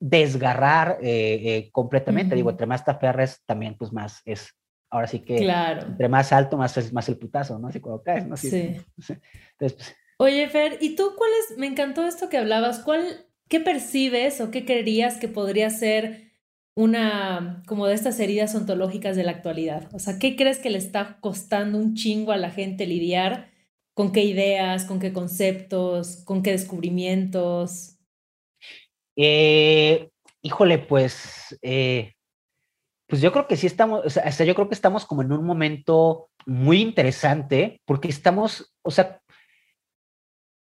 desgarrar 0.00 0.98
eh, 1.02 1.40
eh, 1.44 1.70
completamente. 1.70 2.34
Digo, 2.34 2.50
entre 2.50 2.66
más 2.66 2.84
te 2.84 2.90
aferres, 2.90 3.42
también 3.44 3.76
pues 3.76 3.92
más 3.92 4.22
es, 4.24 4.54
ahora 4.90 5.08
sí 5.08 5.20
que 5.20 5.38
claro. 5.38 5.88
entre 5.88 6.08
más 6.08 6.32
alto, 6.32 6.56
más 6.56 6.76
es 6.76 6.92
más 6.92 7.08
el 7.08 7.18
putazo, 7.18 7.58
¿no? 7.58 7.68
Así 7.68 7.80
cuando 7.80 8.02
caes, 8.02 8.26
¿no? 8.26 8.36
Sí. 8.36 8.48
Entonces, 8.98 9.20
pues, 9.58 9.96
Oye, 10.20 10.48
Fer, 10.48 10.78
¿y 10.80 10.96
tú 10.96 11.12
cuál 11.16 11.30
es, 11.38 11.58
me 11.58 11.66
encantó 11.68 12.04
esto 12.04 12.28
que 12.28 12.38
hablabas, 12.38 12.80
cuál 12.80 13.27
¿Qué 13.48 13.60
percibes 13.60 14.40
o 14.40 14.50
qué 14.50 14.64
creerías 14.64 15.16
que 15.16 15.28
podría 15.28 15.70
ser 15.70 16.32
una 16.76 17.62
como 17.66 17.86
de 17.86 17.94
estas 17.94 18.20
heridas 18.20 18.54
ontológicas 18.54 19.16
de 19.16 19.24
la 19.24 19.32
actualidad? 19.32 19.88
O 19.94 19.98
sea, 19.98 20.18
¿qué 20.18 20.36
crees 20.36 20.58
que 20.58 20.70
le 20.70 20.78
está 20.78 21.18
costando 21.20 21.78
un 21.78 21.94
chingo 21.94 22.32
a 22.32 22.36
la 22.36 22.50
gente 22.50 22.86
lidiar? 22.86 23.50
¿Con 23.94 24.12
qué 24.12 24.22
ideas, 24.22 24.84
con 24.84 25.00
qué 25.00 25.12
conceptos, 25.12 26.22
con 26.24 26.42
qué 26.42 26.52
descubrimientos? 26.52 27.96
Eh, 29.16 30.10
híjole, 30.42 30.78
pues, 30.78 31.58
eh, 31.62 32.14
pues 33.08 33.22
yo 33.22 33.32
creo 33.32 33.48
que 33.48 33.56
sí 33.56 33.66
estamos, 33.66 34.04
o 34.06 34.10
sea, 34.10 34.46
yo 34.46 34.54
creo 34.54 34.68
que 34.68 34.74
estamos 34.74 35.06
como 35.06 35.22
en 35.22 35.32
un 35.32 35.44
momento 35.44 36.30
muy 36.46 36.80
interesante 36.80 37.80
porque 37.86 38.08
estamos, 38.08 38.72
o 38.82 38.90
sea, 38.90 39.20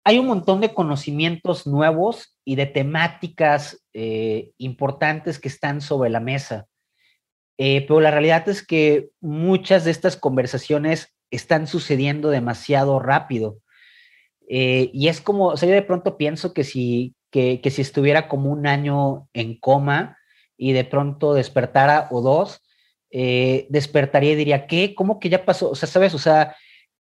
hay 0.05 0.19
un 0.19 0.27
montón 0.27 0.61
de 0.61 0.75
conocimientos 0.75 1.67
nuevos 1.67 2.34
y 2.45 2.57
de 2.57 2.67
temáticas 2.67 3.85
eh, 3.93 4.53
importantes 4.59 5.39
que 5.39 5.49
están 5.49 5.81
sobre 5.81 6.11
la 6.11 6.21
mesa. 6.21 6.67
Eh, 7.57 7.85
pero 7.87 8.01
la 8.01 8.11
realidad 8.11 8.49
es 8.49 8.67
que 8.67 9.11
muchas 9.21 9.85
de 9.85 9.91
estas 9.91 10.17
conversaciones 10.17 11.15
están 11.31 11.67
sucediendo 11.67 12.31
demasiado 12.31 12.99
rápido. 12.99 13.59
Eh, 14.49 14.91
y 14.93 15.09
es 15.09 15.21
como, 15.21 15.49
o 15.49 15.57
sea, 15.57 15.69
yo 15.69 15.75
de 15.75 15.83
pronto 15.83 16.19
pienso 16.19 16.53
que 16.53 16.65
si, 16.65 17.15
que, 17.31 17.61
si 17.71 17.81
estuviera 17.81 18.29
como 18.29 18.51
un 18.51 18.67
año 18.67 19.29
en 19.33 19.59
coma 19.59 20.19
y 20.57 20.73
de 20.73 20.85
pronto 20.85 21.35
despertara 21.35 22.09
o 22.11 22.21
dos, 22.21 22.61
despertaría 23.11 24.33
y 24.33 24.37
diría, 24.37 24.67
¿qué? 24.67 24.95
¿Cómo 24.95 25.21
que 25.21 25.29
ya 25.29 25.45
pasó? 25.45 25.71
O 25.71 25.77
sea, 25.77 25.89
¿sabes? 25.89 26.15
O 26.15 26.19
sea, 26.19 26.57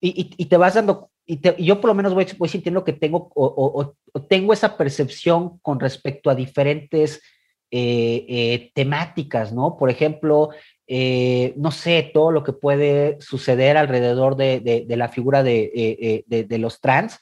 y, 0.02 0.32
y 0.36 0.46
te 0.46 0.58
vas 0.58 0.74
dando 0.74 1.09
y, 1.30 1.64
yo 1.64 1.80
por 1.80 1.90
lo 1.90 1.94
menos 1.94 2.16
voy, 2.16 2.50
sintiendo 2.50 2.84
que 2.84 2.94
tengo 2.94 3.32
o, 3.36 3.96
tengo 4.28 4.52
esa 4.52 4.76
percepción 4.78 5.60
con 5.60 5.80
respecto 5.80 6.32
a 6.32 6.36
diferentes 6.36 7.22
eh, 7.70 8.26
eh, 8.28 8.72
temáticas, 8.74 9.54
¿no? 9.54 9.78
Por 9.78 9.92
ejemplo, 9.92 10.50
eh, 10.88 11.54
no 11.56 11.70
sé, 11.70 12.10
todo 12.12 12.32
lo 12.32 12.44
que 12.44 12.54
puede 12.54 13.18
suceder 13.22 13.78
alrededor 13.78 14.38
de, 14.38 14.60
de, 14.60 14.98
la 14.98 15.08
figura 15.08 15.44
de, 15.44 16.26
de 16.28 16.58
los 16.58 16.82
trans. 16.82 17.20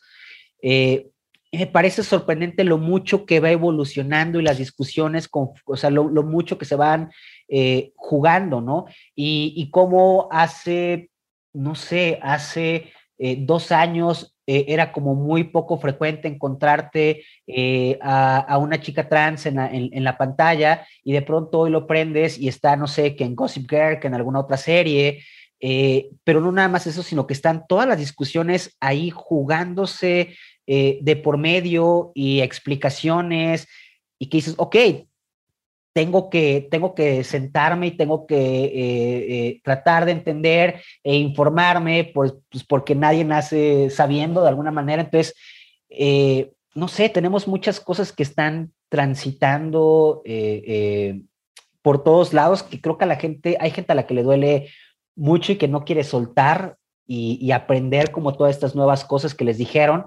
me 0.61 1.67
parece 1.69 2.01
sorprendente 2.01 2.63
lo 2.63 2.77
mucho 2.77 3.25
que 3.25 3.41
va 3.41 3.51
evolucionando 3.51 4.39
y 4.39 4.43
las 4.43 4.57
discusiones, 4.57 5.27
con, 5.27 5.49
o 5.65 5.75
sea, 5.75 5.89
lo, 5.89 6.07
lo 6.07 6.23
mucho 6.23 6.57
que 6.57 6.63
se 6.63 6.77
van 6.77 7.11
jugando, 7.97 8.61
¿no? 8.61 8.85
Y, 9.15 9.53
y 9.57 9.69
cómo 9.69 10.29
hace, 10.31 11.09
no 11.51 11.75
sé, 11.75 12.19
hace 12.21 12.93
eh, 13.19 13.38
dos 13.39 13.71
años 13.71 14.36
eh, 14.45 14.65
era 14.67 14.91
como 14.91 15.15
muy 15.15 15.45
poco 15.45 15.80
frecuente 15.80 16.27
encontrarte 16.27 17.23
eh, 17.47 17.97
a, 18.01 18.58
una 18.60 18.80
chica 18.80 19.10
trans 19.10 19.45
en 19.47 20.03
la, 20.03 20.17
pantalla 20.17 20.86
y 21.03 21.13
de 21.13 21.23
pronto 21.23 21.60
hoy 21.60 21.71
lo 21.71 21.88
prendes 21.88 22.38
y 22.38 22.47
está, 22.47 22.75
no 22.75 22.88
sé, 22.88 23.15
que 23.15 23.23
en 23.23 23.36
Gossip 23.36 23.69
Girl, 23.69 23.99
que 23.99 24.08
en 24.08 24.13
alguna 24.13 24.39
otra 24.39 24.58
serie, 24.58 25.23
pero 26.23 26.39
no 26.39 26.51
nada 26.51 26.67
más 26.67 26.86
eso, 26.86 27.01
sino 27.01 27.25
que 27.25 27.34
están 27.34 27.65
todas 27.67 27.88
las 27.88 27.97
discusiones 27.97 28.77
ahí 28.80 29.10
jugándose 29.10 30.36
de 30.67 31.21
por 31.23 31.38
medio 31.38 32.12
y 32.13 32.41
explicaciones 32.41 33.67
y 34.19 34.30
que 34.30 34.38
dices, 34.38 34.53
ok, 34.58 34.75
tengo 35.97 36.29
que, 36.29 36.67
tengo 36.69 36.93
que 36.93 37.23
sentarme 37.23 37.88
y 37.88 37.97
tengo 37.97 38.27
que 38.27 38.36
eh, 38.36 38.69
eh, 39.29 39.62
tratar 39.63 40.05
de 40.05 40.12
entender 40.12 40.83
e 41.03 41.15
informarme, 41.15 42.12
pues, 42.13 42.36
pues, 42.51 42.63
porque 42.63 42.93
nadie 42.93 43.25
nace 43.25 43.89
sabiendo 43.89 44.43
de 44.43 44.49
alguna 44.49 44.69
manera. 44.69 45.01
Entonces, 45.01 45.33
eh, 45.89 46.51
no 46.75 46.88
sé, 46.88 47.10
tenemos 47.10 47.47
muchas 47.47 47.79
cosas 47.79 48.12
que 48.12 48.21
están 48.21 48.73
transitando 48.89 50.21
por 51.81 52.03
todos 52.03 52.31
lados, 52.31 52.62
que 52.62 52.79
creo 52.79 52.99
que 52.99 53.05
a 53.05 53.07
la 53.07 53.15
gente, 53.15 53.57
hay 53.60 53.71
gente 53.71 53.91
a 53.91 53.95
la 53.95 54.05
que 54.05 54.13
le 54.13 54.21
duele 54.21 54.69
mucho 55.15 55.53
y 55.53 55.55
que 55.55 55.67
no 55.67 55.83
quiere 55.83 56.03
soltar 56.03 56.77
y, 57.07 57.51
aprender 57.51 58.12
como 58.12 58.36
todas 58.36 58.53
estas 58.53 58.75
nuevas 58.75 59.03
cosas 59.03 59.33
que 59.33 59.45
les 59.45 59.57
dijeron. 59.57 60.05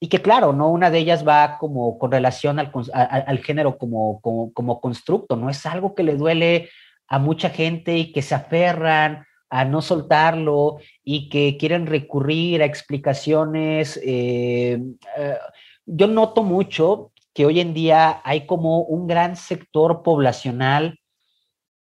Y 0.00 0.08
que 0.08 0.22
claro, 0.22 0.54
¿no? 0.54 0.70
Una 0.70 0.90
de 0.90 0.98
ellas 0.98 1.28
va 1.28 1.58
como 1.58 1.98
con 1.98 2.10
relación 2.10 2.58
al, 2.58 3.38
género 3.44 3.76
como, 3.76 4.20
como, 4.22 4.52
como, 4.54 4.80
constructo, 4.80 5.36
¿no? 5.36 5.50
Es 5.50 5.66
algo 5.66 5.94
que 5.94 6.02
le 6.02 6.16
duele 6.16 6.70
a 7.06 7.18
mucha 7.18 7.50
gente 7.50 7.98
y 7.98 8.12
que 8.12 8.22
se 8.22 8.34
aferran 8.34 9.26
a 9.50 9.64
no 9.64 9.82
soltarlo 9.82 10.78
y 11.04 11.28
que 11.28 11.58
quieren 11.58 11.86
recurrir 11.86 12.62
a 12.62 12.64
explicaciones. 12.64 14.00
Eh, 14.02 14.80
eh, 15.18 15.38
yo 15.84 16.06
noto 16.06 16.44
mucho 16.44 17.12
que 17.34 17.44
hoy 17.44 17.60
en 17.60 17.74
día 17.74 18.22
hay 18.24 18.46
como 18.46 18.80
un 18.82 19.06
gran 19.06 19.36
sector 19.36 20.02
poblacional 20.02 20.98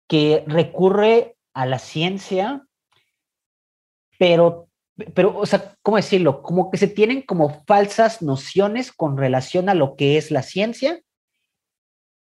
que 0.08 0.44
recurre 0.46 1.38
a 1.54 1.66
la 1.66 1.80
ciencia, 1.80 2.68
pero, 4.20 4.65
pero, 5.14 5.38
o 5.38 5.46
sea, 5.46 5.76
¿cómo 5.82 5.98
decirlo? 5.98 6.42
Como 6.42 6.72
que 6.72 6.78
se 6.78 6.88
tienen 6.88 7.22
como 7.22 7.64
falsas 7.66 8.22
nociones 8.22 8.92
con 8.92 9.18
relación 9.18 9.70
a 9.70 9.74
lo 9.74 9.96
que 9.96 10.18
es 10.18 10.32
la 10.32 10.42
ciencia 10.42 11.02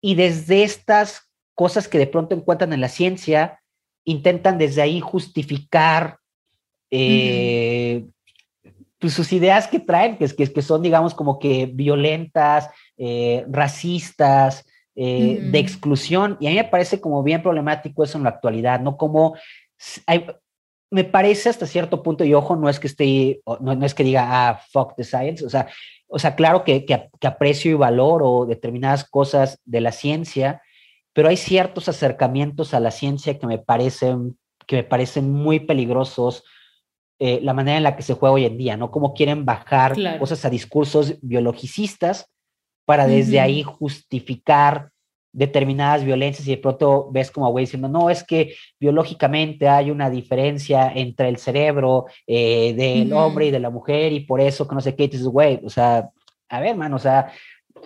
y 0.01 0.15
desde 0.15 0.63
estas 0.63 1.29
cosas 1.55 1.87
que 1.87 1.97
de 1.97 2.07
pronto 2.07 2.35
encuentran 2.35 2.71
en 2.73 2.81
la 2.81 2.89
ciencia, 2.89 3.59
intentan 4.05 4.57
desde 4.57 4.81
ahí 4.81 5.01
justificar 5.01 6.19
eh, 6.91 8.05
pues 8.97 9.13
sus 9.13 9.31
ideas 9.33 9.67
que 9.67 9.79
traen, 9.79 10.17
que, 10.17 10.27
que, 10.27 10.51
que 10.51 10.61
son, 10.61 10.81
digamos, 10.81 11.13
como 11.13 11.39
que 11.39 11.65
violentas, 11.65 12.69
eh, 12.97 13.45
racistas, 13.49 14.65
eh, 14.95 15.39
de 15.41 15.59
exclusión. 15.59 16.37
Y 16.39 16.47
a 16.47 16.49
mí 16.49 16.55
me 16.57 16.63
parece 16.65 16.99
como 16.99 17.23
bien 17.23 17.41
problemático 17.41 18.03
eso 18.03 18.17
en 18.17 18.25
la 18.25 18.31
actualidad, 18.31 18.79
¿no? 18.79 18.97
Como 18.97 19.35
me 20.91 21.03
parece 21.03 21.49
hasta 21.49 21.67
cierto 21.67 22.01
punto, 22.01 22.23
y 22.23 22.33
ojo, 22.33 22.55
no 22.55 22.69
es 22.69 22.79
que 22.79 22.87
esté, 22.87 23.41
no, 23.59 23.75
no 23.75 23.85
es 23.85 23.93
que 23.93 24.03
diga, 24.03 24.27
ah, 24.29 24.61
fuck 24.71 24.95
the 24.95 25.03
science, 25.03 25.45
o 25.45 25.49
sea, 25.49 25.67
o 26.07 26.17
sea 26.17 26.35
claro 26.35 26.63
que, 26.63 26.85
que, 26.85 27.09
que 27.19 27.27
aprecio 27.27 27.71
y 27.71 27.75
valoro 27.75 28.45
determinadas 28.47 29.07
cosas 29.07 29.59
de 29.65 29.81
la 29.81 29.91
ciencia, 29.91 30.61
pero 31.13 31.29
hay 31.29 31.37
ciertos 31.37 31.89
acercamientos 31.89 32.73
a 32.73 32.79
la 32.79 32.91
ciencia 32.91 33.37
que 33.37 33.47
me 33.47 33.59
parecen, 33.59 34.37
que 34.65 34.77
me 34.77 34.83
parecen 34.83 35.31
muy 35.31 35.59
peligrosos, 35.59 36.43
eh, 37.19 37.39
la 37.43 37.53
manera 37.53 37.77
en 37.77 37.83
la 37.83 37.95
que 37.95 38.03
se 38.03 38.13
juega 38.13 38.33
hoy 38.33 38.45
en 38.45 38.57
día, 38.57 38.77
¿no? 38.77 38.91
Cómo 38.91 39.13
quieren 39.13 39.43
bajar 39.43 39.95
cosas 40.19 40.45
a 40.45 40.49
discursos 40.49 41.15
biologicistas 41.21 42.31
para 42.85 43.05
desde 43.05 43.41
ahí 43.41 43.61
justificar 43.61 44.91
determinadas 45.31 46.03
violencias 46.03 46.47
y 46.47 46.51
de 46.51 46.61
pronto 46.61 47.09
ves 47.11 47.31
como 47.31 47.49
güey 47.51 47.65
diciendo, 47.65 47.87
no, 47.87 48.09
es 48.09 48.23
que 48.23 48.55
biológicamente 48.79 49.67
hay 49.67 49.91
una 49.91 50.09
diferencia 50.09 50.91
entre 50.93 51.29
el 51.29 51.37
cerebro 51.37 52.05
eh, 52.25 52.73
del 52.73 53.13
hombre 53.13 53.47
y 53.47 53.51
de 53.51 53.59
la 53.59 53.69
mujer 53.69 54.11
y 54.11 54.21
por 54.21 54.41
eso 54.41 54.67
que 54.67 54.75
no 54.75 54.81
sé 54.81 54.95
qué, 54.95 55.07
dices, 55.07 55.27
güey, 55.27 55.59
o 55.63 55.69
sea, 55.69 56.09
a 56.49 56.59
ver, 56.59 56.75
man, 56.75 56.93
o 56.93 56.99
sea, 56.99 57.31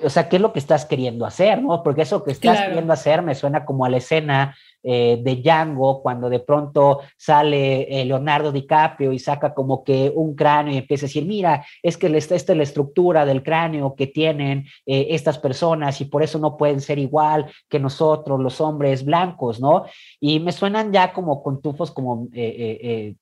o 0.02 0.10
sea, 0.10 0.28
¿qué 0.28 0.38
es 0.38 0.42
lo 0.42 0.54
que 0.54 0.60
estás 0.60 0.86
queriendo 0.86 1.26
hacer, 1.26 1.62
no? 1.62 1.84
Porque 1.84 2.02
eso 2.02 2.24
que 2.24 2.32
estás 2.32 2.62
queriendo 2.62 2.94
hacer 2.94 3.22
me 3.22 3.36
suena 3.36 3.66
como 3.66 3.86
a 3.86 3.90
la 3.90 3.98
escena 3.98 4.56
eh, 4.84 5.18
de 5.22 5.38
Django, 5.38 6.02
cuando 6.02 6.30
de 6.30 6.40
pronto 6.40 7.00
sale 7.18 8.02
eh, 8.02 8.06
Leonardo 8.06 8.52
DiCaprio 8.52 9.14
y 9.14 9.20
saca 9.20 9.54
como 9.54 9.84
que 9.84 10.12
un 10.14 10.36
cráneo 10.36 10.74
y 10.74 10.78
empieza 10.78 11.06
a 11.06 11.08
decir, 11.08 11.26
mira, 11.26 11.66
es 11.82 11.98
que 11.98 12.08
esta 12.18 12.36
es 12.36 12.50
la 12.50 12.64
estructura 12.64 13.26
del 13.26 13.44
cráneo 13.44 13.96
que 13.96 14.08
tienen 14.08 14.66
eh, 14.86 15.08
estas 15.12 15.40
personas 15.40 16.02
y 16.02 16.06
por 16.06 16.22
eso 16.22 16.38
no 16.38 16.58
pueden 16.58 16.82
ser 16.82 17.00
igual 17.00 17.50
que 17.70 17.80
nosotros, 17.80 18.40
los 18.40 18.60
hombres 18.60 19.06
blancos, 19.06 19.62
¿no? 19.62 19.86
Y 20.20 20.40
me 20.40 20.52
suenan 20.52 20.92
ya 20.92 21.14
como 21.14 21.42
con 21.42 21.62
tufos 21.62 21.92
como 21.92 22.28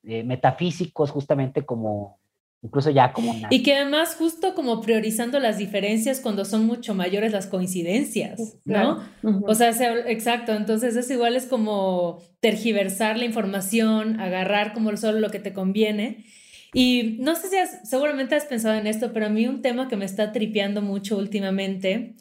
metafísicos, 0.02 1.10
justamente 1.10 1.64
como 1.64 2.18
incluso 2.62 2.90
ya 2.90 3.12
como 3.12 3.34
Y 3.50 3.62
que 3.62 3.74
además 3.74 4.14
justo 4.14 4.54
como 4.54 4.80
priorizando 4.80 5.40
las 5.40 5.58
diferencias 5.58 6.20
cuando 6.20 6.44
son 6.44 6.64
mucho 6.64 6.94
mayores 6.94 7.32
las 7.32 7.46
coincidencias, 7.46 8.58
¿no? 8.64 9.02
O 9.46 9.54
sea, 9.54 9.70
exacto, 10.06 10.54
entonces 10.54 10.94
es 10.96 11.10
igual 11.10 11.34
es 11.34 11.46
como 11.46 12.20
tergiversar 12.40 13.18
la 13.18 13.24
información, 13.24 14.20
agarrar 14.20 14.72
como 14.74 14.96
solo 14.96 15.18
lo 15.18 15.30
que 15.30 15.40
te 15.40 15.52
conviene. 15.52 16.24
Y 16.72 17.18
no 17.20 17.34
sé 17.34 17.48
si 17.48 17.56
seguramente 17.86 18.34
has 18.34 18.46
pensado 18.46 18.76
en 18.76 18.86
esto, 18.86 19.12
pero 19.12 19.26
a 19.26 19.28
mí 19.28 19.46
un 19.46 19.60
tema 19.60 19.88
que 19.88 19.96
me 19.96 20.06
está 20.06 20.32
tripeando 20.32 20.80
mucho 20.80 21.18
últimamente 21.18 22.14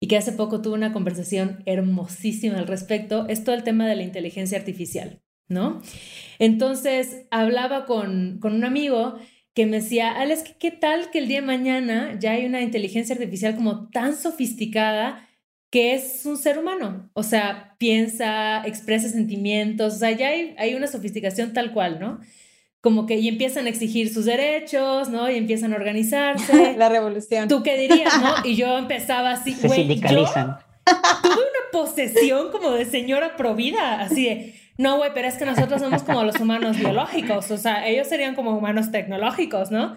y 0.00 0.08
que 0.08 0.16
hace 0.16 0.32
poco 0.32 0.60
tuve 0.60 0.74
una 0.74 0.92
conversación 0.92 1.62
hermosísima 1.64 2.58
al 2.58 2.66
respecto, 2.66 3.26
es 3.28 3.44
todo 3.44 3.54
el 3.54 3.62
tema 3.62 3.86
de 3.86 3.96
la 3.96 4.02
inteligencia 4.02 4.58
artificial, 4.58 5.22
¿no? 5.48 5.80
Entonces, 6.38 7.26
hablaba 7.30 7.86
con, 7.86 8.38
con 8.40 8.52
un 8.52 8.64
amigo 8.64 9.14
que 9.54 9.66
me 9.66 9.80
decía, 9.80 10.10
Alex, 10.10 10.44
¿qué 10.58 10.72
tal 10.72 11.10
que 11.10 11.18
el 11.18 11.28
día 11.28 11.40
de 11.40 11.46
mañana 11.46 12.18
ya 12.18 12.32
hay 12.32 12.44
una 12.44 12.60
inteligencia 12.60 13.14
artificial 13.14 13.54
como 13.54 13.88
tan 13.88 14.16
sofisticada 14.16 15.28
que 15.70 15.94
es 15.94 16.26
un 16.26 16.36
ser 16.36 16.58
humano? 16.58 17.08
O 17.14 17.22
sea, 17.22 17.76
piensa, 17.78 18.66
expresa 18.66 19.08
sentimientos, 19.08 19.94
o 19.94 19.98
sea, 19.98 20.10
ya 20.10 20.28
hay, 20.28 20.54
hay 20.58 20.74
una 20.74 20.88
sofisticación 20.88 21.52
tal 21.52 21.72
cual, 21.72 22.00
¿no? 22.00 22.20
Como 22.80 23.06
que 23.06 23.16
y 23.16 23.28
empiezan 23.28 23.66
a 23.66 23.70
exigir 23.70 24.12
sus 24.12 24.24
derechos, 24.24 25.08
¿no? 25.08 25.30
Y 25.30 25.36
empiezan 25.36 25.72
a 25.72 25.76
organizarse. 25.76 26.74
La 26.76 26.88
revolución. 26.88 27.48
¿Tú 27.48 27.62
qué 27.62 27.78
dirías, 27.78 28.12
no? 28.20 28.34
Y 28.44 28.56
yo 28.56 28.76
empezaba 28.76 29.30
así, 29.30 29.52
Se 29.52 29.68
sindicalizan. 29.68 30.58
tuve 31.22 31.32
una 31.32 31.70
posesión 31.72 32.50
como 32.50 32.72
de 32.72 32.84
señora 32.84 33.36
provida, 33.36 34.00
así 34.00 34.24
de 34.24 34.54
no, 34.76 34.96
güey, 34.96 35.10
pero 35.14 35.28
es 35.28 35.36
que 35.36 35.44
nosotros 35.44 35.80
somos 35.80 36.02
como 36.02 36.24
los 36.24 36.40
humanos 36.40 36.76
biológicos, 36.78 37.50
o 37.50 37.58
sea, 37.58 37.86
ellos 37.86 38.08
serían 38.08 38.34
como 38.34 38.56
humanos 38.56 38.90
tecnológicos, 38.90 39.70
¿no? 39.70 39.96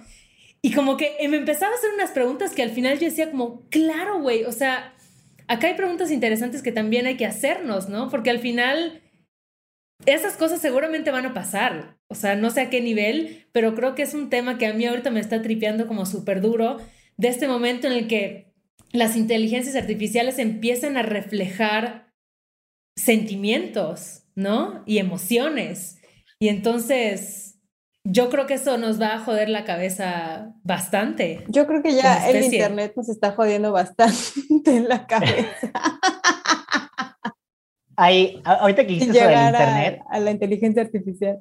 Y 0.62 0.74
como 0.74 0.98
que 0.98 1.16
me 1.30 1.38
empezaba 1.38 1.72
a 1.72 1.76
hacer 1.76 1.92
unas 1.94 2.12
preguntas 2.12 2.54
que 2.54 2.64
al 2.64 2.72
final 2.72 3.00
yo 3.00 3.06
decía 3.06 3.32
como, 3.32 3.68
claro, 3.70 4.20
güey, 4.20 4.44
o 4.44 4.52
sea, 4.52 4.94
acá 5.48 5.68
hay 5.68 5.76
preguntas 5.76 6.12
interesantes 6.12 6.62
que 6.62 6.72
también 6.72 7.06
hay 7.06 7.16
que 7.16 7.26
hacernos, 7.26 7.90
¿no? 7.90 8.10
Porque 8.10 8.30
al 8.30 8.40
final 8.40 9.02
esas 10.06 10.38
cosas 10.38 10.62
seguramente 10.62 11.12
van 11.12 11.26
a 11.26 11.34
pasar, 11.34 11.98
o 12.08 12.16
sea, 12.16 12.36
no 12.36 12.52
sé 12.52 12.62
a 12.62 12.70
qué 12.70 12.82
nivel, 12.82 13.48
pero 13.52 13.76
creo 13.76 13.96
que 13.96 14.04
es 14.04 14.14
un 14.14 14.30
tema 14.30 14.58
que 14.58 14.68
a 14.68 14.74
mí 14.74 14.86
ahorita 14.86 15.10
me 15.10 15.20
está 15.20 15.42
tripeando 15.42 15.88
como 15.88 16.06
súper 16.06 16.42
duro, 16.42 16.78
de 17.18 17.30
este 17.30 17.48
momento 17.48 17.88
en 17.88 17.94
el 17.94 18.08
que 18.08 18.54
las 18.92 19.16
inteligencias 19.16 19.76
artificiales 19.76 20.40
empiezan 20.40 20.98
a 20.98 21.02
reflejar 21.02 22.14
sentimientos, 22.96 24.24
¿no? 24.38 24.84
Y 24.86 25.00
emociones. 25.00 26.00
Y 26.40 26.50
entonces, 26.50 27.60
yo 28.04 28.30
creo 28.30 28.46
que 28.46 28.54
eso 28.54 28.78
nos 28.78 29.02
va 29.02 29.16
a 29.16 29.20
joder 29.20 29.50
la 29.50 29.66
cabeza 29.66 30.54
bastante. 30.64 31.44
Yo 31.48 31.66
creo 31.66 31.82
que 31.82 31.96
ya 31.96 32.30
el 32.30 32.46
Internet 32.46 32.94
nos 32.96 33.10
está 33.10 33.32
jodiendo 33.32 33.72
bastante 33.72 34.14
en 34.68 34.88
la 34.88 35.08
cabeza. 35.08 35.72
Hay, 37.96 38.40
ahorita 38.46 38.84
que 38.84 38.94
dijiste 38.94 39.20
sobre 39.20 39.34
el 39.34 39.48
Internet. 39.48 40.02
A, 40.08 40.20
la 40.20 40.32
inteligencia 40.32 40.84
artificial. 40.84 41.40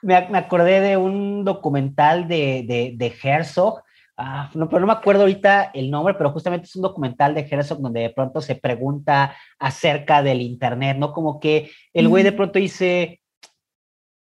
Me, 0.00 0.28
me, 0.30 0.38
acordé 0.38 0.80
de 0.80 0.96
un 0.96 1.44
documental 1.44 2.28
de, 2.28 2.64
de, 2.66 2.94
de 2.96 3.14
Herzog 3.22 3.82
Ah, 4.18 4.50
no, 4.54 4.68
pero 4.68 4.80
no 4.80 4.86
me 4.86 4.94
acuerdo 4.94 5.22
ahorita 5.22 5.72
el 5.74 5.90
nombre, 5.90 6.14
pero 6.14 6.30
justamente 6.30 6.64
es 6.64 6.74
un 6.74 6.82
documental 6.82 7.34
de 7.34 7.46
Herzog 7.50 7.80
donde 7.80 8.00
de 8.00 8.10
pronto 8.10 8.40
se 8.40 8.54
pregunta 8.54 9.36
acerca 9.58 10.22
del 10.22 10.40
Internet, 10.40 10.96
¿no? 10.96 11.12
Como 11.12 11.38
que 11.38 11.70
el 11.92 12.08
güey 12.08 12.24
de 12.24 12.32
pronto 12.32 12.58
dice, 12.58 13.20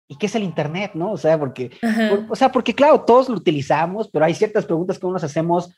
¿y 0.09 0.16
qué 0.16 0.27
es 0.27 0.35
el 0.35 0.42
Internet, 0.42 0.92
no? 0.94 1.12
O 1.12 1.16
sea, 1.16 1.38
porque, 1.38 1.70
o 2.29 2.35
sea, 2.35 2.51
porque 2.51 2.75
claro, 2.75 3.03
todos 3.03 3.29
lo 3.29 3.37
utilizamos, 3.37 4.09
pero 4.09 4.25
hay 4.25 4.35
ciertas 4.35 4.66
preguntas 4.66 4.99
que 4.99 5.07
nos 5.07 5.22
hacemos 5.22 5.72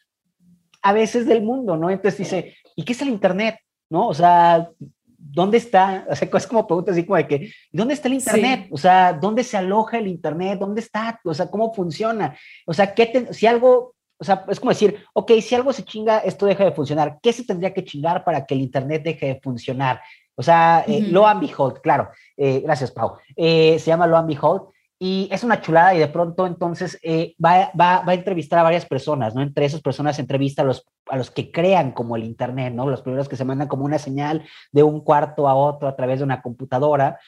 a 0.81 0.93
veces 0.95 1.27
del 1.27 1.43
mundo, 1.43 1.77
¿no? 1.77 1.91
Entonces 1.91 2.19
dice, 2.19 2.57
¿y 2.77 2.85
qué 2.85 2.93
es 2.95 3.03
el 3.03 3.09
Internet? 3.09 3.59
¿No? 3.91 4.09
O 4.09 4.15
sea, 4.15 4.71
¿dónde 5.19 5.59
está? 5.59 6.07
O 6.09 6.15
sea, 6.17 6.29
es 6.35 6.47
como 6.47 6.67
preguntas 6.67 6.93
así 6.93 7.05
como 7.05 7.17
de 7.17 7.27
que, 7.27 7.53
¿dónde 7.73 7.93
está 7.93 8.09
el 8.09 8.15
Internet? 8.15 8.69
O 8.71 8.79
sea, 8.79 9.13
¿dónde 9.13 9.45
se 9.45 9.59
aloja 9.59 9.99
el 9.99 10.07
Internet? 10.07 10.59
¿Dónde 10.59 10.81
está? 10.81 11.21
O 11.25 11.35
sea, 11.35 11.51
¿cómo 11.51 11.75
funciona? 11.75 12.35
O 12.67 12.73
sea, 12.73 12.95
¿qué 12.95 13.29
si 13.33 13.47
algo 13.47 13.95
o 14.21 14.25
sea, 14.25 14.45
es 14.49 14.59
como 14.59 14.71
decir, 14.71 15.05
ok, 15.13 15.33
si 15.41 15.55
algo 15.55 15.73
se 15.73 15.85
chinga, 15.85 16.19
esto 16.19 16.47
deja 16.47 16.65
de 16.65 16.73
funcionar. 16.73 17.19
¿Qué 17.23 17.33
se 17.33 17.45
tendría 17.45 17.73
que 17.73 17.85
chingar 17.85 18.25
para 18.25 18.45
que 18.45 18.55
el 18.55 18.63
Internet 18.63 19.03
deje 19.05 19.27
de 19.27 19.41
funcionar? 19.41 20.01
O 20.35 20.43
sea, 20.43 20.85
eh, 20.87 21.03
lo 21.03 21.27
and 21.27 21.41
behold, 21.41 21.81
claro. 21.81 22.11
Eh, 22.37 22.61
gracias, 22.61 22.91
Pau. 22.91 23.17
Eh, 23.37 23.79
se 23.79 23.87
llama 23.87 24.07
lo 24.07 24.17
and 24.17 24.29
behold 24.29 24.63
y 25.01 25.29
es 25.31 25.45
una 25.45 25.61
chulada 25.61 25.95
y 25.95 25.99
de 26.01 26.09
pronto 26.09 26.45
entonces 26.45 26.99
va, 27.45 27.71
va, 27.81 28.01
va, 28.01 28.13
a 28.13 28.15
entrevistar 28.15 28.59
a 28.59 28.65
varias 28.65 28.85
personas, 28.85 29.33
¿no? 29.33 29.43
Entre 29.43 29.65
esas 29.65 29.81
personas 29.81 30.19
entrevista 30.19 30.63
a 30.63 30.65
los, 30.65 30.85
a 31.09 31.17
los 31.17 31.31
que 31.31 31.53
crean 31.53 31.93
como 31.93 32.17
el 32.17 32.25
Internet, 32.25 32.75
¿no? 32.75 32.89
Los 32.89 33.03
primeros 33.03 33.29
que 33.29 33.37
se 33.37 33.45
mandan 33.45 33.69
como 33.69 33.85
una 33.85 33.99
señal 33.99 34.45
de 34.73 34.83
un 34.83 35.01
cuarto 35.01 35.49
a 35.49 35.55
otro 35.55 35.87
a 35.87 35.95
través 35.95 36.19
de 36.19 36.25
una 36.25 36.43
computadora 36.43 37.21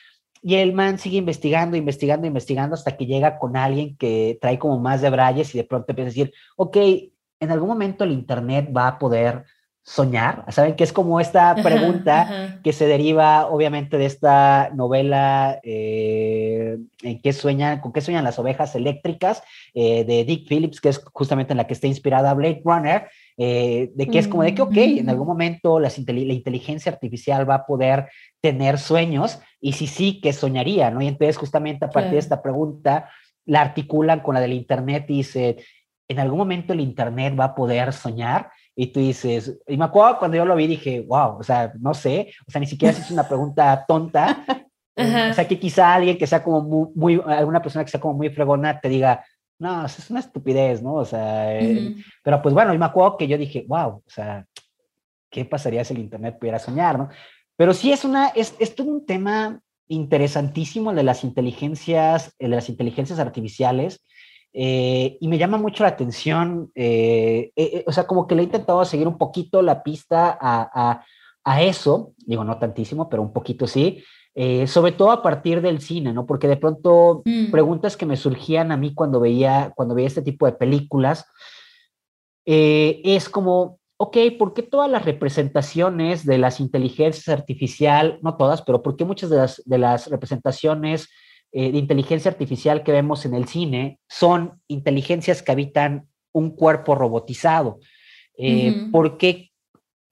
y 0.42 0.55
el 0.57 0.72
man 0.72 0.98
sigue 0.98 1.18
investigando, 1.18 1.76
investigando, 1.76 2.26
investigando 2.26 2.74
hasta 2.74 2.96
que 2.96 3.07
llega 3.07 3.38
con 3.38 3.57
alguien 3.57 3.96
que 3.96 4.38
trae 4.40 4.59
como 4.59 4.79
más 4.79 5.03
de 5.03 5.11
brayes 5.11 5.55
y 5.55 5.59
de 5.59 5.64
pronto 5.64 5.87
empieza 5.90 6.07
a 6.07 6.12
decir, 6.12 6.33
ok, 6.57 6.76
en 7.40 7.50
algún 7.50 7.68
momento 7.68 8.05
el 8.05 8.12
Internet 8.12 8.70
va 8.74 8.88
a 8.88 8.98
poder 8.98 9.44
soñar. 9.83 10.44
Saben 10.50 10.76
que 10.76 10.85
es 10.85 10.92
como 10.92 11.20
esta 11.20 11.55
pregunta 11.57 12.61
que 12.62 12.72
se 12.72 12.87
deriva 12.87 13.46
obviamente 13.46 13.98
de 13.98 14.07
esta 14.07 14.70
novela 14.74 15.59
eh, 15.62 16.79
en 17.03 17.20
que 17.20 17.33
sueñan, 17.33 17.81
con 17.81 17.92
qué 17.92 18.00
sueñan 18.00 18.25
las 18.25 18.38
ovejas 18.38 18.75
eléctricas 18.75 19.42
eh, 19.75 20.04
de 20.04 20.25
Dick 20.25 20.48
Phillips, 20.48 20.81
que 20.81 20.90
es 20.90 21.02
justamente 21.12 21.52
en 21.52 21.56
la 21.56 21.67
que 21.67 21.75
está 21.75 21.87
inspirada 21.87 22.35
Blade 22.35 22.62
Runner, 22.64 23.08
eh, 23.42 23.90
de 23.94 24.06
que 24.06 24.18
es 24.18 24.28
como 24.28 24.42
de 24.42 24.54
que, 24.54 24.60
ok, 24.60 24.76
en 24.76 25.08
algún 25.08 25.26
momento 25.26 25.80
la 25.80 25.88
inteligencia 25.96 26.92
artificial 26.92 27.48
va 27.48 27.54
a 27.54 27.64
poder 27.64 28.10
tener 28.42 28.78
sueños 28.78 29.40
y 29.62 29.72
si 29.72 29.86
sí, 29.86 30.20
¿qué 30.20 30.34
soñaría? 30.34 30.90
¿no? 30.90 31.00
Y 31.00 31.08
entonces 31.08 31.38
justamente 31.38 31.86
a 31.86 31.88
partir 31.88 32.12
de 32.12 32.18
esta 32.18 32.42
pregunta 32.42 33.08
la 33.46 33.62
articulan 33.62 34.20
con 34.20 34.34
la 34.34 34.42
del 34.42 34.52
Internet 34.52 35.06
y 35.08 35.16
dice, 35.16 35.56
en 36.06 36.18
algún 36.18 36.36
momento 36.36 36.74
el 36.74 36.80
Internet 36.80 37.34
va 37.40 37.44
a 37.44 37.54
poder 37.54 37.94
soñar 37.94 38.50
y 38.76 38.88
tú 38.88 39.00
dices, 39.00 39.58
y 39.66 39.78
me 39.78 39.86
acuerdo 39.86 40.18
cuando 40.18 40.36
yo 40.36 40.44
lo 40.44 40.54
vi, 40.54 40.66
dije, 40.66 41.00
wow, 41.08 41.38
o 41.38 41.42
sea, 41.42 41.72
no 41.80 41.94
sé, 41.94 42.34
o 42.46 42.50
sea, 42.50 42.60
ni 42.60 42.66
siquiera 42.66 42.92
es 42.92 43.10
una 43.10 43.26
pregunta 43.26 43.86
tonta, 43.88 44.44
o 44.96 45.32
sea, 45.32 45.48
que 45.48 45.58
quizá 45.58 45.94
alguien 45.94 46.18
que 46.18 46.26
sea 46.26 46.42
como 46.42 46.60
muy, 46.60 46.88
muy, 46.94 47.22
alguna 47.26 47.62
persona 47.62 47.86
que 47.86 47.90
sea 47.90 48.00
como 48.00 48.18
muy 48.18 48.28
fregona 48.28 48.82
te 48.82 48.90
diga, 48.90 49.24
no, 49.61 49.85
es 49.85 50.11
una 50.11 50.21
estupidez, 50.21 50.83
¿no? 50.83 50.94
O 50.94 51.04
sea, 51.04 51.58
eh, 51.61 51.94
pero 52.23 52.40
pues 52.40 52.54
bueno, 52.54 52.73
y 52.73 52.79
me 52.79 52.87
acuerdo 52.87 53.19
que 53.19 53.29
yo 53.29 53.37
dije, 53.37 53.67
wow, 53.69 54.02
o 54.04 54.11
sea, 54.11 54.46
¿qué 55.31 55.44
pasaría 55.44 55.85
si 55.85 55.92
el 55.92 56.00
Internet 56.00 56.38
pudiera 56.38 56.58
soñar, 56.58 56.98
¿no? 56.98 57.11
Pero 57.56 57.75
sí 57.75 57.92
es 57.92 58.04
una, 58.06 58.29
es, 58.29 58.54
es 58.58 58.75
todo 58.75 58.88
un 58.88 59.04
tema 59.04 59.61
interesantísimo 59.87 60.94
de 60.94 61.02
las 61.02 61.25
inteligencias, 61.25 62.35
de 62.38 62.48
las 62.48 62.71
inteligencias 62.71 63.19
artificiales, 63.19 64.02
eh, 64.54 65.19
y 65.21 65.29
me 65.29 65.37
llama 65.37 65.58
mucho 65.58 65.83
la 65.83 65.90
atención, 65.90 66.73
eh, 66.75 67.85
o 67.87 67.92
sea, 67.92 68.06
como 68.06 68.27
que 68.27 68.35
le 68.35 68.40
he 68.40 68.44
intentado 68.46 68.83
seguir 68.87 69.06
un 69.06 69.19
poquito 69.19 69.61
la 69.61 69.83
pista 69.83 70.38
a, 70.40 70.71
a, 70.73 71.04
a 71.44 71.63
eso, 71.63 72.15
digo, 72.17 72.44
no 72.44 72.58
tantísimo, 72.58 73.11
pero 73.11 73.21
un 73.21 73.33
poquito 73.33 73.67
sí, 73.67 74.02
eh, 74.35 74.68
sobre 74.68 74.92
todo 74.92 75.10
a 75.10 75.22
partir 75.22 75.60
del 75.60 75.81
cine, 75.81 76.12
¿no? 76.12 76.24
Porque 76.24 76.46
de 76.46 76.56
pronto 76.56 77.22
mm. 77.24 77.50
preguntas 77.50 77.96
que 77.96 78.06
me 78.06 78.16
surgían 78.16 78.70
a 78.70 78.76
mí 78.76 78.94
cuando 78.94 79.18
veía, 79.18 79.72
cuando 79.74 79.94
veía 79.94 80.06
este 80.06 80.22
tipo 80.22 80.46
de 80.46 80.52
películas, 80.52 81.26
eh, 82.46 83.00
es 83.04 83.28
como, 83.28 83.81
ok, 83.96 84.16
¿por 84.38 84.54
qué 84.54 84.62
todas 84.62 84.88
las 84.88 85.04
representaciones 85.04 86.24
de 86.24 86.38
las 86.38 86.60
inteligencias 86.60 87.28
artificial, 87.28 88.20
no 88.22 88.37
todas, 88.37 88.62
pero 88.62 88.83
por 88.83 88.96
qué 88.96 89.04
muchas 89.04 89.31
de 89.31 89.37
las, 89.37 89.62
de 89.66 89.78
las 89.78 90.06
representaciones 90.06 91.08
eh, 91.50 91.72
de 91.72 91.78
inteligencia 91.78 92.31
artificial 92.31 92.85
que 92.85 92.92
vemos 92.92 93.26
en 93.26 93.35
el 93.35 93.48
cine 93.48 93.98
son 94.08 94.60
inteligencias 94.68 95.42
que 95.42 95.50
habitan 95.50 96.06
un 96.33 96.50
cuerpo 96.50 96.94
robotizado? 96.94 97.81
¿Por 98.92 99.18
qué 99.18 99.50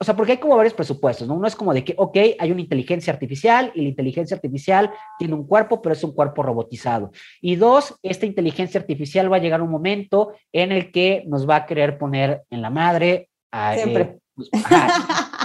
o 0.01 0.05
sea, 0.05 0.15
porque 0.15 0.33
hay 0.33 0.39
como 0.39 0.57
varios 0.57 0.75
presupuestos, 0.75 1.27
¿no? 1.27 1.35
Uno 1.35 1.49
es 1.49 1.57
como 1.57 1.75
de 1.75 1.83
que, 1.83 1.95
ok, 1.97 2.17
hay 2.39 2.53
una 2.53 2.61
inteligencia 2.61 3.13
artificial 3.13 3.73
y 3.75 3.83
la 3.83 3.89
inteligencia 3.89 4.37
artificial 4.37 4.93
tiene 5.19 5.35
un 5.35 5.45
cuerpo, 5.45 5.83
pero 5.83 5.93
es 5.93 6.05
un 6.05 6.13
cuerpo 6.13 6.45
robotizado. 6.45 7.11
Y 7.41 7.57
dos, 7.57 7.97
esta 8.03 8.25
inteligencia 8.25 8.79
artificial 8.79 9.33
va 9.33 9.37
a 9.37 9.41
llegar 9.41 9.61
un 9.61 9.71
momento 9.71 10.35
en 10.53 10.71
el 10.71 10.93
que 10.93 11.25
nos 11.27 11.49
va 11.49 11.57
a 11.57 11.67
querer 11.67 11.99
poner 11.99 12.45
en 12.49 12.63
la 12.63 12.71
madre. 12.71 13.29
A, 13.51 13.75
eh, 13.75 13.83
siempre. 13.83 14.19
Pues, 14.37 14.51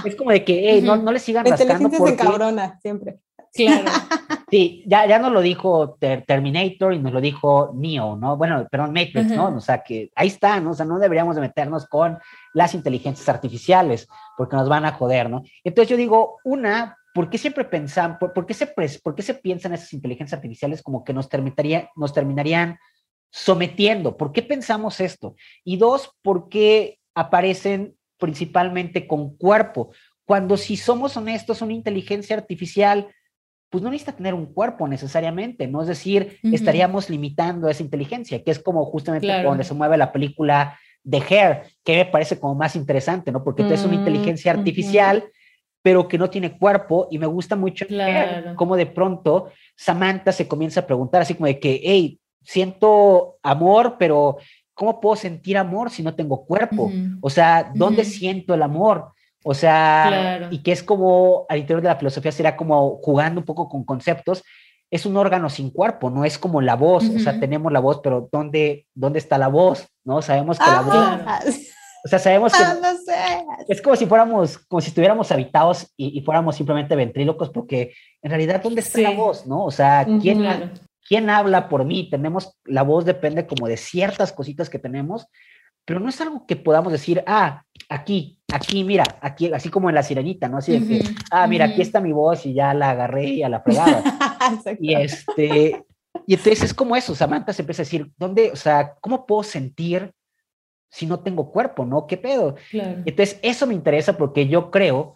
es 0.06 0.16
como 0.16 0.30
de 0.30 0.44
que, 0.44 0.70
hey, 0.70 0.82
no, 0.84 0.98
no 0.98 1.12
le 1.12 1.18
sigan 1.18 1.46
la 1.46 1.52
rascando. 1.52 1.74
Inteligencia 1.74 2.16
porque... 2.16 2.24
cabrona, 2.24 2.80
siempre. 2.80 3.18
Claro. 3.54 3.92
Sí, 4.54 4.84
ya, 4.86 5.08
ya 5.08 5.18
nos 5.18 5.32
lo 5.32 5.42
dijo 5.42 5.98
Terminator 5.98 6.94
y 6.94 7.00
nos 7.00 7.12
lo 7.12 7.20
dijo 7.20 7.72
Neo, 7.74 8.16
¿no? 8.16 8.38
Bueno, 8.38 8.68
perdón, 8.70 8.94
Matrix, 8.94 9.32
¿no? 9.32 9.48
O 9.48 9.60
sea, 9.60 9.82
que 9.82 10.12
ahí 10.14 10.28
está, 10.28 10.60
¿no? 10.60 10.70
O 10.70 10.74
sea, 10.76 10.86
no 10.86 11.00
deberíamos 11.00 11.34
de 11.34 11.42
meternos 11.42 11.88
con 11.88 12.20
las 12.54 12.76
inteligencias 12.76 13.28
artificiales 13.28 14.08
porque 14.38 14.56
nos 14.56 14.70
van 14.70 14.86
a 14.86 14.92
joder, 14.92 15.32
¿no? 15.32 15.42
Entonces 15.64 15.90
yo 15.90 15.98
digo, 15.98 16.38
una, 16.44 17.00
¿por 17.16 17.32
qué 17.32 17.40
siempre 17.40 17.66
pensan, 17.66 18.20
por, 18.20 18.46
qué 18.46 18.54
se, 18.54 18.68
por 18.68 19.16
qué 19.16 19.24
se 19.24 19.34
piensan 19.34 19.74
esas 19.74 19.92
inteligencias 19.92 20.38
artificiales 20.38 20.84
como 20.84 21.04
que 21.04 21.14
nos, 21.14 21.30
terminaría, 21.30 21.90
nos 21.96 22.14
terminarían 22.14 22.78
sometiendo? 23.32 24.18
¿Por 24.18 24.34
qué 24.34 24.44
pensamos 24.44 25.00
esto? 25.00 25.36
Y 25.64 25.78
dos, 25.78 26.12
¿por 26.22 26.48
qué 26.50 27.00
aparecen 27.16 27.96
principalmente 28.20 29.08
con 29.08 29.36
cuerpo? 29.36 29.90
Cuando 30.26 30.58
si 30.58 30.78
somos 30.78 31.18
honestos, 31.18 31.64
una 31.64 31.74
inteligencia 31.74 32.38
artificial 32.38 33.08
pues 33.74 33.84
no 33.84 33.90
necesita 33.90 34.16
tener 34.16 34.36
un 34.36 34.46
cuerpo 34.46 34.88
necesariamente, 34.88 35.66
¿no? 35.66 35.82
Es 35.82 35.88
decir, 35.88 36.38
estaríamos 36.44 37.10
limitando 37.10 37.68
esa 37.68 37.82
inteligencia, 37.82 38.44
que 38.44 38.52
es 38.52 38.60
como 38.60 38.86
justamente 38.86 39.42
donde 39.42 39.64
se 39.64 39.74
mueve 39.74 39.98
la 39.98 40.12
película 40.12 40.78
de 41.04 41.18
Hair, 41.18 41.64
que 41.84 41.96
me 41.96 42.06
parece 42.06 42.40
como 42.40 42.54
más 42.54 42.76
interesante, 42.76 43.32
¿no? 43.32 43.44
Porque 43.44 43.64
es 43.64 43.84
una 43.84 43.96
mm, 43.96 44.00
inteligencia 44.00 44.52
artificial, 44.52 45.24
pero 45.82 46.08
que 46.08 46.20
no 46.20 46.30
tiene 46.30 46.56
cuerpo, 46.56 47.08
y 47.10 47.18
me 47.18 47.26
gusta 47.26 47.56
mucho 47.56 47.88
claro. 47.88 48.56
como 48.56 48.76
de 48.76 48.86
pronto 48.86 49.50
Samantha 49.76 50.32
se 50.32 50.48
comienza 50.48 50.82
a 50.82 50.86
preguntar 50.86 51.24
así 51.24 51.34
como 51.34 51.48
de 51.48 51.60
que, 51.60 51.82
hey, 51.84 52.20
siento 52.44 53.40
amor, 53.42 53.96
pero 53.98 54.38
¿cómo 54.76 55.02
puedo 55.02 55.16
sentir 55.16 55.58
amor 55.58 55.90
si 55.90 56.04
no 56.04 56.14
tengo 56.14 56.46
cuerpo? 56.46 56.92
O 57.22 57.30
sea, 57.32 57.72
¿dónde 57.74 58.06
siento 58.06 58.54
el 58.54 58.62
amor? 58.62 59.13
O 59.44 59.54
sea, 59.54 60.48
y 60.52 60.64
que 60.64 60.72
es 60.72 60.84
como 60.84 61.46
al 61.50 61.60
interior 61.60 61.82
de 61.82 61.90
la 61.90 61.98
filosofía 61.98 62.32
será 62.32 62.56
como 62.56 62.98
jugando 62.98 63.42
un 63.42 63.46
poco 63.46 63.68
con 63.68 63.84
conceptos. 63.84 64.44
Es 64.90 65.06
un 65.06 65.18
órgano 65.18 65.50
sin 65.50 65.72
cuerpo, 65.72 66.10
no 66.10 66.24
es 66.24 66.38
como 66.38 66.62
la 66.62 66.76
voz. 66.76 67.10
O 67.10 67.20
sea, 67.20 67.40
tenemos 67.40 67.72
la 67.72 67.80
voz, 67.80 68.00
pero 68.02 68.30
¿dónde, 68.32 68.86
dónde 68.94 69.20
está 69.20 69.38
la 69.38 69.48
voz? 69.48 69.88
¿No? 70.06 70.22
Sabemos 70.22 70.60
que 70.60 70.66
la 70.66 70.82
voz. 70.82 71.56
O 72.06 72.10
sea, 72.10 72.20
sabemos 72.20 72.52
que. 72.52 72.64
Ah, 72.64 72.78
no 72.82 72.98
sé. 72.98 73.46
Es 73.70 73.82
como 73.82 73.96
si 73.96 74.06
fuéramos, 74.06 74.58
como 74.58 74.82
si 74.82 74.90
estuviéramos 74.90 75.32
habitados 75.32 75.92
y, 75.96 76.22
fuéramos 76.22 76.56
simplemente 76.56 76.96
ventrílocos, 76.96 77.50
porque 77.50 77.94
en 78.22 78.30
realidad, 78.30 78.62
¿dónde 78.62 78.82
está 78.82 79.00
la 79.00 79.12
voz? 79.12 79.48
¿No? 79.48 79.64
O 79.64 79.72
sea, 79.72 80.06
¿quién, 80.22 80.74
¿quién 81.08 81.30
habla 81.30 81.70
por 81.70 81.86
mí? 81.86 82.10
Tenemos, 82.10 82.58
la 82.66 82.84
voz 82.84 83.06
depende 83.06 83.48
como 83.48 83.68
de 83.68 83.78
ciertas 83.78 84.34
cositas 84.34 84.70
que 84.70 84.80
tenemos, 84.80 85.28
pero 85.86 86.00
no 86.02 86.10
es 86.10 86.20
algo 86.20 86.46
que 86.46 86.58
podamos 86.58 86.92
decir, 86.92 87.24
ah, 87.26 87.64
aquí, 87.90 88.40
aquí, 88.54 88.84
mira, 88.84 89.04
aquí, 89.20 89.52
así 89.52 89.70
como 89.70 89.90
en 89.90 89.96
la 89.96 90.04
sirenita, 90.04 90.48
¿no? 90.48 90.58
Así 90.58 90.78
de 90.78 90.88
que, 90.88 91.10
ah, 91.32 91.48
mira, 91.48 91.66
aquí 91.66 91.82
está 91.82 92.00
mi 92.00 92.12
voz 92.12 92.46
y 92.46 92.54
ya 92.54 92.74
la 92.74 92.92
agarré 92.92 93.26
y 93.26 93.44
a 93.44 93.50
la 93.50 93.62
fregada. 93.64 94.04
y 94.80 94.94
este, 94.94 95.84
y 96.28 96.36
entonces 96.36 96.64
es 96.64 96.74
como 96.74 96.96
eso, 96.96 97.16
Samantha 97.16 97.52
se 97.52 97.64
empieza 97.64 97.82
a 97.82 97.86
decir, 97.86 98.12
¿dónde, 98.16 98.52
o 98.52 98.56
sea, 98.56 98.94
cómo 99.02 99.26
puedo 99.26 99.42
sentir 99.42 100.14
si 100.92 101.08
no 101.08 101.22
tengo 101.22 101.52
cuerpo, 101.52 101.86
¿no? 101.86 102.06
¿Qué 102.06 102.18
pedo? 102.18 102.56
Entonces, 102.72 103.40
eso 103.42 103.66
me 103.66 103.74
interesa 103.74 104.16
porque 104.16 104.48
yo 104.48 104.70
creo 104.70 105.16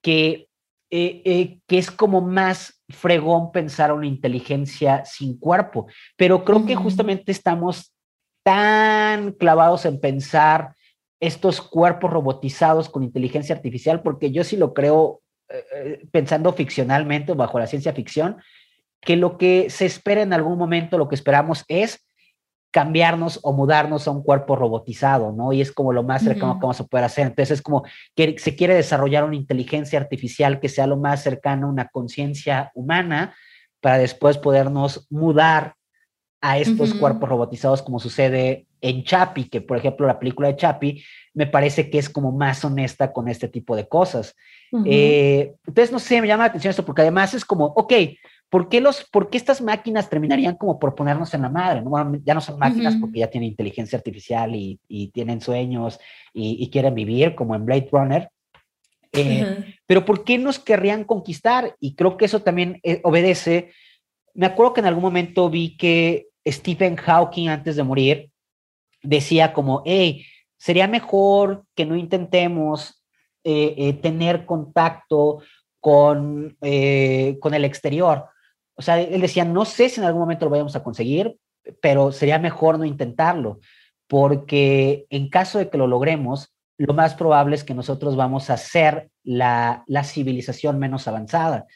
que, 0.00 0.48
eh, 0.90 1.22
eh, 1.24 1.58
que 1.66 1.78
es 1.78 1.90
como 1.90 2.20
más 2.20 2.80
fregón 2.88 3.50
pensar 3.50 3.92
una 3.92 4.06
inteligencia 4.06 5.04
sin 5.04 5.36
cuerpo, 5.36 5.88
pero 6.16 6.44
creo 6.44 6.64
que 6.64 6.76
justamente 6.76 7.32
estamos 7.32 7.92
tan 8.44 9.32
clavados 9.32 9.84
en 9.84 10.00
pensar 10.00 10.76
estos 11.20 11.60
cuerpos 11.60 12.10
robotizados 12.10 12.88
con 12.88 13.02
inteligencia 13.02 13.54
artificial, 13.54 14.02
porque 14.02 14.30
yo 14.30 14.44
sí 14.44 14.56
lo 14.56 14.72
creo 14.74 15.20
eh, 15.48 15.64
eh, 15.74 16.06
pensando 16.10 16.52
ficcionalmente 16.52 17.32
bajo 17.34 17.58
la 17.58 17.66
ciencia 17.66 17.92
ficción, 17.92 18.36
que 19.00 19.16
lo 19.16 19.38
que 19.38 19.70
se 19.70 19.86
espera 19.86 20.22
en 20.22 20.32
algún 20.32 20.58
momento, 20.58 20.98
lo 20.98 21.08
que 21.08 21.14
esperamos 21.14 21.64
es 21.68 22.04
cambiarnos 22.70 23.40
o 23.42 23.52
mudarnos 23.52 24.06
a 24.06 24.10
un 24.10 24.22
cuerpo 24.22 24.54
robotizado, 24.54 25.32
¿no? 25.32 25.52
Y 25.52 25.60
es 25.60 25.72
como 25.72 25.92
lo 25.92 26.02
más 26.02 26.22
cercano 26.22 26.54
que 26.54 26.62
vamos 26.62 26.80
a 26.80 26.86
poder 26.86 27.04
hacer. 27.04 27.26
Entonces 27.26 27.58
es 27.58 27.62
como 27.62 27.84
que 28.14 28.38
se 28.38 28.56
quiere 28.56 28.74
desarrollar 28.74 29.24
una 29.24 29.36
inteligencia 29.36 29.98
artificial 29.98 30.60
que 30.60 30.68
sea 30.68 30.86
lo 30.86 30.98
más 30.98 31.22
cercano 31.22 31.66
a 31.66 31.70
una 31.70 31.88
conciencia 31.88 32.70
humana 32.74 33.34
para 33.80 33.98
después 33.98 34.36
podernos 34.36 35.06
mudar 35.10 35.74
a 36.40 36.58
estos 36.58 36.94
cuerpos 36.94 37.28
robotizados 37.28 37.82
como 37.82 37.98
sucede 37.98 38.67
en 38.80 39.04
Chapi, 39.04 39.48
que 39.48 39.60
por 39.60 39.76
ejemplo 39.76 40.06
la 40.06 40.18
película 40.18 40.48
de 40.48 40.56
Chapi 40.56 41.02
me 41.34 41.46
parece 41.46 41.88
que 41.88 41.98
es 41.98 42.08
como 42.08 42.32
más 42.32 42.64
honesta 42.64 43.12
con 43.12 43.28
este 43.28 43.48
tipo 43.48 43.76
de 43.76 43.86
cosas. 43.86 44.34
Eh, 44.84 45.54
entonces, 45.66 45.92
no 45.92 45.98
sé, 45.98 46.20
me 46.20 46.26
llama 46.26 46.44
la 46.44 46.48
atención 46.48 46.70
esto 46.70 46.84
porque 46.84 47.02
además 47.02 47.32
es 47.32 47.44
como, 47.44 47.66
ok, 47.66 47.92
¿por 48.50 48.68
qué, 48.68 48.80
los, 48.80 49.04
por 49.04 49.28
estas 49.32 49.60
máquinas 49.60 50.10
terminarían 50.10 50.56
como 50.56 50.78
por 50.78 50.94
ponernos 50.94 51.32
en 51.34 51.42
la 51.42 51.48
madre? 51.48 51.80
¿no? 51.80 51.92
ya 52.24 52.34
no 52.34 52.40
son 52.40 52.58
máquinas 52.58 52.96
porque 52.96 53.20
ya 53.20 53.28
tienen 53.28 53.50
inteligencia 53.50 53.96
artificial 53.96 54.54
y, 54.54 54.80
tienen 55.12 55.40
sueños 55.40 56.00
y, 56.32 56.68
quieren 56.70 56.94
vivir 56.94 57.34
como 57.34 57.54
en 57.54 57.64
Blade 57.64 57.88
Runner. 57.92 58.28
Eh, 59.12 59.76
pero 59.86 60.04
¿por 60.04 60.24
qué 60.24 60.38
nos 60.38 60.58
querrían 60.58 61.04
conquistar? 61.04 61.76
Y 61.80 61.94
creo 61.94 62.16
que 62.16 62.26
eso 62.26 62.42
también 62.42 62.80
eh, 62.82 63.00
obedece. 63.04 63.70
Me 64.34 64.46
acuerdo 64.46 64.74
que 64.74 64.80
en 64.80 64.86
algún 64.86 65.02
momento 65.02 65.48
vi 65.48 65.76
que 65.76 66.26
Stephen 66.46 66.96
Hawking 66.96 67.48
antes 67.48 67.76
de 67.76 67.84
morir 67.84 68.30
decía 69.02 69.52
como, 69.52 69.82
hey, 69.84 70.24
sería 70.56 70.88
mejor 70.88 71.64
que 71.74 71.86
no 71.86 71.96
intentemos 71.96 73.02
eh, 73.44 73.74
eh, 73.78 73.92
tener 73.94 74.44
contacto 74.44 75.40
con, 75.80 76.56
eh, 76.60 77.38
con 77.40 77.54
el 77.54 77.64
exterior. 77.64 78.26
O 78.74 78.82
sea, 78.82 79.00
él 79.00 79.20
decía, 79.20 79.44
no 79.44 79.64
sé 79.64 79.88
si 79.88 80.00
en 80.00 80.06
algún 80.06 80.22
momento 80.22 80.44
lo 80.44 80.50
vayamos 80.50 80.76
a 80.76 80.82
conseguir, 80.82 81.36
pero 81.80 82.12
sería 82.12 82.38
mejor 82.38 82.78
no 82.78 82.84
intentarlo, 82.84 83.60
porque 84.06 85.06
en 85.10 85.28
caso 85.28 85.58
de 85.58 85.68
que 85.70 85.78
lo 85.78 85.86
logremos, 85.86 86.54
lo 86.76 86.94
más 86.94 87.14
probable 87.14 87.56
es 87.56 87.64
que 87.64 87.74
nosotros 87.74 88.16
vamos 88.16 88.50
a 88.50 88.56
ser 88.56 89.10
la, 89.24 89.82
la 89.86 90.04
civilización 90.04 90.78
menos 90.78 91.08
avanzada. 91.08 91.66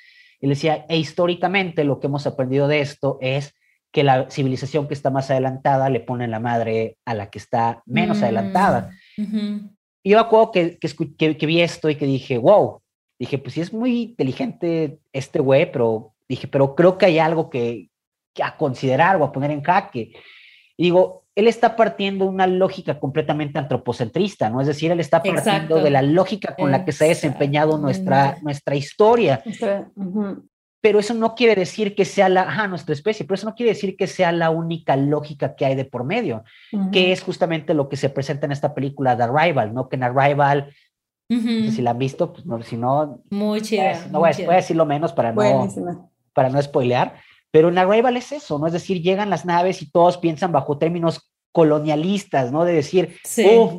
Él 0.41 0.51
decía, 0.51 0.87
e 0.89 0.97
históricamente 0.97 1.85
lo 1.85 2.01
que 2.01 2.07
hemos 2.07 2.27
aprendido 2.27 2.69
de 2.69 2.81
esto 2.81 3.19
es 3.21 3.55
que 3.93 4.03
la 4.03 4.31
civilización 4.31 4.89
que 4.89 4.95
está 4.95 5.11
más 5.11 5.31
adelantada 5.31 5.91
le 5.91 6.01
pone 6.01 6.27
la 6.27 6.41
madre 6.41 6.97
a 7.05 7.15
la 7.15 7.31
que 7.31 7.39
está 7.39 7.83
menos 7.87 8.21
mm, 8.21 8.25
adelantada. 8.25 8.91
Y 10.03 10.11
yo 10.11 10.17
me 10.17 10.23
acuerdo 10.23 10.51
que, 10.51 10.79
que, 10.79 11.47
vi 11.47 11.61
esto 11.61 11.91
y 11.91 11.95
que 11.95 12.07
dije, 12.07 12.39
wow, 12.39 12.81
dije, 13.19 13.39
pues 13.39 13.55
sí 13.55 13.61
es 13.61 13.73
muy 13.73 14.03
inteligente 14.03 14.99
este 15.13 15.39
güey, 15.39 15.71
pero 15.71 16.15
dije, 16.29 16.49
pero 16.49 16.75
creo 16.75 16.97
que 16.97 17.07
hay 17.07 17.19
algo 17.19 17.51
que, 17.51 17.91
a 18.43 18.57
considerar 18.57 19.17
o 19.17 19.25
a 19.25 19.33
poner 19.33 19.51
en 19.51 19.63
jaque. 19.63 20.13
Y 20.79 20.83
digo, 20.83 21.25
él 21.35 21.47
está 21.47 21.77
partiendo 21.77 22.25
de 22.25 22.31
una 22.31 22.47
lógica 22.47 22.99
completamente 22.99 23.59
antropocentrista, 23.59 24.49
¿no? 24.49 24.61
Es 24.63 24.67
decir, 24.67 24.91
él 24.91 25.01
está 25.01 25.23
partiendo 25.23 25.83
de 25.83 25.91
la 25.91 26.03
lógica 26.03 26.57
con 26.57 26.71
la 26.71 26.85
que 26.85 26.93
se 26.93 27.05
ha 27.05 27.09
desempeñado 27.09 27.79
nuestra, 27.79 28.39
nuestra 28.43 28.75
historia. 28.75 29.43
Pero 30.83 30.99
eso 30.99 31.15
no 31.15 31.35
quiere 31.35 31.55
decir 31.55 31.95
que 31.95 32.05
sea 32.05 32.29
la, 32.29 32.67
nuestra 32.67 32.93
especie, 32.93 33.25
pero 33.25 33.37
eso 33.37 33.47
no 33.47 33.55
quiere 33.55 33.71
decir 33.71 33.97
que 33.97 34.07
sea 34.07 34.33
la 34.33 34.51
única 34.51 34.97
lógica 34.97 35.55
que 35.55 35.65
hay 35.65 35.77
de 35.77 35.85
por 35.85 36.05
medio, 36.05 36.45
que 36.91 37.13
es 37.13 37.23
justamente 37.23 37.73
lo 37.73 37.89
que 37.89 37.97
se 37.97 38.11
presenta 38.11 38.47
en 38.47 38.53
esta 38.53 38.75
película 38.75 39.17
The 39.17 39.23
Arrival, 39.23 39.73
¿no? 39.73 39.89
Que 39.89 39.97
en 39.97 40.03
Arrival, 40.03 40.75
si 41.29 41.81
la 41.81 41.93
han 41.93 41.99
visto, 41.99 42.33
pues 42.33 42.45
no, 42.45 42.61
si 42.63 42.77
no... 42.77 43.23
Muy 43.31 43.63
chida. 43.63 44.07
no 44.11 44.19
voy, 44.19 44.31
a 44.31 44.57
decir 44.57 44.77
lo 44.77 44.85
menos 44.85 45.13
para 45.13 45.33
no, 45.33 45.69
para 46.35 46.51
no 46.51 46.61
spoilear, 46.61 47.15
pero 47.53 47.69
en 47.69 47.79
Arrival 47.79 48.17
es 48.17 48.33
eso, 48.33 48.59
¿no? 48.59 48.67
Es 48.67 48.73
decir, 48.73 49.01
llegan 49.01 49.31
las 49.31 49.45
naves 49.45 49.83
y 49.83 49.91
todos 49.91 50.19
piensan 50.19 50.51
bajo 50.51 50.79
términos 50.79 51.33
colonialistas, 51.53 52.51
¿no? 52.51 52.65
De 52.65 52.73
decir, 52.73 53.19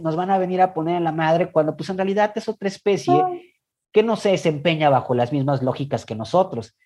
nos 0.01 0.15
van 0.15 0.29
a 0.31 0.37
venir 0.37 0.61
a 0.61 0.73
poner 0.73 0.95
en 0.95 1.03
la 1.03 1.11
madre, 1.11 1.51
cuando 1.51 1.75
pues 1.75 1.89
en 1.89 1.97
realidad 1.97 2.31
es 2.35 2.47
otra 2.47 2.69
especie 2.69 3.13
que 3.91 4.03
no 4.03 4.15
se 4.15 4.29
desempeña 4.29 4.89
bajo 4.89 5.13
las 5.13 5.33
mismas 5.33 5.61
lógicas 5.61 6.05
que 6.05 6.15
nosotros. 6.15 6.77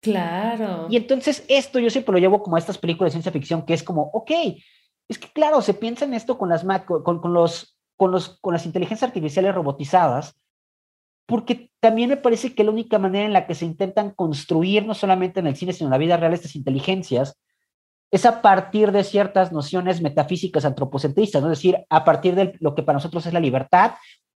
Claro. 0.00 0.86
Y 0.88 0.96
entonces 0.96 1.44
esto 1.48 1.78
yo 1.78 1.90
siempre 1.90 2.12
lo 2.12 2.18
llevo 2.18 2.42
como 2.42 2.56
a 2.56 2.58
estas 2.58 2.78
películas 2.78 3.12
de 3.12 3.16
ciencia 3.16 3.32
ficción, 3.32 3.64
que 3.64 3.74
es 3.74 3.82
como, 3.82 4.10
ok, 4.12 4.30
es 5.08 5.18
que 5.18 5.28
claro, 5.32 5.60
se 5.60 5.74
piensa 5.74 6.04
en 6.04 6.14
esto 6.14 6.38
con 6.38 6.48
las, 6.48 6.64
con, 6.86 7.20
con 7.20 7.32
los, 7.32 7.78
con, 7.96 8.12
los, 8.12 8.38
con 8.40 8.52
las 8.52 8.66
inteligencias 8.66 9.08
artificiales 9.08 9.54
robotizadas, 9.54 10.38
porque 11.26 11.70
también 11.80 12.10
me 12.10 12.16
parece 12.16 12.54
que 12.54 12.64
la 12.64 12.70
única 12.70 12.98
manera 12.98 13.26
en 13.26 13.32
la 13.32 13.46
que 13.46 13.54
se 13.54 13.64
intentan 13.64 14.10
construir, 14.12 14.86
no 14.86 14.94
solamente 14.94 15.40
en 15.40 15.46
el 15.46 15.56
cine, 15.56 15.72
sino 15.72 15.88
en 15.88 15.92
la 15.92 15.98
vida 15.98 16.16
real, 16.16 16.32
estas 16.32 16.56
inteligencias, 16.56 17.38
es 18.10 18.24
a 18.24 18.40
partir 18.40 18.92
de 18.92 19.04
ciertas 19.04 19.52
nociones 19.52 20.00
metafísicas 20.00 20.64
antropocentristas, 20.64 21.42
¿no? 21.42 21.52
es 21.52 21.58
decir, 21.58 21.84
a 21.90 22.04
partir 22.04 22.34
de 22.34 22.54
lo 22.60 22.74
que 22.74 22.82
para 22.82 22.96
nosotros 22.96 23.26
es 23.26 23.34
la 23.34 23.40
libertad, 23.40 23.92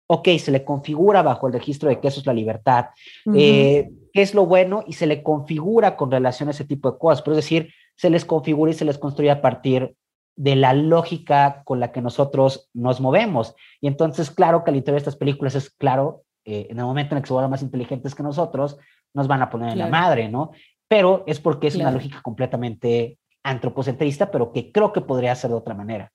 ok, 0.06 0.28
se 0.38 0.50
le 0.50 0.64
configura 0.64 1.22
bajo 1.22 1.46
el 1.46 1.52
registro 1.52 1.90
de 1.90 2.00
que 2.00 2.08
eso 2.08 2.20
es 2.20 2.26
la 2.26 2.32
libertad, 2.32 2.86
eh, 3.34 3.90
qué 4.12 4.22
es 4.22 4.34
lo 4.34 4.46
bueno, 4.46 4.84
y 4.86 4.94
se 4.94 5.06
le 5.06 5.22
configura 5.22 5.96
con 5.96 6.10
relación 6.10 6.48
a 6.48 6.52
ese 6.52 6.64
tipo 6.64 6.90
de 6.90 6.98
cosas, 6.98 7.22
pero 7.22 7.36
es 7.36 7.44
decir, 7.44 7.72
se 7.96 8.10
les 8.10 8.24
configura 8.24 8.70
y 8.70 8.74
se 8.74 8.84
les 8.84 8.98
construye 8.98 9.30
a 9.30 9.42
partir 9.42 9.94
de 10.36 10.54
la 10.54 10.72
lógica 10.72 11.62
con 11.64 11.80
la 11.80 11.90
que 11.90 12.00
nosotros 12.00 12.70
nos 12.72 13.00
movemos. 13.00 13.56
Y 13.80 13.88
entonces, 13.88 14.30
claro 14.30 14.62
que 14.62 14.70
al 14.70 14.76
interior 14.76 15.00
de 15.00 15.02
estas 15.02 15.16
películas 15.16 15.56
es 15.56 15.70
claro 15.70 16.22
eh, 16.44 16.68
en 16.70 16.78
el 16.78 16.84
momento 16.84 17.14
en 17.14 17.18
el 17.18 17.22
que 17.22 17.26
se 17.26 17.32
vuelvan 17.34 17.50
más 17.50 17.62
inteligentes 17.62 18.14
que 18.14 18.22
nosotros, 18.22 18.78
nos 19.12 19.28
van 19.28 19.42
a 19.42 19.50
poner 19.50 19.72
en 19.72 19.78
la 19.78 19.88
madre, 19.88 20.28
¿no? 20.28 20.52
Pero 20.86 21.24
es 21.26 21.40
porque 21.40 21.66
es 21.66 21.76
una 21.76 21.90
lógica 21.90 22.22
completamente 22.22 23.18
antropocentrista, 23.42 24.30
pero 24.30 24.52
que 24.52 24.72
creo 24.72 24.92
que 24.92 25.00
podría 25.00 25.34
ser 25.34 25.50
de 25.50 25.56
otra 25.56 25.74
manera. 25.74 26.10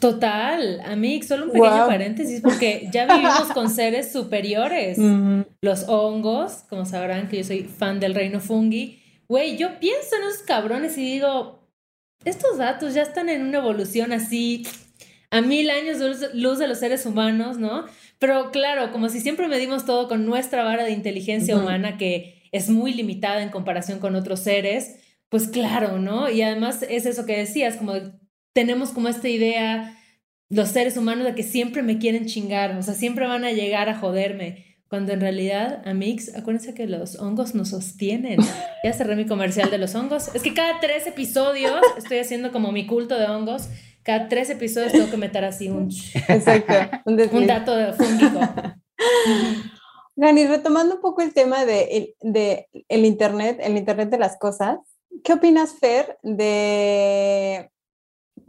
Total, 0.00 0.80
a 0.84 0.96
mí 0.96 1.22
solo 1.22 1.46
un 1.46 1.52
pequeño 1.52 1.86
paréntesis 1.86 2.40
porque 2.40 2.88
ya 2.92 3.06
vivimos 3.06 3.52
con 3.54 3.70
seres 3.74 4.12
superiores. 4.12 4.98
Los 5.60 5.88
hongos, 5.88 6.64
como 6.68 6.86
sabrán 6.86 7.28
que 7.28 7.38
yo 7.38 7.44
soy 7.44 7.64
fan 7.64 8.00
del 8.00 8.14
reino 8.14 8.40
fungi. 8.40 9.00
Güey, 9.28 9.56
yo 9.56 9.78
pienso 9.78 10.16
en 10.16 10.28
esos 10.28 10.42
cabrones 10.42 10.98
y 10.98 11.04
digo, 11.04 11.68
estos 12.24 12.58
datos 12.58 12.94
ya 12.94 13.02
están 13.02 13.28
en 13.28 13.42
una 13.42 13.58
evolución 13.58 14.12
así 14.12 14.66
a 15.30 15.40
mil 15.40 15.70
años 15.70 15.98
de 15.98 16.34
luz 16.34 16.58
de 16.58 16.68
los 16.68 16.78
seres 16.78 17.06
humanos, 17.06 17.58
¿no? 17.58 17.86
Pero 18.18 18.50
claro, 18.50 18.92
como 18.92 19.08
si 19.08 19.20
siempre 19.20 19.48
medimos 19.48 19.86
todo 19.86 20.06
con 20.06 20.26
nuestra 20.26 20.62
vara 20.62 20.84
de 20.84 20.92
inteligencia 20.92 21.56
humana 21.56 21.96
que 21.96 22.48
es 22.52 22.68
muy 22.68 22.92
limitada 22.92 23.42
en 23.42 23.48
comparación 23.48 23.98
con 23.98 24.14
otros 24.14 24.40
seres, 24.40 24.96
pues 25.28 25.48
claro, 25.48 25.98
¿no? 25.98 26.28
Y 26.30 26.42
además 26.42 26.84
es 26.88 27.06
eso 27.06 27.24
que 27.24 27.38
decías, 27.38 27.76
como 27.76 27.94
tenemos 28.52 28.90
como 28.90 29.08
esta 29.08 29.28
idea, 29.28 29.98
los 30.48 30.68
seres 30.68 30.96
humanos, 30.96 31.24
de 31.24 31.34
que 31.34 31.42
siempre 31.42 31.82
me 31.82 31.98
quieren 31.98 32.26
chingar, 32.26 32.76
o 32.76 32.82
sea, 32.82 32.94
siempre 32.94 33.26
van 33.26 33.44
a 33.44 33.52
llegar 33.52 33.88
a 33.88 33.98
joderme. 33.98 34.66
Cuando 34.88 35.12
en 35.12 35.22
realidad, 35.22 35.82
Amix, 35.86 36.36
acuérdense 36.36 36.74
que 36.74 36.86
los 36.86 37.18
hongos 37.18 37.54
nos 37.54 37.70
sostienen. 37.70 38.38
Ya 38.84 38.92
cerré 38.92 39.14
mi 39.14 39.26
comercial 39.26 39.70
de 39.70 39.78
los 39.78 39.94
hongos. 39.94 40.34
Es 40.34 40.42
que 40.42 40.54
cada 40.54 40.80
tres 40.80 41.06
episodios 41.06 41.80
estoy 41.96 42.18
haciendo 42.18 42.50
como 42.50 42.72
mi 42.72 42.84
culto 42.84 43.16
de 43.16 43.26
hongos 43.26 43.68
cada 44.02 44.28
tres 44.28 44.50
episodios 44.50 44.92
tengo 44.92 45.10
que 45.10 45.16
meter 45.16 45.44
así 45.44 45.68
un, 45.68 45.88
un, 47.04 47.46
dato 47.46 47.76
de 47.76 47.92
fúngico. 47.92 48.40
Gani, 50.16 50.46
retomando 50.46 50.96
un 50.96 51.00
poco 51.00 51.22
el 51.22 51.32
tema 51.32 51.64
de, 51.64 52.14
de, 52.20 52.68
el 52.88 53.04
Internet, 53.04 53.58
el 53.62 53.76
Internet 53.76 54.10
de 54.10 54.18
las 54.18 54.38
cosas, 54.38 54.78
¿qué 55.24 55.34
opinas, 55.34 55.74
Fer, 55.78 56.18
de 56.22 57.70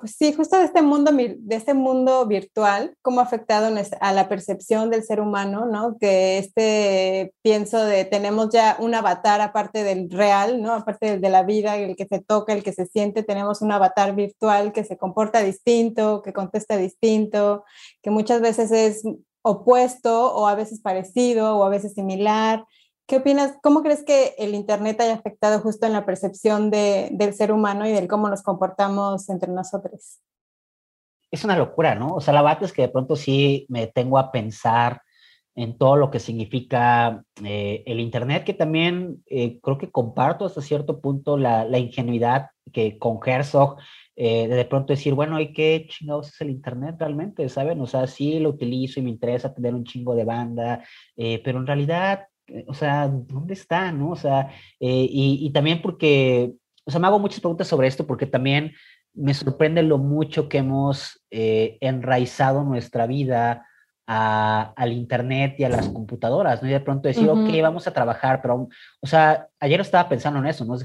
pues 0.03 0.17
sí, 0.17 0.33
justo 0.33 0.57
de 0.57 0.65
este 0.65 0.81
mundo, 0.81 1.13
de 1.13 1.55
este 1.55 1.73
mundo 1.73 2.25
virtual, 2.25 2.97
cómo 3.01 3.21
ha 3.21 3.23
afectado 3.23 3.73
a 4.01 4.11
la 4.11 4.27
percepción 4.27 4.89
del 4.89 5.05
ser 5.05 5.21
humano, 5.21 5.65
¿no? 5.65 5.97
Que 5.97 6.39
este 6.39 7.33
pienso 7.41 7.85
de 7.85 8.03
tenemos 8.03 8.49
ya 8.49 8.75
un 8.81 8.93
avatar 8.95 9.39
aparte 9.39 9.85
del 9.85 10.11
real, 10.11 10.61
¿no? 10.61 10.73
Aparte 10.73 11.19
de 11.19 11.29
la 11.29 11.43
vida, 11.43 11.77
el 11.77 11.95
que 11.95 12.05
se 12.05 12.19
toca, 12.19 12.51
el 12.51 12.63
que 12.63 12.73
se 12.73 12.85
siente, 12.85 13.23
tenemos 13.23 13.61
un 13.61 13.71
avatar 13.71 14.13
virtual 14.13 14.73
que 14.73 14.83
se 14.83 14.97
comporta 14.97 15.41
distinto, 15.41 16.21
que 16.21 16.33
contesta 16.33 16.75
distinto, 16.75 17.63
que 18.01 18.09
muchas 18.09 18.41
veces 18.41 18.73
es 18.73 19.03
opuesto 19.41 20.35
o 20.35 20.47
a 20.47 20.55
veces 20.55 20.81
parecido 20.81 21.55
o 21.55 21.63
a 21.63 21.69
veces 21.69 21.93
similar. 21.93 22.65
¿Qué 23.05 23.17
opinas? 23.17 23.57
¿Cómo 23.61 23.83
crees 23.83 24.03
que 24.03 24.33
el 24.37 24.55
Internet 24.55 24.99
haya 25.01 25.15
afectado 25.15 25.59
justo 25.59 25.85
en 25.85 25.93
la 25.93 26.05
percepción 26.05 26.71
de, 26.71 27.09
del 27.11 27.33
ser 27.33 27.51
humano 27.51 27.85
y 27.85 27.91
del 27.91 28.07
cómo 28.07 28.29
nos 28.29 28.41
comportamos 28.43 29.29
entre 29.29 29.51
nosotros? 29.51 30.21
Es 31.29 31.43
una 31.43 31.57
locura, 31.57 31.95
¿no? 31.95 32.15
O 32.15 32.21
sea, 32.21 32.33
la 32.33 32.41
verdad 32.41 32.63
es 32.63 32.71
que 32.71 32.83
de 32.83 32.89
pronto 32.89 33.17
sí 33.17 33.65
me 33.67 33.87
tengo 33.87 34.17
a 34.17 34.31
pensar 34.31 35.01
en 35.55 35.77
todo 35.77 35.97
lo 35.97 36.09
que 36.09 36.19
significa 36.19 37.23
eh, 37.43 37.83
el 37.85 37.99
Internet, 37.99 38.45
que 38.45 38.53
también 38.53 39.21
eh, 39.27 39.59
creo 39.61 39.77
que 39.77 39.91
comparto 39.91 40.45
hasta 40.45 40.61
cierto 40.61 41.01
punto 41.01 41.37
la, 41.37 41.65
la 41.65 41.79
ingenuidad 41.79 42.51
que 42.71 42.97
con 42.97 43.19
Herzog 43.23 43.77
eh, 44.15 44.47
de, 44.47 44.55
de 44.55 44.65
pronto 44.65 44.93
decir, 44.93 45.13
bueno, 45.13 45.41
¿y 45.41 45.51
qué 45.51 45.85
chingados 45.89 46.29
es 46.29 46.39
el 46.39 46.51
Internet 46.51 46.95
realmente? 46.99 47.49
¿Saben? 47.49 47.81
O 47.81 47.85
sea, 47.85 48.07
sí 48.07 48.39
lo 48.39 48.49
utilizo 48.49 48.99
y 48.99 49.03
me 49.03 49.09
interesa 49.09 49.53
tener 49.53 49.75
un 49.75 49.83
chingo 49.83 50.15
de 50.15 50.23
banda, 50.23 50.83
pero 51.15 51.59
en 51.59 51.67
realidad 51.67 52.21
eh, 52.21 52.32
o 52.67 52.73
sea, 52.73 53.07
¿dónde 53.07 53.53
está? 53.53 53.91
¿No? 53.91 54.11
O 54.11 54.15
sea, 54.15 54.49
eh, 54.79 55.07
y, 55.09 55.49
también 55.51 55.81
porque, 55.81 56.53
o 56.85 56.91
sea, 56.91 56.99
me 56.99 57.07
hago 57.07 57.19
muchas 57.19 57.39
preguntas 57.39 57.67
sobre 57.67 57.87
esto 57.87 58.05
porque 58.05 58.25
también 58.25 58.73
me 59.13 59.33
sorprende 59.33 59.83
lo 59.83 59.97
mucho 59.97 60.49
que 60.49 60.59
hemos 60.59 61.23
eh, 61.31 61.77
enraizado 61.81 62.63
nuestra 62.63 63.05
vida 63.05 63.67
al 64.05 64.91
Internet 64.91 65.55
y 65.57 65.63
a 65.63 65.69
las 65.69 65.87
computadoras, 65.87 66.61
¿no? 66.61 66.67
Y 66.67 66.71
de 66.71 66.81
pronto 66.81 67.07
decir, 67.07 67.29
ok, 67.29 67.49
vamos 67.61 67.87
a 67.87 67.93
trabajar, 67.93 68.41
pero, 68.41 68.67
o 68.99 69.07
sea, 69.07 69.47
ayer 69.59 69.79
estaba 69.79 70.09
pensando 70.09 70.39
en 70.39 70.47
eso, 70.47 70.65
¿no? 70.65 70.75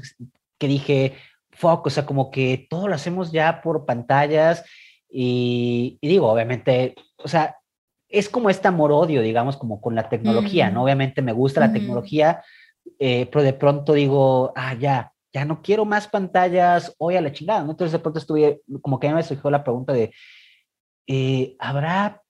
Que 0.57 0.67
dije, 0.67 1.15
fuck, 1.51 1.85
o 1.85 1.89
sea, 1.89 2.05
como 2.05 2.31
que 2.31 2.67
todo 2.69 2.87
lo 2.87 2.95
hacemos 2.95 3.31
ya 3.31 3.61
por 3.61 3.85
pantallas 3.85 4.63
y, 5.09 5.97
y 5.99 6.07
digo, 6.07 6.31
obviamente, 6.31 6.95
o 7.17 7.27
sea, 7.27 7.58
es 8.09 8.27
como 8.27 8.49
este 8.49 8.67
amor-odio, 8.67 9.21
digamos, 9.21 9.55
como 9.55 9.79
con 9.79 9.95
la 9.95 10.09
tecnología, 10.09 10.71
¿no? 10.71 10.83
Obviamente 10.83 11.21
me 11.21 11.31
gusta 11.31 11.59
la 11.59 11.71
tecnología, 11.71 12.43
eh, 12.97 13.27
pero 13.31 13.43
de 13.43 13.53
pronto 13.53 13.93
digo, 13.93 14.51
ah, 14.55 14.73
ya, 14.73 15.13
ya 15.31 15.45
no 15.45 15.61
quiero 15.61 15.85
más 15.85 16.07
pantallas, 16.07 16.95
hoy 16.97 17.15
a 17.15 17.21
la 17.21 17.31
chingada, 17.31 17.63
¿no? 17.63 17.71
Entonces 17.71 17.91
de 17.91 17.99
pronto 17.99 18.19
estuve, 18.19 18.61
como 18.81 18.99
que 18.99 19.13
me 19.13 19.21
surgió 19.21 19.51
la 19.51 19.63
pregunta 19.63 19.93
de, 19.93 20.11
eh, 21.05 21.55
¿habrá 21.59 22.23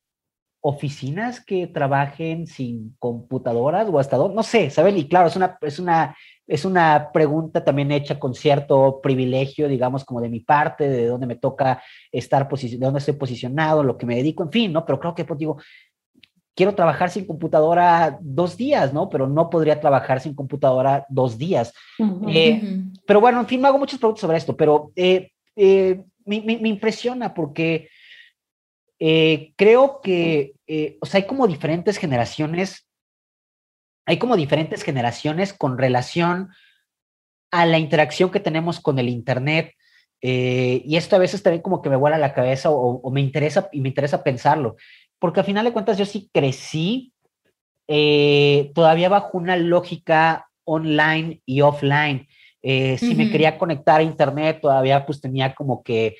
oficinas 0.61 1.43
que 1.43 1.67
trabajen 1.67 2.47
sin 2.47 2.95
computadoras 2.99 3.87
o 3.89 3.99
hasta 3.99 4.17
dónde? 4.17 4.35
No 4.35 4.43
sé, 4.43 4.69
¿saben? 4.69 4.97
Y 4.97 5.07
claro, 5.07 5.27
es 5.27 5.35
una, 5.35 5.57
es 5.61 5.79
una 5.79 6.15
es 6.49 6.65
una 6.65 7.11
pregunta 7.13 7.63
también 7.63 7.91
hecha 7.91 8.17
con 8.17 8.33
cierto 8.33 8.99
privilegio, 9.03 9.67
digamos, 9.67 10.03
como 10.03 10.19
de 10.19 10.29
mi 10.29 10.39
parte, 10.39 10.89
de 10.89 11.05
dónde 11.05 11.27
me 11.27 11.35
toca 11.35 11.81
estar, 12.11 12.49
de 12.49 12.77
dónde 12.77 12.97
estoy 12.97 13.13
posicionado, 13.13 13.83
lo 13.83 13.97
que 13.97 14.07
me 14.07 14.15
dedico, 14.15 14.41
en 14.41 14.51
fin, 14.51 14.73
¿no? 14.73 14.83
Pero 14.83 14.99
creo 14.99 15.13
que, 15.13 15.25
pues 15.25 15.37
digo, 15.37 15.57
quiero 16.55 16.73
trabajar 16.73 17.11
sin 17.11 17.25
computadora 17.25 18.17
dos 18.19 18.57
días, 18.57 18.91
¿no? 18.91 19.09
Pero 19.09 19.27
no 19.27 19.51
podría 19.51 19.79
trabajar 19.79 20.21
sin 20.21 20.33
computadora 20.33 21.05
dos 21.07 21.37
días. 21.37 21.71
Eh, 22.27 22.81
pero 23.05 23.21
bueno, 23.21 23.41
en 23.41 23.45
fin, 23.45 23.61
me 23.61 23.67
hago 23.67 23.77
muchas 23.77 23.99
preguntas 23.99 24.21
sobre 24.21 24.37
esto, 24.37 24.57
pero 24.57 24.91
eh, 24.95 25.29
eh, 25.55 26.03
me, 26.25 26.41
me, 26.41 26.67
impresiona 26.67 27.31
porque 27.31 27.89
creo 28.99 30.01
que, 30.01 30.53
o 30.99 31.05
sea, 31.05 31.21
hay 31.21 31.27
como 31.27 31.47
diferentes 31.47 31.97
generaciones 31.97 32.89
hay 34.09 34.17
como 34.17 34.35
diferentes 34.35 34.81
generaciones 34.81 35.53
con 35.53 35.77
relación 35.77 36.49
a 37.51 37.67
la 37.67 37.77
interacción 37.77 38.31
que 38.31 38.39
tenemos 38.39 38.79
con 38.79 38.97
el 38.97 39.07
Internet. 39.07 39.75
Eh, 40.19 40.81
y 40.83 40.95
esto 40.97 41.15
a 41.15 41.19
veces 41.19 41.43
también 41.43 41.61
como 41.61 41.83
que 41.83 41.91
me 41.91 41.95
vuela 41.95 42.17
la 42.17 42.33
cabeza 42.33 42.71
o, 42.71 43.07
me 43.11 43.21
interesa 43.21 43.69
y 43.71 43.81
me 43.81 43.89
interesa 43.89 44.23
pensarlo, 44.23 44.77
porque 45.19 45.41
al 45.41 45.45
final 45.45 45.63
de 45.63 45.73
cuentas 45.73 45.95
yo 45.99 46.07
sí 46.07 46.27
crecí 46.33 47.13
eh, 47.87 48.71
todavía 48.73 49.09
bajo 49.09 49.37
una 49.37 49.55
lógica 49.57 50.49
online 50.63 51.43
y 51.45 51.61
offline. 51.61 52.27
Eh, 52.63 52.97
si 52.97 53.13
me 53.13 53.29
quería 53.29 53.59
conectar 53.59 53.99
a 53.99 54.03
internet, 54.03 54.57
todavía 54.59 55.05
pues 55.05 55.21
tenía 55.21 55.53
como 55.53 55.83
que 55.83 56.17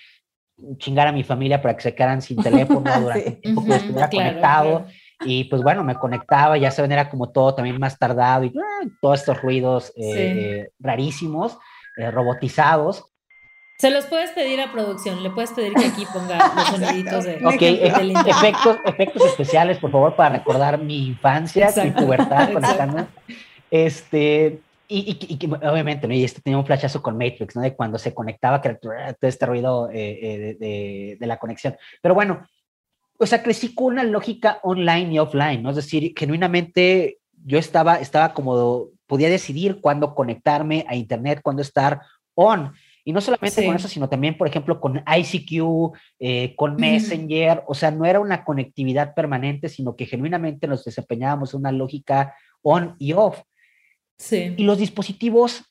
chingar 0.78 1.08
a 1.08 1.12
mi 1.12 1.24
familia 1.24 1.62
para 1.62 1.76
que 1.76 1.82
se 1.82 1.96
quedaran 1.96 2.22
sin 2.22 2.42
teléfono 2.42 2.82
durante 3.02 3.28
el 3.28 3.42
tiempo 3.42 3.66
que 3.66 3.76
estuviera 3.76 4.10
conectado. 4.10 4.86
Y 5.22 5.46
pues 5.46 5.62
bueno, 5.62 5.84
me 5.84 5.96
conectaba, 5.96 6.58
ya 6.58 6.72
saben, 6.72 6.92
era 6.94 7.10
como 7.10 7.30
todo 7.30 7.54
también 7.56 7.78
más 7.78 7.98
tardado 7.98 8.46
y 8.46 8.54
ah, 8.58 8.88
todos 9.02 9.20
estos 9.20 9.42
ruidos 9.42 9.92
eh, 9.98 10.70
rarísimos, 10.80 11.58
eh, 11.98 12.10
robotizados. 12.10 13.04
Se 13.80 13.92
los 13.92 14.06
puedes 14.06 14.32
pedir 14.32 14.60
a 14.62 14.72
producción, 14.72 15.22
le 15.24 15.30
puedes 15.30 15.52
pedir 15.52 15.74
que 15.74 15.86
aquí 15.86 16.06
ponga 16.14 16.38
los 16.56 16.68
soniditos 16.68 17.24
de. 17.26 17.36
Ok, 17.46 17.62
efectos, 18.28 18.78
efectos 18.86 19.26
especiales, 19.26 19.78
por 19.78 19.92
favor, 19.92 20.16
para 20.16 20.38
recordar 20.38 20.78
mi 20.80 21.08
infancia, 21.08 21.72
mi 21.84 21.92
pubertad 21.92 22.54
conectando. 22.54 23.08
Este, 23.72 24.62
y, 24.92 25.38
y, 25.40 25.46
obviamente, 25.46 26.08
¿no? 26.08 26.16
Y 26.16 26.24
este 26.24 26.42
tenía 26.42 26.58
un 26.58 26.66
flashazo 26.66 27.02
con 27.02 27.16
Matrix, 27.18 27.56
¿no? 27.56 27.62
De 27.62 27.76
cuando 27.76 28.00
se 28.00 28.14
conectaba, 28.14 28.60
que 28.60 28.74
todo 28.74 28.92
este 29.22 29.46
ruido 29.46 29.90
eh, 29.94 30.58
de, 30.60 31.18
de, 31.20 31.28
la 31.28 31.38
conexión. 31.38 31.76
Pero 32.02 32.16
bueno, 32.16 32.48
o 33.20 33.26
sea, 33.28 33.44
crecí 33.44 33.76
con 33.76 33.94
una 33.94 34.04
lógica 34.04 34.60
online 34.64 35.14
y 35.14 35.20
offline, 35.20 35.62
¿no? 35.62 35.70
Es 35.70 35.76
decir, 35.76 36.14
genuinamente 36.18 37.20
yo 37.46 37.60
estaba, 37.60 37.96
estaba 37.96 38.34
como, 38.34 38.88
podía 39.06 39.30
decidir 39.30 39.80
cuándo 39.80 40.16
conectarme 40.16 40.86
a 40.88 40.96
Internet, 40.96 41.42
cuándo 41.44 41.62
estar 41.62 42.02
on. 42.34 42.74
Y 43.06 43.14
no 43.14 43.22
solamente 43.22 43.66
con 43.66 43.76
eso, 43.76 43.88
sino 43.88 44.10
también, 44.10 44.38
por 44.38 44.48
ejemplo, 44.48 44.80
con 44.80 45.04
ICQ, 45.06 45.94
eh, 46.20 46.56
con 46.56 46.76
Messenger. 46.76 47.64
O 47.68 47.74
sea, 47.74 47.92
no 47.92 48.06
era 48.06 48.20
una 48.20 48.44
conectividad 48.44 49.14
permanente, 49.14 49.70
sino 49.70 49.96
que 49.96 50.06
genuinamente 50.06 50.68
nos 50.68 50.84
desempeñábamos 50.84 51.54
una 51.54 51.72
lógica 51.72 52.36
on 52.62 52.96
y 53.00 53.14
off. 53.14 53.42
Sí. 54.20 54.54
Y 54.56 54.64
los 54.64 54.78
dispositivos 54.78 55.64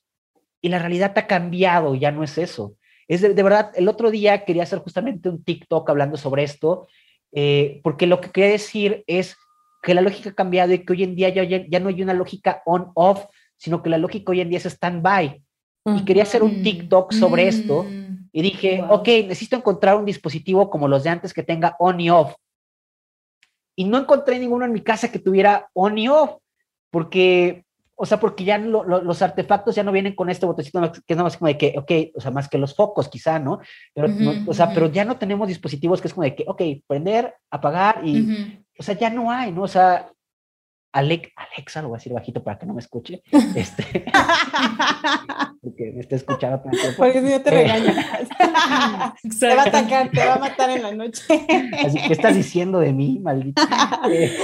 y 0.61 0.71
la 0.71 0.81
realidad 0.81 1.13
ha 1.17 1.29
cambiado, 1.29 1.95
ya 1.95 2.11
no 2.11 2.25
es 2.25 2.37
eso. 2.39 2.75
Es 3.07 3.21
de, 3.21 3.33
de, 3.35 3.43
verdad, 3.43 3.71
el 3.77 3.89
otro 3.89 4.11
día 4.11 4.45
quería 4.45 4.65
hacer 4.65 4.81
justamente 4.81 5.29
un 5.29 5.45
TikTok 5.45 5.89
hablando 5.89 6.17
sobre 6.17 6.43
esto 6.43 6.89
eh, 7.33 7.81
porque 7.83 8.07
lo 8.07 8.21
que 8.21 8.31
quería 8.31 8.51
decir 8.51 9.05
es 9.07 9.37
que 9.83 9.95
la 9.95 10.01
lógica 10.01 10.31
ha 10.31 10.35
cambiado 10.35 10.73
y 10.73 10.85
que 10.85 10.93
hoy 10.93 11.03
en 11.05 11.15
día 11.15 11.29
ya, 11.29 11.45
ya, 11.45 11.81
no 11.81 11.89
hay 11.89 12.03
una 12.03 12.15
lógica 12.15 12.63
on-off, 12.67 13.27
sino 13.57 13.83
que 13.83 13.91
la 13.91 13.99
lógica 13.99 14.33
hoy 14.33 14.41
en 14.41 14.49
día 14.49 14.59
es 14.59 14.67
stand-by. 14.67 15.43
Y 15.87 16.05
quería 16.05 16.25
hacer 16.25 16.43
un 16.43 16.63
TikTok 16.63 17.15
sobre 17.15 17.49
esto 17.49 17.85
mm. 17.85 18.29
y 18.31 18.43
dije, 18.43 18.85
ok, 18.91 19.09
necesito 19.27 19.57
encontrar 19.57 19.97
un 19.97 20.05
dispositivo 20.05 20.69
como 20.69 20.87
los 20.87 21.03
de 21.03 21.09
antes 21.09 21.33
que 21.33 21.43
tenga 21.43 21.77
on 21.79 21.99
y 21.99 22.11
off. 22.11 22.35
Y 23.75 23.85
no 23.85 23.97
encontré 23.97 24.39
ninguno 24.39 24.67
en 24.67 24.73
mi 24.73 24.83
casa 24.83 25.11
que 25.11 25.19
tuviera 25.19 25.71
on 25.73 25.97
y 25.97 26.09
off, 26.09 26.37
porque 26.91 27.65
o 28.01 28.07
sea, 28.07 28.21
porque 28.21 28.45
ya 28.45 28.59
los 28.59 29.23
artefactos 29.23 29.75
ya 29.75 29.83
no 29.83 29.91
vienen 29.91 30.15
con 30.15 30.31
este 30.31 30.47
botoncito 30.47 30.81
que 30.93 31.03
es 31.07 31.17
nada 31.17 31.25
más 31.25 31.37
como 31.37 31.49
de 31.49 31.59
que, 31.59 31.75
ok, 31.77 32.17
o 32.17 32.21
sea, 32.21 32.31
más 32.31 32.49
que 32.49 32.57
los 32.57 32.77
focos 32.77 33.09
quizá, 33.09 33.41
¿no? 33.41 33.59
Pero, 33.93 34.09
o 34.47 34.55
sea, 34.55 34.73
pero 34.73 34.87
ya 34.87 35.05
no 35.05 35.19
tenemos 35.19 35.49
dispositivos 35.49 36.01
que 36.01 36.07
es 36.07 36.15
como 36.15 36.23
de 36.23 36.37
que, 36.37 36.45
ok, 36.47 36.63
prender, 36.87 37.35
apagar 37.51 38.07
y, 38.07 38.63
o 38.79 38.83
sea, 38.85 38.97
ya 38.97 39.11
no 39.11 39.33
hay, 39.33 39.51
¿no? 39.51 39.63
O 39.63 39.69
sea, 39.69 40.13
Alex, 40.93 41.31
Alexa, 41.37 41.83
lo 41.83 41.89
voy 41.89 41.97
a 41.97 41.99
decir 41.99 42.13
bajito 42.13 42.43
para 42.43 42.59
que 42.59 42.67
no 42.67 42.75
me 42.75 42.81
escuche, 42.81 43.23
este, 43.55 44.05
porque 45.63 45.93
me 45.93 46.01
está 46.01 46.17
escuchando. 46.17 46.63
Porque 46.97 47.21
si 47.21 47.29
no 47.29 47.41
te 47.41 47.51
regañas. 47.51 47.97
te 49.41 49.55
va 49.55 49.63
a 49.63 49.67
atacar, 49.67 50.11
te 50.11 50.25
va 50.25 50.35
a 50.35 50.39
matar 50.39 50.71
en 50.71 50.83
la 50.83 50.93
noche. 50.93 51.23
Así 51.85 51.99
que 51.99 52.13
estás 52.13 52.35
diciendo 52.35 52.81
de 52.81 52.93
mí, 52.93 53.19
maldita. 53.19 54.01
Eh, 54.11 54.37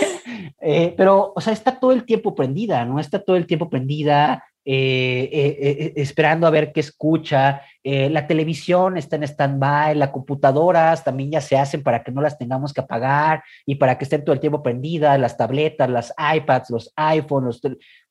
eh, 0.60 0.94
pero, 0.96 1.32
o 1.34 1.40
sea, 1.40 1.52
está 1.52 1.78
todo 1.78 1.92
el 1.92 2.04
tiempo 2.04 2.34
prendida, 2.34 2.84
¿no? 2.84 3.00
Está 3.00 3.22
todo 3.22 3.36
el 3.36 3.46
tiempo 3.46 3.70
prendida, 3.70 4.44
eh, 4.64 5.92
esperando 5.96 6.46
a 6.46 6.50
ver 6.50 6.72
qué 6.72 6.80
escucha. 6.80 7.62
la 7.82 8.26
televisión 8.26 8.96
está 8.96 9.16
en 9.16 9.24
stand-by, 9.24 9.94
las 9.94 10.10
computadoras 10.10 11.04
también 11.04 11.30
ya 11.32 11.40
se 11.40 11.56
hacen 11.56 11.82
para 11.82 12.02
que 12.02 12.12
no 12.12 12.22
las 12.22 12.38
tengamos 12.38 12.72
que 12.72 12.80
apagar 12.80 13.42
y 13.66 13.74
para 13.74 13.98
que 13.98 14.04
estén 14.04 14.24
todo 14.24 14.32
el 14.32 14.40
tiempo 14.40 14.62
prendidas, 14.62 15.20
las 15.20 15.36
tabletas, 15.36 15.90
las 15.90 16.14
iPads, 16.18 16.70
los 16.70 16.92
iPhones, 16.96 17.60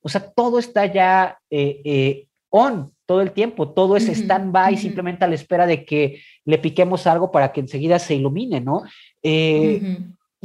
o 0.01 0.09
sea, 0.09 0.21
todo 0.21 0.59
está 0.59 0.85
ya 0.85 1.39
on 2.49 2.93
todo 3.05 3.21
el 3.21 3.31
tiempo, 3.31 3.69
todo 3.69 3.97
es 3.97 4.07
stand-by, 4.07 4.77
simplemente 4.77 5.25
a 5.25 5.27
la 5.27 5.35
espera 5.35 5.65
de 5.65 5.83
que 5.85 6.21
le 6.45 6.57
piquemos 6.57 7.05
algo 7.07 7.31
para 7.31 7.51
que 7.51 7.61
enseguida 7.61 7.99
se 7.99 8.15
ilumine, 8.15 8.61
¿no? 8.61 8.83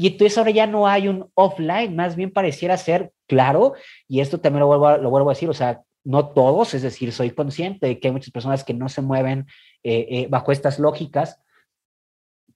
Y 0.00 0.06
entonces 0.06 0.38
ahora 0.38 0.52
ya 0.52 0.68
no 0.68 0.86
hay 0.86 1.08
un 1.08 1.28
offline, 1.34 1.96
más 1.96 2.14
bien 2.14 2.30
pareciera 2.30 2.76
ser 2.76 3.10
claro, 3.26 3.74
y 4.06 4.20
esto 4.20 4.38
también 4.38 4.60
lo 4.60 4.68
vuelvo 4.68 4.86
a, 4.86 4.96
lo 4.96 5.10
vuelvo 5.10 5.28
a 5.28 5.32
decir, 5.32 5.50
o 5.50 5.54
sea, 5.54 5.82
no 6.08 6.30
todos, 6.30 6.72
es 6.72 6.80
decir, 6.80 7.12
soy 7.12 7.32
consciente 7.32 7.86
de 7.86 8.00
que 8.00 8.08
hay 8.08 8.12
muchas 8.12 8.30
personas 8.30 8.64
que 8.64 8.72
no 8.72 8.88
se 8.88 9.02
mueven 9.02 9.46
eh, 9.82 10.06
eh, 10.08 10.26
bajo 10.30 10.52
estas 10.52 10.78
lógicas, 10.78 11.38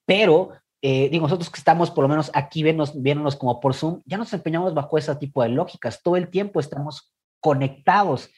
pero 0.06 0.52
eh, 0.80 1.10
digo, 1.10 1.26
nosotros 1.26 1.50
que 1.50 1.58
estamos 1.58 1.90
por 1.90 2.00
lo 2.02 2.08
menos 2.08 2.30
aquí 2.32 2.62
viéndonos, 2.62 3.36
como 3.36 3.60
por 3.60 3.74
Zoom, 3.74 4.00
ya 4.06 4.16
nos 4.16 4.32
empeñamos 4.32 4.72
bajo 4.72 4.96
ese 4.96 5.14
tipo 5.16 5.42
de 5.42 5.50
lógicas, 5.50 6.02
todo 6.02 6.16
el 6.16 6.30
tiempo 6.30 6.60
estamos 6.60 7.12
conectados, 7.40 8.30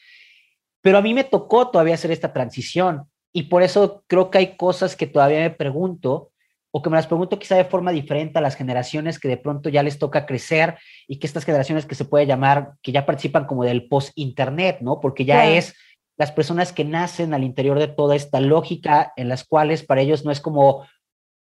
pero 0.81 0.99
a 0.99 1.03
mí 1.03 1.15
me 1.15 1.23
tocó 1.23 1.71
todavía 1.71 1.95
hacer 1.95 2.11
esta 2.11 2.33
transición 2.33 3.09
y 3.33 3.45
por 3.45 3.63
eso 3.63 4.03
creo 4.09 4.33
que 4.33 4.39
hay 4.39 4.57
cosas 4.57 4.97
que 4.97 5.07
todavía 5.07 5.39
me 5.39 5.51
pregunto 5.51 6.33
o 6.77 6.83
que 6.83 6.91
me 6.91 6.97
las 6.97 7.07
pregunto 7.07 7.39
quizá 7.39 7.55
de 7.55 7.65
forma 7.65 7.93
diferente 7.93 8.37
a 8.41 8.43
las 8.43 8.57
generaciones 8.57 9.21
que 9.21 9.29
de 9.29 9.37
pronto 9.37 9.69
ya 9.69 9.85
les 9.85 9.97
toca 10.01 10.27
crecer 10.27 10.77
y 11.07 11.21
que 11.21 11.29
estas 11.29 11.45
generaciones 11.45 11.87
que 11.87 11.95
se 11.95 12.05
puede 12.05 12.27
llamar, 12.27 12.73
que 12.83 12.91
ya 12.91 13.07
participan 13.07 13.47
como 13.47 13.63
del 13.63 13.87
post-internet, 13.87 14.79
¿no? 14.81 14.99
Porque 14.99 15.25
ya 15.25 15.49
es 15.49 15.77
las 16.17 16.33
personas 16.33 16.73
que 16.73 16.85
nacen 16.85 17.33
al 17.33 17.45
interior 17.45 17.79
de 17.79 17.87
toda 17.87 18.17
esta 18.17 18.41
lógica 18.41 19.13
en 19.15 19.29
las 19.29 19.45
cuales 19.45 19.85
para 19.85 20.01
ellos 20.01 20.25
no 20.25 20.33
es 20.33 20.41
como 20.41 20.85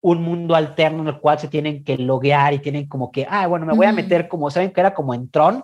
un 0.01 0.23
mundo 0.23 0.55
alterno 0.55 1.03
en 1.03 1.09
el 1.09 1.19
cual 1.19 1.37
se 1.37 1.49
tienen 1.49 1.83
que 1.83 1.99
loguear 1.99 2.55
y 2.55 2.59
tienen 2.59 2.87
como 2.87 3.11
que, 3.11 3.27
ah, 3.29 3.45
bueno, 3.45 3.67
me 3.67 3.75
voy 3.75 3.85
a 3.85 3.93
meter 3.93 4.27
como, 4.27 4.49
¿saben 4.49 4.71
que 4.71 4.81
era 4.81 4.95
como 4.95 5.13
en 5.13 5.29
Tron? 5.29 5.63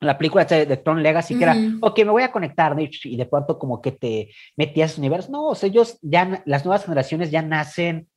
la 0.00 0.16
película 0.16 0.44
de, 0.44 0.76
Tron 0.78 1.02
Legacy, 1.02 1.36
que 1.36 1.42
era, 1.42 1.56
ok, 1.80 1.98
me 1.98 2.12
voy 2.12 2.22
a 2.22 2.30
conectar, 2.30 2.74
y 2.78 3.16
de 3.16 3.26
pronto 3.26 3.58
como 3.58 3.82
que 3.82 3.90
te 3.90 4.30
metías 4.56 4.94
en 4.94 5.00
universo. 5.00 5.30
No, 5.32 5.48
o 5.48 5.54
sea, 5.56 5.68
ellos 5.68 5.98
ya, 6.00 6.40
las 6.46 6.64
nuevas 6.64 6.84
generaciones 6.84 7.32
ya 7.32 7.42
nacen 7.42 8.08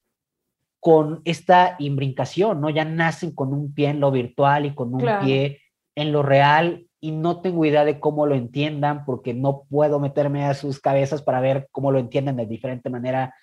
con 0.81 1.21
esta 1.25 1.75
imbrincación, 1.77 2.59
¿no? 2.59 2.71
Ya 2.71 2.83
nacen 2.83 3.35
con 3.35 3.53
un 3.53 3.71
pie 3.71 3.89
en 3.89 3.99
lo 3.99 4.09
virtual 4.09 4.65
y 4.65 4.73
con 4.73 4.93
un 4.95 5.07
pie 5.23 5.61
en 5.95 6.11
lo 6.11 6.23
real 6.23 6.87
y 6.99 7.11
no 7.11 7.39
tengo 7.39 7.65
idea 7.65 7.85
de 7.85 7.99
cómo 7.99 8.25
lo 8.25 8.33
entiendan 8.33 9.05
porque 9.05 9.35
no 9.35 9.63
puedo 9.69 9.99
meterme 9.99 10.43
a 10.45 10.55
sus 10.55 10.79
cabezas 10.79 11.21
para 11.21 11.39
ver 11.39 11.67
cómo 11.71 11.91
lo 11.91 11.99
entienden 11.99 12.35
de 12.35 12.47
diferente 12.47 12.89
manera 12.89 13.35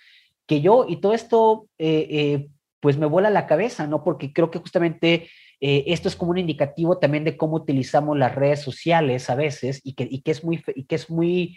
que 0.48 0.60
yo 0.60 0.84
y 0.88 0.96
todo 0.96 1.14
esto 1.14 1.68
eh, 1.78 2.08
eh, 2.10 2.48
pues 2.80 2.98
me 2.98 3.06
vuela 3.06 3.30
la 3.30 3.46
cabeza, 3.46 3.86
¿no? 3.86 4.02
Porque 4.02 4.32
creo 4.32 4.50
que 4.50 4.58
justamente 4.58 5.28
eh, 5.60 5.84
esto 5.86 6.08
es 6.08 6.16
como 6.16 6.32
un 6.32 6.38
indicativo 6.38 6.98
también 6.98 7.22
de 7.22 7.36
cómo 7.36 7.54
utilizamos 7.54 8.18
las 8.18 8.34
redes 8.34 8.62
sociales 8.62 9.30
a 9.30 9.36
veces 9.36 9.80
y 9.84 9.92
que, 9.92 10.08
y 10.10 10.22
que 10.22 10.32
es 10.32 10.42
muy, 10.42 10.60
y 10.74 10.86
que 10.86 10.96
es 10.96 11.08
muy 11.08 11.56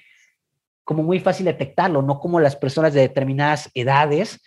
como 0.84 1.02
muy 1.02 1.20
fácil 1.20 1.48
detectarlo, 1.48 2.04
no 2.04 2.20
como 2.20 2.40
las 2.40 2.56
personas 2.56 2.94
de 2.94 3.02
determinadas 3.02 3.72
edades 3.74 4.44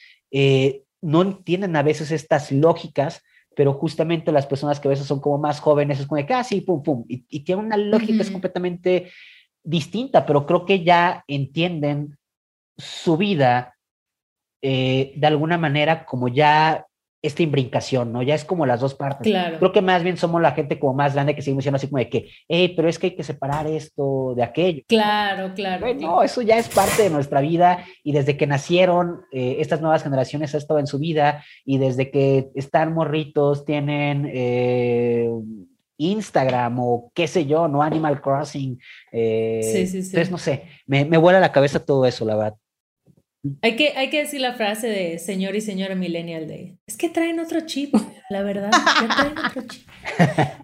no 1.05 1.22
entienden 1.22 1.76
a 1.76 1.82
veces 1.82 2.11
estas 2.11 2.50
lógicas, 2.50 3.22
pero 3.55 3.74
justamente 3.74 4.32
las 4.32 4.46
personas 4.46 4.80
que 4.80 4.88
a 4.88 4.90
veces 4.90 5.07
son 5.07 5.20
como 5.20 5.38
más 5.38 5.61
jóvenes 5.61 6.00
es 6.00 6.07
como 6.07 6.16
de 6.16 6.26
que, 6.26 6.34
ah, 6.34 6.42
sí, 6.42 6.62
pum, 6.62 6.82
pum, 6.82 7.05
y, 7.09 7.24
y 7.28 7.40
tiene 7.40 7.62
una 7.62 7.76
lógica 7.76 8.22
es 8.22 8.30
completamente 8.30 9.12
distinta, 9.62 10.24
pero 10.24 10.46
creo 10.46 10.64
que 10.64 10.82
ya 10.82 11.22
entienden 11.28 12.18
su 12.76 13.16
vida 13.16 13.76
eh, 14.62 15.12
de 15.16 15.26
alguna 15.26 15.59
manera 15.59 16.07
como 16.07 16.28
ya 16.28 16.86
esta 17.25 17.43
imbrincación, 17.43 18.12
¿no? 18.12 18.22
Ya 18.22 18.35
es 18.35 18.45
como 18.45 18.66
las 18.66 18.81
dos 18.81 18.95
partes. 18.95 19.33
Claro. 19.33 19.59
Creo 19.59 19.72
que 19.72 19.81
más 19.81 20.03
bien 20.03 20.18
somos 20.18 20.43
la 20.43 20.53
gente 20.53 20.79
como 20.79 20.93
más 20.93 21.14
grande 21.14 21.35
que 21.35 21.41
seguimos 21.41 21.62
diciendo 21.62 21.77
así 21.77 21.89
como 21.89 21.99
de 21.99 22.11
que, 22.11 22.29
hey, 22.49 22.75
pero 22.77 22.87
es 22.87 22.99
que 22.99 23.07
hay 23.07 23.16
que 23.16 23.22
separar 23.22 23.66
esto 23.66 24.35
de 24.37 24.43
aquello. 24.43 24.83
Claro, 24.87 25.55
claro. 25.55 25.95
no, 25.95 26.22
eso 26.22 26.43
ya 26.43 26.59
es 26.59 26.68
parte 26.68 27.03
de 27.05 27.11
nuestra 27.11 27.41
vida 27.41 27.85
y 28.03 28.12
desde 28.12 28.37
que 28.37 28.47
nacieron 28.47 29.22
eh, 29.33 29.57
estas 29.61 29.81
nuevas 29.81 30.03
generaciones 30.03 30.55
ha 30.55 30.59
estado 30.59 30.81
en 30.81 30.87
su 30.87 30.99
vida 30.99 31.43
y 31.64 31.79
desde 31.79 32.11
que 32.11 32.51
están 32.55 32.93
morritos 32.93 33.64
tienen... 33.64 34.31
Eh, 34.33 35.31
Instagram 35.97 36.77
o 36.81 37.12
qué 37.14 37.29
sé 37.29 37.47
yo, 37.47 37.68
no 37.68 37.81
Animal 37.81 38.20
Crossing. 38.20 38.81
Eh, 39.12 39.61
sí, 39.62 39.87
sí, 39.87 40.03
sí. 40.03 40.09
Entonces, 40.09 40.31
no 40.33 40.39
sé, 40.39 40.64
me, 40.87 41.05
me 41.05 41.18
vuela 41.18 41.39
la 41.39 41.53
cabeza 41.53 41.79
todo 41.79 42.05
eso, 42.05 42.25
la 42.25 42.35
verdad. 42.35 42.57
Hay 43.61 43.76
que, 43.76 43.92
hay 43.97 44.09
que 44.09 44.20
decir 44.20 44.40
la 44.40 44.55
frase 44.55 44.86
de 44.86 45.18
señor 45.18 45.55
y 45.55 45.61
señora 45.61 45.95
millennial 45.95 46.47
de, 46.49 46.78
es 46.86 46.97
que 46.97 47.11
traen 47.11 47.38
otro 47.40 47.61
chip, 47.61 47.95
la 48.30 48.42
verdad, 48.42 48.70
traen 48.70 49.38
otro 49.38 49.62
chip. 49.68 49.86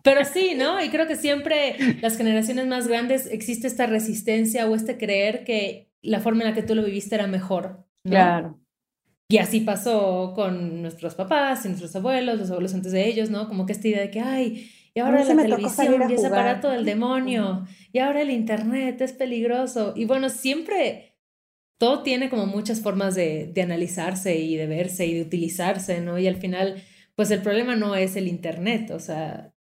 Pero 0.03 0.25
sí, 0.25 0.55
¿no? 0.57 0.83
Y 0.83 0.89
creo 0.89 1.07
que 1.07 1.17
siempre 1.17 1.77
las 2.01 2.17
generaciones 2.17 2.67
más 2.67 2.89
grandes 2.89 3.27
existe 3.27 3.67
esta 3.67 3.87
resistencia 3.87 4.67
o 4.67 4.75
este 4.75 4.97
creer 4.97 5.45
que 5.45 5.91
la 6.01 6.21
forma 6.21 6.43
en 6.43 6.49
la 6.49 6.55
que 6.55 6.63
tú 6.63 6.75
lo 6.75 6.83
viviste 6.83 7.15
era 7.15 7.27
mejor. 7.27 7.85
Claro. 8.03 8.59
Y 9.29 9.39
así 9.39 9.61
pasó 9.61 10.33
con 10.35 10.83
nuestros 10.83 11.15
papás 11.15 11.65
y 11.65 11.69
nuestros 11.69 11.95
abuelos, 11.95 12.39
los 12.39 12.51
abuelos 12.51 12.75
antes 12.75 12.93
de 12.93 13.07
ellos, 13.07 13.31
¿no? 13.31 13.47
Como 13.47 13.67
que 13.67 13.73
esta 13.73 13.89
idea 13.89 14.01
de 14.01 14.11
que, 14.11 14.21
ay, 14.21 14.71
y 14.93 15.01
ahora 15.01 15.23
la 15.23 15.43
televisión 15.43 16.11
y 16.11 16.15
ese 16.15 16.27
aparato 16.27 16.69
del 16.71 16.85
demonio, 16.85 17.65
y 17.93 18.01
ahora 18.01 18.23
el 18.23 18.31
internet 18.31 19.01
es 19.01 19.13
peligroso. 19.13 19.93
Y 19.95 20.05
bueno, 20.05 20.31
siempre 20.31 21.10
todo 21.81 22.03
tiene 22.05 22.29
como 22.31 22.47
muchas 22.47 22.83
formas 22.83 23.15
de, 23.15 23.49
de 23.55 23.63
analizarse 23.63 24.37
y 24.39 24.57
de 24.57 24.67
verse 24.67 25.07
y 25.07 25.15
de 25.15 25.23
utilizarse, 25.23 26.03
¿no? 26.03 26.19
Y 26.19 26.29
al 26.29 26.37
final, 26.37 26.85
pues 27.17 27.31
el 27.31 27.43
problema 27.43 27.75
no 27.77 27.97
es 27.97 28.17
el 28.17 28.29
Internet, 28.29 28.91
o 28.91 29.01
sea, 29.01 29.55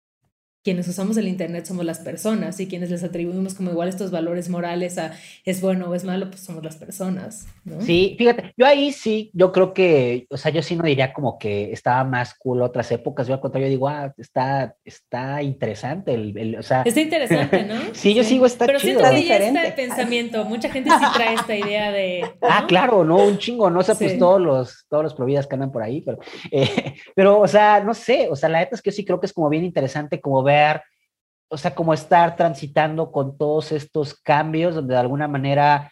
quienes 0.63 0.87
usamos 0.87 1.15
el 1.17 1.27
Internet 1.27 1.65
somos 1.65 1.85
las 1.85 1.99
personas 1.99 2.59
y 2.59 2.67
quienes 2.67 2.89
les 2.89 3.03
atribuimos 3.03 3.53
como 3.53 3.71
igual 3.71 3.87
estos 3.87 4.11
valores 4.11 4.49
morales 4.49 4.97
a 4.97 5.13
es 5.45 5.61
bueno 5.61 5.89
o 5.89 5.95
es 5.95 6.03
malo, 6.03 6.29
pues 6.29 6.41
somos 6.41 6.63
las 6.63 6.75
personas. 6.75 7.47
¿no? 7.63 7.81
Sí, 7.81 8.15
fíjate, 8.17 8.53
yo 8.57 8.65
ahí 8.65 8.91
sí, 8.91 9.31
yo 9.33 9.51
creo 9.51 9.73
que, 9.73 10.27
o 10.29 10.37
sea, 10.37 10.51
yo 10.51 10.61
sí 10.61 10.75
no 10.75 10.83
diría 10.83 11.13
como 11.13 11.39
que 11.39 11.71
estaba 11.71 12.03
más 12.03 12.33
cool 12.33 12.61
otras 12.61 12.91
épocas, 12.91 13.27
yo 13.27 13.33
al 13.33 13.39
contrario 13.39 13.69
digo, 13.69 13.87
ah, 13.87 14.13
está, 14.17 14.75
está 14.83 15.41
interesante, 15.41 16.13
el, 16.13 16.57
o 16.57 16.63
sea... 16.63 16.81
Está 16.81 16.99
interesante, 16.99 17.63
¿no? 17.63 17.75
sí, 17.93 18.13
yo 18.13 18.23
sigo, 18.23 18.45
está 18.45 18.65
Pero 18.65 18.79
chido. 18.79 18.99
siento 18.99 19.09
que 19.11 19.21
diferente. 19.21 19.61
está 19.61 19.75
pensamiento, 19.75 20.45
mucha 20.45 20.69
gente 20.69 20.89
sí 20.89 21.05
trae 21.13 21.35
esta 21.35 21.55
idea 21.55 21.91
de... 21.91 22.25
Ah, 22.41 22.65
claro, 22.67 23.05
no, 23.05 23.17
un 23.17 23.37
chingo, 23.37 23.69
no 23.69 23.81
sé, 23.81 23.95
pues 23.95 24.19
todos 24.19 24.41
los, 24.41 24.85
todos 24.89 25.03
los 25.03 25.13
providas 25.13 25.47
que 25.47 25.55
andan 25.55 25.71
por 25.71 25.83
ahí, 25.83 26.01
pero, 26.01 26.19
eh, 26.51 26.95
pero, 27.15 27.39
o 27.39 27.47
sea, 27.47 27.81
no 27.81 27.93
sé, 27.93 28.27
o 28.29 28.35
sea, 28.35 28.49
la 28.49 28.59
neta 28.59 28.75
es 28.75 28.81
que 28.81 28.89
yo 28.89 28.95
sí 28.95 29.05
creo 29.05 29.19
que 29.19 29.27
es 29.27 29.33
como 29.33 29.49
bien 29.49 29.63
interesante 29.63 30.19
como 30.19 30.43
ver, 30.43 30.48
o 31.49 31.57
sea, 31.57 31.73
como 31.73 31.93
estar 31.93 32.35
transitando 32.35 33.11
con 33.11 33.37
todos 33.37 33.71
estos 33.71 34.13
cambios, 34.13 34.75
donde 34.75 34.93
de 34.93 34.99
alguna 34.99 35.27
manera 35.27 35.91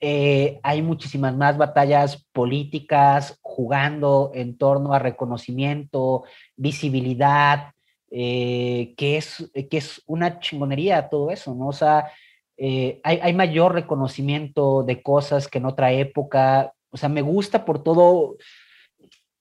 eh, 0.00 0.60
hay 0.62 0.82
muchísimas 0.82 1.34
más 1.34 1.56
batallas 1.56 2.26
políticas 2.32 3.38
jugando 3.40 4.32
en 4.34 4.58
torno 4.58 4.92
a 4.92 4.98
reconocimiento, 4.98 6.24
visibilidad, 6.56 7.72
eh, 8.10 8.94
que, 8.96 9.16
es, 9.16 9.50
que 9.54 9.76
es 9.78 10.02
una 10.06 10.40
chingonería 10.40 11.08
todo 11.08 11.30
eso, 11.30 11.54
¿no? 11.54 11.68
O 11.68 11.72
sea, 11.72 12.10
eh, 12.56 13.00
hay, 13.02 13.18
hay 13.22 13.32
mayor 13.32 13.74
reconocimiento 13.74 14.82
de 14.82 15.02
cosas 15.02 15.48
que 15.48 15.58
en 15.58 15.66
otra 15.66 15.90
época, 15.92 16.72
o 16.90 16.96
sea, 16.96 17.08
me 17.08 17.22
gusta 17.22 17.64
por 17.64 17.82
todo, 17.82 18.36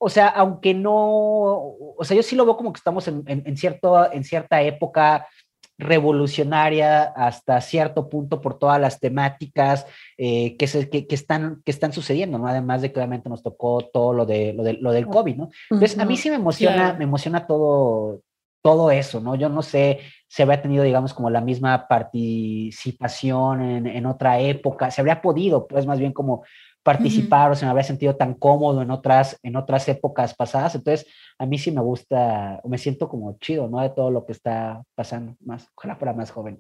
o 0.03 0.09
sea, 0.09 0.27
aunque 0.27 0.73
no, 0.73 0.91
o 0.93 1.99
sea, 2.01 2.17
yo 2.17 2.23
sí 2.23 2.35
lo 2.35 2.43
veo 2.43 2.57
como 2.57 2.73
que 2.73 2.79
estamos 2.79 3.07
en, 3.07 3.23
en, 3.25 3.55
cierto, 3.55 4.11
en 4.11 4.25
cierta 4.25 4.61
época 4.61 5.29
revolucionaria 5.77 7.03
hasta 7.03 7.61
cierto 7.61 8.09
punto 8.09 8.41
por 8.41 8.59
todas 8.59 8.81
las 8.81 8.99
temáticas 8.99 9.85
eh, 10.17 10.57
que, 10.57 10.67
se, 10.67 10.89
que, 10.89 11.07
que, 11.07 11.15
están, 11.15 11.61
que 11.63 11.71
están 11.71 11.93
sucediendo, 11.93 12.37
¿no? 12.37 12.47
Además 12.47 12.81
de 12.81 12.91
que 12.91 12.99
obviamente 12.99 13.29
nos 13.29 13.43
tocó 13.43 13.89
todo 13.93 14.13
lo, 14.13 14.25
de, 14.25 14.51
lo, 14.51 14.63
de, 14.63 14.73
lo 14.73 14.91
del 14.91 15.07
COVID, 15.07 15.37
¿no? 15.37 15.49
Entonces, 15.71 15.97
a 15.97 16.03
mí 16.03 16.17
sí 16.17 16.29
me 16.29 16.35
emociona, 16.35 16.93
me 16.93 17.05
emociona 17.05 17.47
todo, 17.47 18.19
todo 18.61 18.91
eso, 18.91 19.21
¿no? 19.21 19.35
Yo 19.35 19.47
no 19.47 19.61
sé 19.61 19.99
si 20.27 20.41
habría 20.41 20.61
tenido, 20.61 20.83
digamos, 20.83 21.13
como 21.13 21.29
la 21.29 21.39
misma 21.39 21.87
participación 21.87 23.61
en, 23.61 23.87
en 23.87 24.05
otra 24.05 24.41
época, 24.41 24.91
se 24.91 24.99
habría 24.99 25.21
podido, 25.21 25.65
pues 25.65 25.85
más 25.85 25.97
bien 25.97 26.11
como 26.11 26.43
participar 26.83 27.49
uh 27.49 27.49
-huh. 27.49 27.53
o 27.53 27.55
se 27.55 27.65
me 27.65 27.71
había 27.71 27.83
sentido 27.83 28.15
tan 28.15 28.33
cómodo 28.33 28.81
en 28.81 28.91
otras, 28.91 29.39
en 29.41 29.55
otras 29.55 29.87
épocas 29.87 30.35
pasadas. 30.35 30.75
Entonces, 30.75 31.07
a 31.39 31.45
mí 31.45 31.57
sí 31.57 31.71
me 31.71 31.81
gusta, 31.81 32.61
me 32.65 32.77
siento 32.77 33.07
como 33.07 33.37
chido, 33.39 33.67
¿no? 33.67 33.81
De 33.81 33.89
todo 33.89 34.11
lo 34.11 34.25
que 34.25 34.33
está 34.33 34.83
pasando, 34.95 35.35
más, 35.39 35.69
ojalá 35.75 35.95
fuera 35.95 36.13
más 36.13 36.31
joven. 36.31 36.59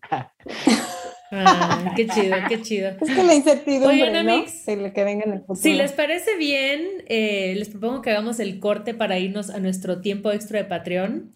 Ah, 1.35 1.93
qué 1.95 2.07
chido, 2.07 2.35
qué 2.47 2.61
chido. 2.61 2.91
Es 3.01 3.09
que 3.09 3.23
la 3.23 3.33
incertidumbre, 3.33 4.03
Oigan, 4.03 4.25
¿no? 4.25 4.43
De 4.43 4.93
que 4.93 5.03
venga 5.03 5.23
en 5.25 5.33
el 5.33 5.39
futuro. 5.39 5.59
Si 5.59 5.73
les 5.73 5.91
parece 5.91 6.37
bien, 6.37 6.81
eh, 7.07 7.55
les 7.57 7.69
propongo 7.69 8.01
que 8.01 8.11
hagamos 8.11 8.39
el 8.39 8.59
corte 8.59 8.93
para 8.93 9.17
irnos 9.17 9.49
a 9.49 9.59
nuestro 9.59 10.01
tiempo 10.01 10.31
extra 10.31 10.59
de 10.59 10.65
Patreon. 10.65 11.31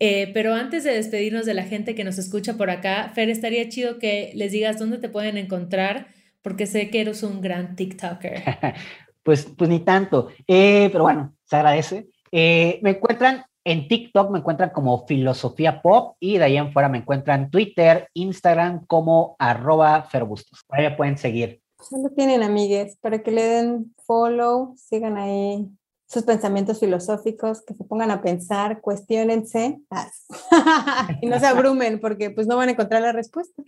Eh, 0.00 0.30
pero 0.32 0.54
antes 0.54 0.84
de 0.84 0.94
despedirnos 0.94 1.46
de 1.46 1.54
la 1.54 1.64
gente 1.64 1.94
que 1.94 2.02
nos 2.02 2.18
escucha 2.18 2.54
por 2.54 2.70
acá, 2.70 3.12
Fer, 3.14 3.28
estaría 3.28 3.68
chido 3.68 3.98
que 3.98 4.32
les 4.34 4.52
digas 4.52 4.78
dónde 4.78 4.98
te 4.98 5.08
pueden 5.08 5.36
encontrar 5.36 6.08
porque 6.42 6.66
sé 6.66 6.90
que 6.90 7.00
eres 7.00 7.22
un 7.22 7.40
gran 7.40 7.76
TikToker. 7.76 8.42
pues, 9.22 9.46
pues 9.56 9.70
ni 9.70 9.80
tanto, 9.80 10.28
eh, 10.46 10.88
pero 10.92 11.04
bueno, 11.04 11.34
se 11.44 11.56
agradece. 11.56 12.08
Eh, 12.30 12.80
me 12.82 12.90
encuentran 12.90 13.44
en 13.64 13.86
TikTok, 13.86 14.30
me 14.30 14.40
encuentran 14.40 14.70
como 14.70 15.06
Filosofía 15.06 15.82
Pop 15.82 16.16
y 16.18 16.38
de 16.38 16.44
ahí 16.44 16.56
en 16.56 16.72
fuera 16.72 16.88
me 16.88 16.98
encuentran 16.98 17.50
Twitter, 17.50 18.08
Instagram 18.14 18.86
como 18.86 19.36
arroba 19.38 20.02
Ferbustos. 20.02 20.64
Ahí 20.68 20.84
me 20.84 20.96
pueden 20.96 21.16
seguir. 21.16 21.60
Solo 21.80 22.10
tienen 22.10 22.42
amigues 22.42 22.96
para 23.00 23.22
que 23.22 23.30
le 23.30 23.42
den 23.42 23.94
follow, 24.04 24.74
sigan 24.76 25.16
ahí 25.16 25.68
sus 26.12 26.24
pensamientos 26.24 26.78
filosóficos, 26.78 27.62
que 27.62 27.74
se 27.74 27.84
pongan 27.84 28.10
a 28.10 28.20
pensar, 28.20 28.82
cuestionense 28.82 29.80
y 31.22 31.26
no 31.26 31.40
se 31.40 31.46
abrumen 31.46 32.00
porque 32.00 32.30
pues 32.30 32.46
no 32.46 32.56
van 32.56 32.68
a 32.68 32.72
encontrar 32.72 33.00
la 33.00 33.12
respuesta. 33.12 33.62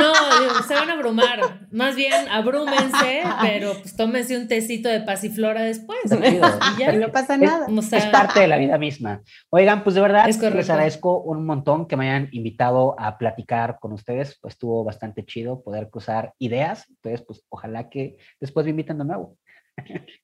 No, 0.00 0.62
se 0.66 0.74
van 0.74 0.90
a 0.90 0.94
abrumar. 0.94 1.66
Más 1.70 1.96
bien, 1.96 2.28
abrúmense, 2.30 3.22
pero 3.40 3.74
pues 3.74 3.96
tómense 3.96 4.36
un 4.36 4.48
tecito 4.48 4.88
de 4.88 5.00
pasiflora 5.00 5.62
después. 5.62 6.00
Y 6.06 6.80
ya. 6.80 6.92
No 6.92 7.10
pasa 7.12 7.36
nada. 7.36 7.66
Es, 7.68 7.78
o 7.78 7.82
sea, 7.82 7.98
es, 7.98 8.06
parte 8.06 8.40
de 8.40 8.48
la 8.48 8.56
vida 8.56 8.78
misma. 8.78 9.22
Oigan, 9.50 9.84
pues 9.84 9.94
de 9.94 10.00
verdad 10.00 10.26
les 10.26 10.70
agradezco 10.70 11.20
un 11.20 11.44
montón 11.46 11.86
que 11.86 11.96
me 11.96 12.10
hayan 12.10 12.28
invitado 12.32 12.98
a 12.98 13.18
platicar 13.18 13.78
con 13.80 13.92
ustedes. 13.92 14.38
Pues 14.40 14.54
estuvo 14.54 14.84
bastante 14.84 15.24
chido 15.24 15.62
poder 15.62 15.90
cruzar 15.90 16.34
ideas. 16.38 16.86
Entonces, 16.88 17.22
pues 17.26 17.44
ojalá 17.48 17.88
que 17.88 18.16
después 18.40 18.64
me 18.64 18.70
inviten 18.70 18.98
de 18.98 19.04
nuevo. 19.04 19.36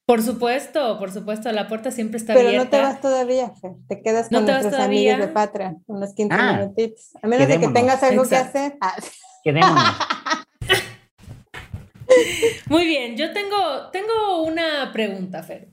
Por 0.05 0.23
supuesto, 0.23 0.99
por 0.99 1.11
supuesto, 1.11 1.51
la 1.53 1.69
puerta 1.69 1.91
siempre 1.91 2.19
está 2.19 2.35
Pero 2.35 2.49
abierta. 2.49 2.65
no 2.65 2.71
te 2.71 2.79
vas 2.79 3.01
todavía, 3.01 3.53
Fer. 3.61 3.73
Te 3.89 4.03
quedas 4.03 4.29
con 4.29 4.45
¿No 4.45 4.53
nuestros 4.53 4.75
amigos 4.75 5.19
de 5.19 5.29
Patria, 5.29 5.77
unos 5.87 6.15
15 6.15 6.37
ah, 6.39 6.53
minutitos. 6.53 7.11
A 7.23 7.27
menos 7.27 7.49
de 7.49 7.61
que 7.61 7.69
tengas 7.69 8.03
algo 8.03 8.23
Exacto. 8.23 8.53
que 8.53 8.59
hacer. 8.59 8.79
Ah. 8.81 8.97
Quedémonos. 9.45 9.77
Muy 12.69 12.87
bien, 12.87 13.17
yo 13.17 13.33
tengo, 13.33 13.91
tengo 13.93 14.43
una 14.43 14.91
pregunta, 14.93 15.43
Fer. 15.43 15.69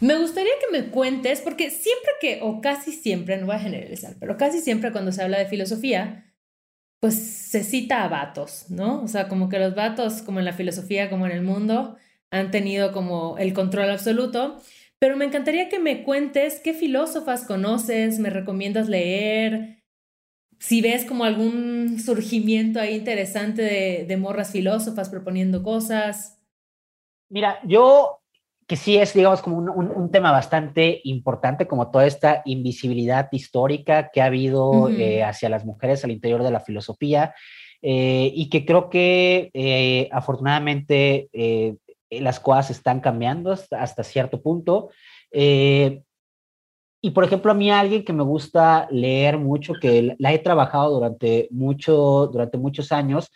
Me 0.00 0.18
gustaría 0.18 0.52
que 0.60 0.76
me 0.76 0.90
cuentes, 0.90 1.40
porque 1.40 1.70
siempre 1.70 2.10
que, 2.20 2.40
o 2.42 2.60
casi 2.60 2.92
siempre, 2.92 3.36
no 3.36 3.46
voy 3.46 3.54
a 3.54 3.60
generalizar, 3.60 4.16
pero 4.18 4.36
casi 4.36 4.60
siempre 4.60 4.90
cuando 4.90 5.12
se 5.12 5.22
habla 5.22 5.38
de 5.38 5.46
filosofía, 5.46 6.34
pues 6.98 7.14
se 7.14 7.64
cita 7.64 8.04
a 8.04 8.08
vatos, 8.08 8.66
¿no? 8.68 9.02
O 9.02 9.08
sea, 9.08 9.28
como 9.28 9.48
que 9.48 9.58
los 9.58 9.74
vatos, 9.74 10.22
como 10.22 10.38
en 10.38 10.44
la 10.44 10.52
filosofía, 10.52 11.10
como 11.10 11.26
en 11.26 11.32
el 11.32 11.42
mundo, 11.42 11.96
han 12.32 12.50
tenido 12.50 12.90
como 12.90 13.38
el 13.38 13.52
control 13.52 13.90
absoluto. 13.90 14.60
Pero 14.98 15.16
me 15.16 15.24
encantaría 15.24 15.68
que 15.68 15.78
me 15.78 16.02
cuentes 16.02 16.60
qué 16.60 16.74
filósofas 16.74 17.44
conoces, 17.44 18.18
me 18.18 18.30
recomiendas 18.30 18.88
leer, 18.88 19.82
si 20.58 20.80
ves 20.80 21.04
como 21.04 21.24
algún 21.24 21.98
surgimiento 21.98 22.78
ahí 22.78 22.94
interesante 22.94 23.62
de, 23.62 24.04
de 24.06 24.16
morras 24.16 24.52
filósofas 24.52 25.08
proponiendo 25.08 25.62
cosas. 25.64 26.40
Mira, 27.28 27.58
yo 27.64 28.20
que 28.68 28.76
sí 28.76 28.96
es, 28.96 29.12
digamos, 29.12 29.42
como 29.42 29.58
un, 29.58 29.68
un, 29.68 29.90
un, 29.90 30.10
tema 30.10 30.30
bastante 30.30 31.00
importante, 31.04 31.66
como 31.66 31.90
toda 31.90 32.06
esta 32.06 32.42
invisibilidad 32.44 33.28
histórica 33.32 34.10
que 34.12 34.22
ha 34.22 34.26
habido 34.26 34.70
uh 34.70 34.88
-huh. 34.88 34.98
eh, 34.98 35.24
hacia 35.24 35.48
las 35.48 35.64
mujeres 35.64 36.04
al 36.04 36.12
interior 36.12 36.44
de 36.44 36.52
la 36.52 36.60
filosofía, 36.60 37.34
eh, 37.82 38.30
y 38.32 38.48
que 38.48 38.64
creo 38.64 38.88
que 38.88 39.50
eh, 39.52 40.08
afortunadamente 40.12 41.28
las 42.20 42.40
cosas 42.40 42.70
están 42.70 43.00
cambiando 43.00 43.52
hasta, 43.52 43.82
hasta 43.82 44.02
cierto 44.02 44.42
punto. 44.42 44.90
Eh, 45.30 46.02
y 47.00 47.10
por 47.10 47.24
ejemplo, 47.24 47.50
a 47.50 47.54
mí 47.54 47.70
alguien 47.70 48.04
que 48.04 48.12
me 48.12 48.22
gusta 48.22 48.86
leer 48.90 49.38
mucho, 49.38 49.74
que 49.80 50.14
la 50.18 50.32
he 50.32 50.38
trabajado 50.38 50.94
durante, 50.94 51.48
mucho, 51.50 52.28
durante 52.32 52.58
muchos 52.58 52.92
años 52.92 53.30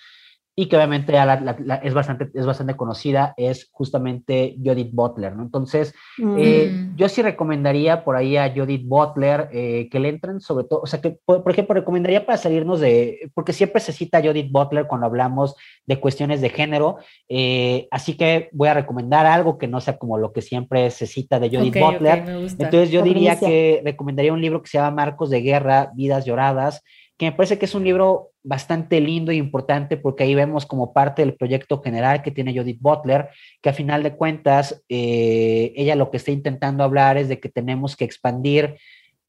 y 0.58 0.66
que 0.66 0.76
obviamente 0.76 1.12
ya 1.12 1.26
la, 1.26 1.38
la, 1.38 1.54
la, 1.62 1.74
es, 1.76 1.92
bastante, 1.92 2.30
es 2.32 2.46
bastante 2.46 2.74
conocida, 2.76 3.34
es 3.36 3.68
justamente 3.72 4.56
Judith 4.64 4.90
Butler, 4.90 5.36
¿no? 5.36 5.42
Entonces, 5.42 5.94
mm. 6.16 6.36
eh, 6.38 6.88
yo 6.96 7.10
sí 7.10 7.20
recomendaría 7.20 8.02
por 8.04 8.16
ahí 8.16 8.38
a 8.38 8.50
Judith 8.50 8.88
Butler 8.88 9.50
eh, 9.52 9.88
que 9.90 10.00
le 10.00 10.08
entren 10.08 10.40
sobre 10.40 10.64
todo, 10.64 10.80
o 10.80 10.86
sea, 10.86 11.02
que 11.02 11.18
por, 11.26 11.42
por, 11.42 11.52
ejemplo, 11.52 11.74
recomendaría 11.74 12.24
para 12.24 12.38
salirnos 12.38 12.80
de, 12.80 13.30
porque 13.34 13.52
siempre 13.52 13.82
se 13.82 13.92
cita 13.92 14.22
Judith 14.22 14.50
Butler 14.50 14.86
cuando 14.86 15.06
hablamos 15.06 15.54
de 15.84 16.00
cuestiones 16.00 16.40
de 16.40 16.48
género, 16.48 16.96
eh, 17.28 17.86
así 17.90 18.16
que 18.16 18.48
voy 18.52 18.68
a 18.68 18.74
recomendar 18.74 19.26
algo 19.26 19.58
que 19.58 19.68
no 19.68 19.82
sea 19.82 19.98
como 19.98 20.16
lo 20.16 20.32
que 20.32 20.40
siempre 20.40 20.90
se 20.90 21.06
cita 21.06 21.38
de 21.38 21.50
Judith 21.50 21.76
okay, 21.76 21.82
Butler. 21.82 22.22
Okay, 22.22 22.46
Entonces, 22.58 22.90
yo 22.90 23.02
diría 23.02 23.38
que 23.38 23.82
recomendaría 23.84 24.32
un 24.32 24.40
libro 24.40 24.62
que 24.62 24.70
se 24.70 24.78
llama 24.78 25.02
Marcos 25.02 25.28
de 25.28 25.42
Guerra, 25.42 25.90
Vidas 25.94 26.24
Lloradas, 26.24 26.82
que 27.16 27.26
me 27.26 27.32
parece 27.32 27.58
que 27.58 27.64
es 27.64 27.74
un 27.74 27.84
libro 27.84 28.32
bastante 28.42 29.00
lindo 29.00 29.32
e 29.32 29.36
importante 29.36 29.96
porque 29.96 30.24
ahí 30.24 30.34
vemos 30.34 30.66
como 30.66 30.92
parte 30.92 31.22
del 31.22 31.34
proyecto 31.34 31.80
general 31.82 32.22
que 32.22 32.30
tiene 32.30 32.56
Judith 32.56 32.80
Butler, 32.80 33.30
que 33.62 33.70
a 33.70 33.72
final 33.72 34.02
de 34.02 34.14
cuentas 34.14 34.84
eh, 34.88 35.72
ella 35.76 35.96
lo 35.96 36.10
que 36.10 36.18
está 36.18 36.30
intentando 36.30 36.84
hablar 36.84 37.16
es 37.16 37.28
de 37.28 37.40
que 37.40 37.48
tenemos 37.48 37.96
que 37.96 38.04
expandir 38.04 38.76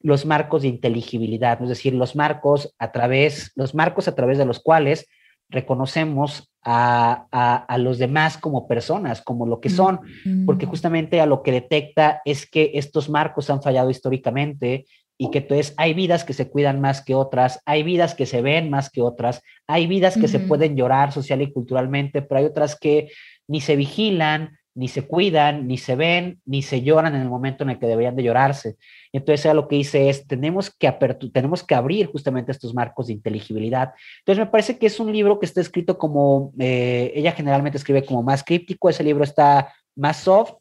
los 0.00 0.26
marcos 0.26 0.62
de 0.62 0.68
inteligibilidad, 0.68 1.60
es 1.62 1.68
decir, 1.68 1.94
los 1.94 2.14
marcos 2.14 2.74
a 2.78 2.92
través, 2.92 3.52
los 3.56 3.74
marcos 3.74 4.06
a 4.06 4.14
través 4.14 4.38
de 4.38 4.44
los 4.44 4.60
cuales 4.60 5.08
reconocemos 5.48 6.52
a, 6.62 7.26
a, 7.32 7.56
a, 7.56 7.78
los 7.78 7.98
demás 7.98 8.36
como 8.36 8.68
personas, 8.68 9.22
como 9.22 9.46
lo 9.46 9.60
que 9.60 9.70
son, 9.70 10.00
porque 10.44 10.66
justamente 10.66 11.20
a 11.20 11.26
lo 11.26 11.42
que 11.42 11.52
detecta 11.52 12.20
es 12.26 12.48
que 12.48 12.72
estos 12.74 13.08
marcos 13.08 13.48
han 13.48 13.62
fallado 13.62 13.88
históricamente 13.88 14.84
y 15.18 15.30
que 15.30 15.38
entonces 15.38 15.74
hay 15.76 15.92
vidas 15.94 16.24
que 16.24 16.32
se 16.32 16.48
cuidan 16.48 16.80
más 16.80 17.02
que 17.02 17.14
otras, 17.14 17.60
hay 17.66 17.82
vidas 17.82 18.14
que 18.14 18.24
se 18.24 18.40
ven 18.40 18.70
más 18.70 18.88
que 18.88 19.02
otras, 19.02 19.42
hay 19.66 19.88
vidas 19.88 20.14
que 20.14 20.20
uh 20.20 20.24
-huh. 20.24 20.28
se 20.28 20.38
pueden 20.38 20.76
llorar 20.76 21.12
social 21.12 21.42
y 21.42 21.52
culturalmente, 21.52 22.22
pero 22.22 22.38
hay 22.38 22.44
otras 22.46 22.78
que 22.78 23.10
ni 23.48 23.60
se 23.60 23.74
vigilan, 23.74 24.58
ni 24.78 24.86
se 24.86 25.02
cuidan, 25.02 25.66
ni 25.66 25.76
se 25.76 25.96
ven, 25.96 26.40
ni 26.46 26.62
se 26.62 26.82
lloran 26.82 27.16
en 27.16 27.22
el 27.22 27.28
momento 27.28 27.64
en 27.64 27.70
el 27.70 27.80
que 27.80 27.88
deberían 27.88 28.14
de 28.14 28.22
llorarse. 28.22 28.76
Entonces, 29.12 29.52
lo 29.52 29.66
que 29.66 29.74
dice 29.74 30.08
es, 30.08 30.24
tenemos 30.24 30.70
que, 30.70 30.88
tenemos 31.32 31.64
que 31.64 31.74
abrir 31.74 32.06
justamente 32.06 32.52
estos 32.52 32.72
marcos 32.74 33.08
de 33.08 33.14
inteligibilidad. 33.14 33.92
Entonces, 34.20 34.44
me 34.44 34.50
parece 34.50 34.78
que 34.78 34.86
es 34.86 35.00
un 35.00 35.12
libro 35.12 35.40
que 35.40 35.46
está 35.46 35.60
escrito 35.60 35.98
como, 35.98 36.52
eh, 36.60 37.10
ella 37.16 37.32
generalmente 37.32 37.76
escribe 37.76 38.04
como 38.04 38.22
más 38.22 38.44
críptico, 38.44 38.88
ese 38.88 39.02
libro 39.02 39.24
está 39.24 39.74
más 39.96 40.18
soft, 40.18 40.52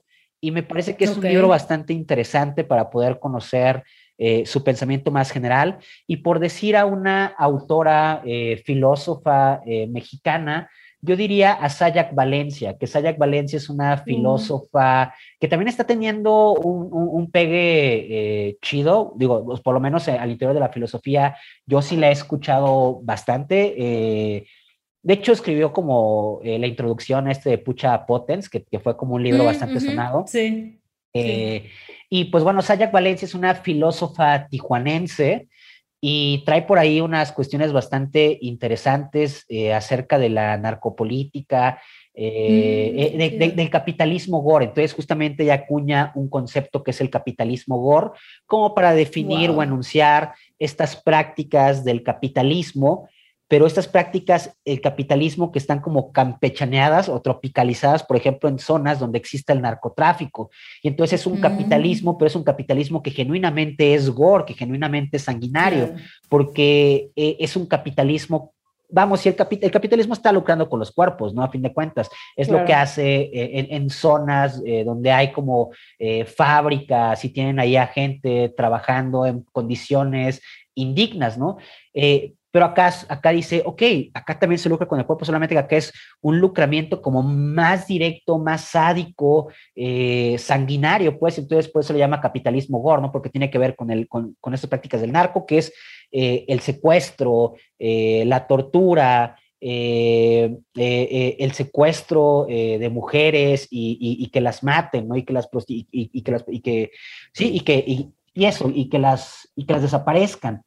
y 0.41 0.49
me 0.49 0.63
parece 0.63 0.95
que 0.95 1.05
es 1.05 1.15
un 1.15 1.23
libro 1.23 1.47
bastante 1.47 1.93
interesante 1.93 2.63
para 2.63 2.89
poder 2.89 3.19
conocer 3.19 3.83
eh, 4.17 4.45
su 4.45 4.63
pensamiento 4.63 5.11
más 5.11 5.31
general. 5.31 5.79
Y 6.07 6.17
por 6.17 6.39
decir 6.39 6.75
a 6.75 6.85
una 6.85 7.25
autora 7.25 8.21
eh, 8.25 8.61
filósofa 8.65 9.61
mexicana, 9.89 10.69
yo 11.01 11.15
diría 11.15 11.53
a 11.53 11.69
Sayak 11.69 12.13
Valencia, 12.15 12.77
que 12.77 12.87
Sayak 12.87 13.17
Valencia 13.17 13.57
es 13.57 13.69
una 13.69 13.95
mm. 13.95 14.03
filósofa 14.03 15.13
que 15.39 15.47
también 15.47 15.69
está 15.69 15.83
teniendo 15.85 16.53
un, 16.53 17.29
pegue 17.31 18.47
eh, 18.49 18.57
chido, 18.61 19.13
digo, 19.15 19.45
pues, 19.45 19.61
por 19.61 19.73
lo 19.73 19.79
menos 19.79 20.07
eh, 20.07 20.17
al 20.17 20.31
interior 20.31 20.53
de 20.53 20.59
la 20.59 20.69
filosofía, 20.69 21.35
yo 21.65 21.81
sí 21.81 21.97
la 21.97 22.09
he 22.09 22.11
escuchado 22.11 22.99
bastante. 23.03 23.75
Eh, 23.77 24.47
de 25.03 25.13
hecho, 25.13 25.31
escribió 25.31 25.71
como 25.71 26.41
la 26.43 26.67
introducción 26.67 27.27
a 27.27 27.31
este 27.31 27.51
de 27.51 27.57
Pucha 27.59 28.05
Potens, 28.05 28.49
que, 28.49 28.65
fue 28.79 28.97
como 28.97 29.15
un 29.15 29.23
libro 29.23 29.43
mm, 29.43 29.45
bastante 29.45 29.79
sonado. 29.79 30.25
Sí. 30.27 30.79
Y 31.13 32.25
pues 32.25 32.43
bueno, 32.43 32.61
Sayak 32.61 32.91
Valencia 32.91 33.25
es 33.25 33.33
una 33.33 33.55
filósofa 33.55 34.47
tijuanense 34.47 35.47
y 35.99 36.43
trae 36.45 36.61
por 36.61 36.77
ahí 36.77 37.01
unas 37.01 37.31
cuestiones 37.31 37.73
bastante 37.73 38.37
interesantes 38.41 39.45
eh, 39.49 39.73
acerca 39.73 40.19
de 40.19 40.29
la 40.29 40.57
narcopolítica, 40.57 41.81
eh, 42.13 43.11
mm, 43.15 43.21
eh, 43.21 43.53
del 43.55 43.69
capitalismo 43.69 44.41
gore. 44.41 44.65
Entonces, 44.65 44.93
justamente 44.93 45.43
ella 45.43 45.55
acuña 45.55 46.11
un 46.15 46.29
concepto 46.29 46.83
que 46.83 46.91
es 46.91 47.01
el 47.01 47.09
capitalismo 47.09 47.79
gore, 47.79 48.11
como 48.45 48.75
para 48.75 48.93
definir 48.93 49.49
o 49.49 49.61
anunciar 49.61 50.33
estas 50.59 50.95
prácticas 50.95 51.83
del 51.83 52.03
capitalismo 52.03 53.09
pero 53.47 53.65
estas 53.65 53.87
prácticas, 53.87 54.57
el 54.65 54.81
capitalismo 54.81 55.51
que 55.51 55.59
están 55.59 55.79
como 55.79 56.11
campechaneadas 56.11 57.07
o 57.07 57.21
tropicalizadas, 57.21 58.03
por 58.03 58.17
ejemplo, 58.17 58.49
en 58.49 58.59
zonas 58.59 58.99
donde 58.99 59.17
existe 59.17 59.53
el 59.53 59.61
narcotráfico. 59.61 60.49
Y 60.83 60.89
entonces 60.89 61.21
es 61.21 61.27
un 61.27 61.39
capitalismo, 61.39 62.17
pero 62.17 62.27
es 62.27 62.35
un 62.35 62.43
capitalismo 62.43 63.01
que 63.01 63.11
genuinamente 63.11 63.93
es 63.93 64.09
gore, 64.09 64.43
que 64.45 64.53
genuinamente 64.53 65.17
es 65.17 65.23
sanguinario, 65.23 65.95
porque 66.27 67.09
eh, 67.15 67.37
es 67.39 67.55
un 67.55 67.65
capitalismo 67.65 68.53
vamos, 68.89 69.19
si 69.19 69.27
el, 69.27 69.35
el, 69.61 69.69
capitalismo 69.71 70.13
está 70.13 70.31
lucrando 70.31 70.69
con 70.69 70.79
los 70.79 70.93
cuerpos, 70.93 71.33
¿no? 71.33 71.43
A 71.43 71.49
fin 71.49 71.61
de 71.61 71.73
cuentas, 71.73 72.09
es 72.37 72.47
lo 72.47 72.63
que 72.63 72.73
hace 72.73 73.23
eh, 73.33 73.67
en, 73.69 73.89
zonas 73.89 74.61
eh, 74.65 74.85
donde 74.85 75.11
hay 75.11 75.33
como 75.33 75.71
fábricas 76.25 77.25
y 77.25 77.29
tienen 77.29 77.59
ahí 77.59 77.75
a 77.75 77.87
gente 77.87 78.47
trabajando 78.55 79.25
en 79.25 79.41
condiciones 79.51 80.41
indignas, 80.73 81.37
¿no? 81.37 81.57
Pero 82.57 82.65
acá, 82.65 82.91
acá 83.07 83.29
dice, 83.29 83.61
ok, 83.63 83.83
acá 84.15 84.39
también 84.39 84.57
se 84.57 84.67
lucra 84.67 84.87
con 84.87 84.97
el 84.97 85.05
cuerpo, 85.05 85.23
solamente 85.25 85.53
que 85.53 85.59
acá 85.59 85.75
es 85.75 85.93
un 86.21 86.39
lucramiento 86.39 87.03
como 87.03 87.21
más 87.21 87.85
directo, 87.85 88.39
más 88.39 88.61
sádico, 88.61 89.49
eh, 89.75 90.37
sanguinario, 90.39 91.19
pues, 91.19 91.37
entonces 91.37 91.71
por 91.71 91.83
eso 91.83 91.93
le 91.93 91.99
llama 91.99 92.19
capitalismo 92.19 92.79
gore, 92.79 93.03
¿no? 93.03 93.11
Porque 93.11 93.29
tiene 93.29 93.51
que 93.51 93.59
ver 93.59 93.75
con, 93.75 93.91
el, 93.91 94.07
con, 94.07 94.35
con 94.41 94.55
estas 94.55 94.71
prácticas 94.71 95.01
del 95.01 95.11
narco, 95.11 95.45
que 95.45 95.59
es 95.59 95.71
eh, 96.11 96.45
el 96.47 96.61
secuestro, 96.61 97.53
eh, 97.77 98.23
la 98.25 98.47
tortura, 98.47 99.35
el 99.61 101.51
secuestro 101.53 102.47
de 102.47 102.89
mujeres 102.91 103.67
y, 103.69 104.31
que 104.33 104.41
las 104.41 104.63
maten, 104.63 105.07
¿no? 105.07 105.15
Y 105.15 105.21
que 105.21 105.33
las 105.33 105.47
y, 105.67 106.23
que 106.23 106.31
las 106.31 106.43
y 106.47 106.61
que 106.61 106.89
sí 107.33 107.51
y 107.53 107.59
que 107.59 107.83
y, 107.85 108.11
eso 108.33 108.71
y 108.73 108.89
que 108.89 108.97
las 108.97 109.47
y 109.55 109.67
que 109.67 109.73
las 109.73 109.83
desaparezcan. 109.83 110.63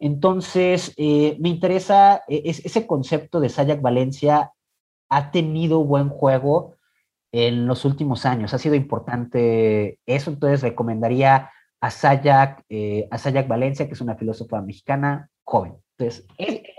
Entonces, 0.00 0.94
eh, 0.96 1.36
me 1.38 1.50
interesa, 1.50 2.24
e, 2.26 2.42
ese 2.44 2.86
concepto 2.86 3.38
de 3.38 3.50
Sayak 3.50 3.82
Valencia 3.82 4.50
ha 5.10 5.30
tenido 5.30 5.84
buen 5.84 6.08
juego 6.08 6.76
en 7.32 7.66
los 7.66 7.84
últimos 7.84 8.26
años, 8.26 8.54
ha 8.54 8.58
sido 8.58 8.74
importante 8.74 10.00
eso, 10.06 10.30
entonces 10.30 10.62
recomendaría 10.62 11.50
a 11.80 11.90
Sayak, 11.90 12.64
eh, 12.68 13.06
a 13.10 13.18
Sayak 13.18 13.46
Valencia, 13.46 13.86
que 13.86 13.94
es 13.94 14.00
una 14.00 14.16
filósofa 14.16 14.60
mexicana 14.62 15.30
joven. 15.44 15.74
Entonces, 15.98 16.26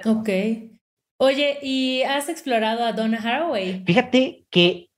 ok. 0.06 0.30
Oye, 1.18 1.60
¿y 1.62 2.02
has 2.02 2.30
explorado 2.30 2.84
a 2.84 2.94
Donna 2.94 3.20
Haraway? 3.20 3.84
Fíjate 3.86 4.46
que 4.50 4.90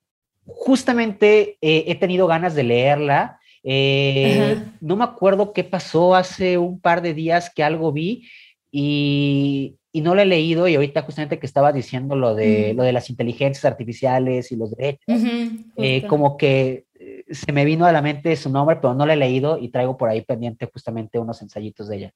justamente 0.45 1.57
eh, 1.61 1.85
he 1.87 1.95
tenido 1.95 2.27
ganas 2.27 2.55
de 2.55 2.63
leerla. 2.63 3.39
Eh, 3.63 4.61
no 4.81 4.97
me 4.97 5.05
acuerdo 5.05 5.53
qué 5.53 5.63
pasó 5.63 6.15
hace 6.15 6.57
un 6.57 6.81
par 6.81 7.01
de 7.01 7.13
días 7.13 7.49
que 7.49 7.63
algo 7.63 7.93
vi 7.93 8.27
y, 8.71 9.77
no 9.93 10.15
lo 10.15 10.21
he 10.21 10.25
leído 10.25 10.67
y 10.67 10.75
ahorita 10.75 11.03
justamente 11.03 11.39
que 11.39 11.45
estaba 11.45 11.71
diciendo 11.71 12.15
lo 12.15 12.35
de, 12.35 12.73
lo 12.73 12.83
de 12.83 12.91
las 12.91 13.09
inteligencias 13.09 13.63
artificiales 13.63 14.51
y 14.51 14.55
los 14.55 14.71
derechos, 14.71 15.23
eh, 15.77 16.05
como 16.07 16.35
que 16.35 16.85
eh, 16.95 17.23
se 17.29 17.51
me 17.51 17.63
vino 17.63 17.85
a 17.85 17.91
la 17.91 18.01
mente 18.01 18.35
su 18.35 18.49
nombre, 18.49 18.77
pero 18.77 18.95
no 18.95 19.05
lo 19.05 19.13
he 19.13 19.15
leído 19.15 19.59
y 19.59 19.69
traigo 19.69 19.95
por 19.95 20.09
ahí 20.09 20.21
pendiente 20.21 20.65
justamente 20.65 21.19
unos 21.19 21.41
ensayitos 21.41 21.87
de 21.87 21.97
ella. 21.97 22.13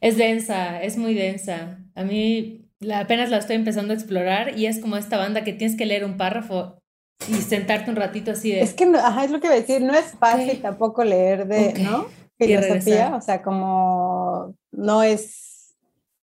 Es 0.00 0.16
densa, 0.16 0.82
es 0.82 0.98
muy 0.98 1.14
densa. 1.14 1.78
A 1.94 2.02
mí 2.02 2.66
apenas 2.92 3.30
la 3.30 3.38
estoy 3.38 3.56
empezando 3.56 3.92
a 3.92 3.96
explorar 3.96 4.58
y 4.58 4.66
es 4.66 4.80
como 4.80 4.96
esta 4.96 5.16
banda 5.16 5.44
que 5.44 5.52
tienes 5.52 5.76
que 5.76 5.86
leer 5.86 6.04
un 6.04 6.16
párrafo 6.16 6.82
y 7.26 7.34
sentarte 7.34 7.90
un 7.90 7.96
ratito 7.96 8.30
así 8.30 8.52
de... 8.52 8.60
Es 8.60 8.74
que, 8.74 8.84
ajá, 8.84 9.24
es 9.24 9.30
lo 9.30 9.40
que 9.40 9.48
voy 9.48 9.56
a 9.56 9.60
decir, 9.60 9.82
no 9.82 9.94
es 9.94 10.12
fácil 10.18 10.60
tampoco 10.60 11.04
leer 11.04 11.46
de, 11.46 11.74
¿no? 11.82 12.06
Filosofía, 12.38 13.14
o 13.16 13.20
sea, 13.20 13.42
como 13.42 14.54
no 14.70 15.02
es... 15.02 15.74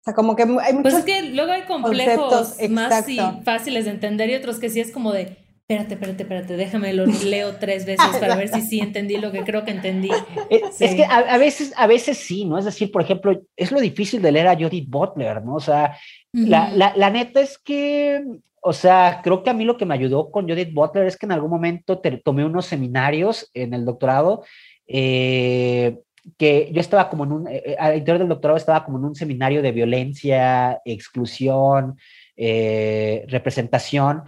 O 0.00 0.04
sea, 0.04 0.14
como 0.14 0.36
que 0.36 0.42
hay 0.42 0.74
muchos 0.74 0.82
Pues 0.82 0.94
es 0.96 1.04
que 1.04 1.22
luego 1.30 1.52
hay 1.52 1.62
complejos 1.62 2.56
más 2.68 3.06
fáciles 3.42 3.86
de 3.86 3.90
entender 3.90 4.28
y 4.28 4.34
otros 4.34 4.58
que 4.58 4.68
sí 4.68 4.78
es 4.78 4.90
como 4.90 5.12
de, 5.12 5.38
espérate, 5.66 5.94
espérate, 5.94 6.22
espérate, 6.24 6.56
déjame 6.56 6.92
lo 6.92 7.06
leo 7.24 7.56
tres 7.56 7.86
veces 7.86 8.06
para 8.20 8.36
ver 8.36 8.48
si 8.48 8.60
sí 8.60 8.80
entendí 8.80 9.16
lo 9.16 9.32
que 9.32 9.44
creo 9.44 9.64
que 9.64 9.70
entendí. 9.70 10.10
Eh, 10.50 10.60
es, 10.78 10.94
que 10.94 11.04
a, 11.04 11.38
veces, 11.38 11.72
a 11.76 11.86
veces 11.86 12.18
sí, 12.18 12.44
¿no? 12.44 12.58
Es 12.58 12.66
decir, 12.66 12.92
por 12.92 13.02
ejemplo, 13.02 13.40
es 13.56 13.72
lo 13.72 13.80
difícil 13.80 14.20
de 14.20 14.30
leer 14.30 14.46
a 14.46 14.56
Judith 14.56 14.88
Butler, 14.88 15.42
¿no? 15.42 15.54
O 15.54 15.60
sea, 15.60 15.96
la, 16.32 16.68
la, 16.70 16.92
la, 16.94 17.10
neta 17.10 17.40
es 17.40 17.56
que 17.56 18.22
o 18.66 18.72
sea, 18.72 19.20
creo 19.22 19.42
que 19.42 19.50
a 19.50 19.52
mí 19.52 19.64
lo 19.64 19.76
que 19.76 19.84
me 19.84 19.92
ayudó 19.92 20.30
con 20.30 20.48
Judith 20.48 20.72
Butler 20.72 21.06
es 21.06 21.18
que 21.18 21.26
en 21.26 21.32
algún 21.32 21.50
momento 21.50 22.00
tomé 22.24 22.46
unos 22.46 22.64
seminarios 22.64 23.50
en 23.52 23.74
el 23.74 23.84
doctorado, 23.84 24.42
eh, 24.86 25.98
que 26.38 26.70
yo 26.72 26.80
estaba 26.80 27.10
como 27.10 27.24
en 27.24 27.32
un, 27.32 27.46
eh, 27.46 27.62
eh, 27.62 27.76
al 27.78 27.98
interior 27.98 28.20
del 28.20 28.30
doctorado 28.30 28.56
estaba 28.56 28.82
como 28.82 28.96
en 28.96 29.04
un 29.04 29.14
seminario 29.14 29.60
de 29.60 29.70
violencia, 29.70 30.80
exclusión, 30.86 31.98
representación, 32.36 34.22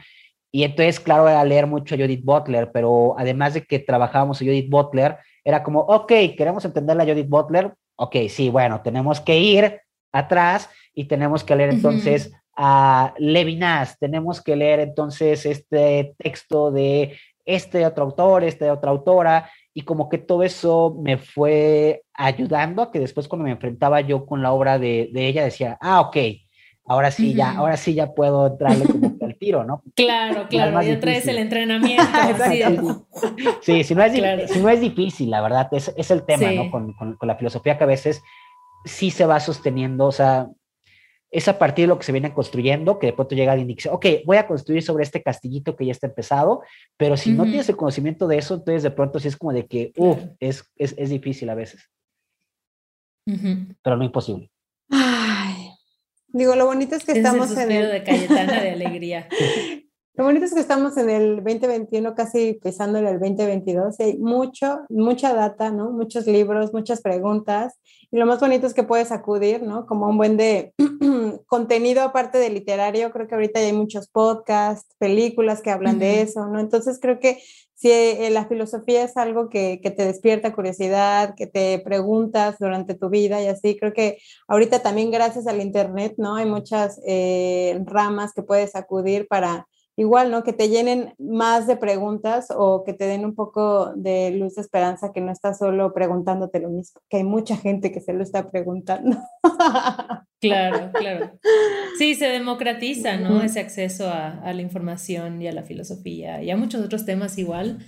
y 0.52 0.64
entonces, 0.64 1.00
claro, 1.00 1.26
era 1.28 1.42
leer 1.42 1.66
mucho 1.66 1.94
a 1.94 1.98
Judith 1.98 2.22
Butler, 2.22 2.70
pero 2.72 3.14
además 3.18 3.54
de 3.54 3.62
que 3.62 3.78
trabajábamos 3.78 4.42
a 4.42 4.44
Judith 4.44 4.68
Butler, 4.68 5.16
era 5.44 5.62
como, 5.62 5.80
ok, 5.80 6.12
queremos 6.36 6.62
entender 6.66 7.00
a 7.00 7.04
Judith 7.04 7.28
Butler, 7.28 7.72
ok, 7.96 8.16
sí, 8.28 8.50
bueno, 8.50 8.82
tenemos 8.82 9.18
que 9.18 9.38
ir 9.38 9.80
atrás 10.12 10.68
y 10.92 11.04
tenemos 11.06 11.42
que 11.42 11.56
leer 11.56 11.70
entonces 11.70 12.32
a 12.56 13.14
Levinas, 13.18 13.98
tenemos 13.98 14.42
que 14.42 14.56
leer 14.56 14.80
entonces 14.80 15.44
este 15.44 16.14
texto 16.18 16.70
de 16.70 17.18
este 17.44 17.86
otro 17.86 18.04
autor, 18.04 18.44
este 18.44 18.70
otra 18.70 18.90
autora, 18.90 19.50
y 19.72 19.82
como 19.82 20.08
que 20.08 20.18
todo 20.18 20.42
eso 20.42 20.96
me 20.98 21.18
fue 21.18 22.02
ayudando 22.14 22.82
a 22.82 22.90
que 22.90 22.98
después 22.98 23.28
cuando 23.28 23.44
me 23.44 23.52
enfrentaba 23.52 24.00
yo 24.00 24.24
con 24.24 24.42
la 24.42 24.52
obra 24.52 24.78
de, 24.78 25.10
ella 25.14 25.44
decía, 25.44 25.76
ah, 25.82 26.00
ok, 26.00 26.16
ahora 26.86 27.10
sí 27.10 27.34
ya, 27.34 27.52
ahora 27.52 27.76
sí 27.76 27.92
ya 27.92 28.14
puedo 28.14 28.46
entrarle 28.46 28.86
como 28.86 29.18
que 29.18 29.24
al 29.24 29.36
tiro, 29.36 29.64
¿no? 29.64 29.82
Claro, 29.94 30.46
claro, 30.50 30.82
ya 30.82 30.98
traes 30.98 31.28
el 31.28 31.36
entrenamiento. 31.38 32.04
sí, 33.60 33.84
si 33.84 33.94
no, 33.94 34.02
es, 34.02 34.50
si 34.50 34.60
no 34.60 34.68
es 34.70 34.80
difícil, 34.80 35.30
la 35.30 35.42
verdad, 35.42 35.68
es, 35.72 35.92
es 35.94 36.10
el 36.10 36.24
tema, 36.24 36.50
¿no? 36.52 36.70
Con, 36.70 36.94
con, 36.94 37.16
con, 37.16 37.28
la 37.28 37.36
filosofía 37.36 37.76
que 37.76 37.84
a 37.84 37.88
veces 37.88 38.22
sí 38.86 39.10
se 39.10 39.26
va 39.26 39.40
sosteniendo, 39.40 40.06
o 40.06 40.12
sea, 40.12 40.48
es 41.30 41.48
a 41.48 41.58
partir 41.58 41.84
de 41.84 41.88
lo 41.88 41.98
que 41.98 42.04
se 42.04 42.12
viene 42.12 42.32
construyendo 42.32 42.98
que 42.98 43.08
de 43.08 43.12
pronto 43.12 43.34
llega 43.34 43.52
alguien 43.52 43.70
y 43.70 43.74
dice, 43.74 43.90
ok, 43.90 44.06
voy 44.24 44.36
a 44.36 44.46
construir 44.46 44.82
sobre 44.82 45.04
este 45.04 45.22
castillito 45.22 45.76
que 45.76 45.86
ya 45.86 45.92
está 45.92 46.06
empezado, 46.06 46.62
pero 46.96 47.16
si 47.16 47.32
no 47.32 47.44
tienes 47.44 47.68
el 47.68 47.76
conocimiento 47.76 48.28
de 48.28 48.38
eso, 48.38 48.54
entonces 48.54 48.82
de 48.82 48.90
pronto 48.90 49.18
sí 49.18 49.28
es 49.28 49.36
como 49.36 49.52
de 49.52 49.66
que, 49.66 49.92
uff, 49.96 50.18
es, 50.40 50.64
es, 50.76 51.10
difícil 51.10 51.48
a 51.50 51.54
veces. 51.54 51.90
Pero 53.24 53.96
no 53.96 54.04
imposible. 54.04 54.50
Ay, 54.90 55.70
digo, 56.28 56.54
lo 56.54 56.66
bonito 56.66 56.94
es 56.94 57.04
que 57.04 57.12
estamos 57.12 57.56
en 57.56 57.72
el... 57.72 57.90
de 57.90 58.04
Cayetana 58.04 58.60
de 58.62 58.70
alegría. 58.72 59.28
Lo 60.16 60.24
bonito 60.24 60.46
es 60.46 60.54
que 60.54 60.60
estamos 60.60 60.96
en 60.96 61.10
el 61.10 61.36
2021, 61.36 62.14
casi 62.14 62.54
pisando 62.54 62.98
el 62.98 63.04
2022, 63.20 64.00
y 64.00 64.02
hay 64.02 64.16
mucho, 64.16 64.80
mucha 64.88 65.34
data, 65.34 65.70
¿no? 65.70 65.90
Muchos 65.90 66.26
libros, 66.26 66.72
muchas 66.72 67.02
preguntas, 67.02 67.74
y 68.10 68.16
lo 68.16 68.24
más 68.24 68.40
bonito 68.40 68.66
es 68.66 68.72
que 68.72 68.82
puedes 68.82 69.12
acudir, 69.12 69.62
¿no? 69.62 69.84
Como 69.84 70.08
un 70.08 70.16
buen 70.16 70.38
de 70.38 70.72
contenido 71.46 72.00
aparte 72.00 72.38
de 72.38 72.48
literario, 72.48 73.12
creo 73.12 73.28
que 73.28 73.34
ahorita 73.34 73.60
hay 73.60 73.74
muchos 73.74 74.08
podcasts, 74.08 74.94
películas 74.96 75.60
que 75.60 75.70
hablan 75.70 75.98
de 75.98 76.22
eso, 76.22 76.46
¿no? 76.46 76.60
Entonces 76.60 76.98
creo 76.98 77.18
que 77.20 77.42
si 77.74 77.90
eh, 77.90 78.30
la 78.30 78.46
filosofía 78.46 79.02
es 79.02 79.18
algo 79.18 79.50
que, 79.50 79.80
que, 79.82 79.90
te 79.90 80.06
despierta 80.06 80.54
curiosidad, 80.54 81.34
que 81.36 81.46
te 81.46 81.78
preguntas 81.80 82.56
durante 82.58 82.94
tu 82.94 83.10
vida 83.10 83.42
y 83.42 83.48
así, 83.48 83.76
creo 83.78 83.92
que 83.92 84.16
ahorita 84.48 84.78
también 84.78 85.10
gracias 85.10 85.46
al 85.46 85.60
Internet, 85.60 86.14
¿no? 86.16 86.36
Hay 86.36 86.46
muchas 86.46 86.98
eh, 87.06 87.78
ramas 87.84 88.32
que 88.32 88.42
puedes 88.42 88.74
acudir 88.74 89.28
para 89.28 89.66
igual, 89.96 90.30
¿no? 90.30 90.44
Que 90.44 90.52
te 90.52 90.68
llenen 90.68 91.14
más 91.18 91.66
de 91.66 91.76
preguntas 91.76 92.48
o 92.54 92.84
que 92.84 92.92
te 92.92 93.06
den 93.06 93.24
un 93.24 93.34
poco 93.34 93.92
de 93.94 94.30
luz 94.30 94.54
de 94.54 94.62
esperanza, 94.62 95.12
que 95.12 95.20
no 95.20 95.32
estás 95.32 95.58
solo 95.58 95.92
preguntándote 95.92 96.60
lo 96.60 96.68
mismo, 96.68 97.00
que 97.08 97.18
hay 97.18 97.24
mucha 97.24 97.56
gente 97.56 97.90
que 97.92 98.00
se 98.00 98.12
lo 98.12 98.22
está 98.22 98.48
preguntando. 98.50 99.16
Claro, 100.38 100.90
claro. 100.92 101.30
Sí, 101.98 102.14
se 102.14 102.26
democratiza, 102.26 103.16
¿no? 103.16 103.42
Ese 103.42 103.58
acceso 103.58 104.06
a, 104.06 104.38
a 104.42 104.52
la 104.52 104.60
información 104.60 105.40
y 105.40 105.48
a 105.48 105.52
la 105.52 105.62
filosofía 105.62 106.42
y 106.42 106.50
a 106.50 106.58
muchos 106.58 106.84
otros 106.84 107.06
temas 107.06 107.38
igual. 107.38 107.78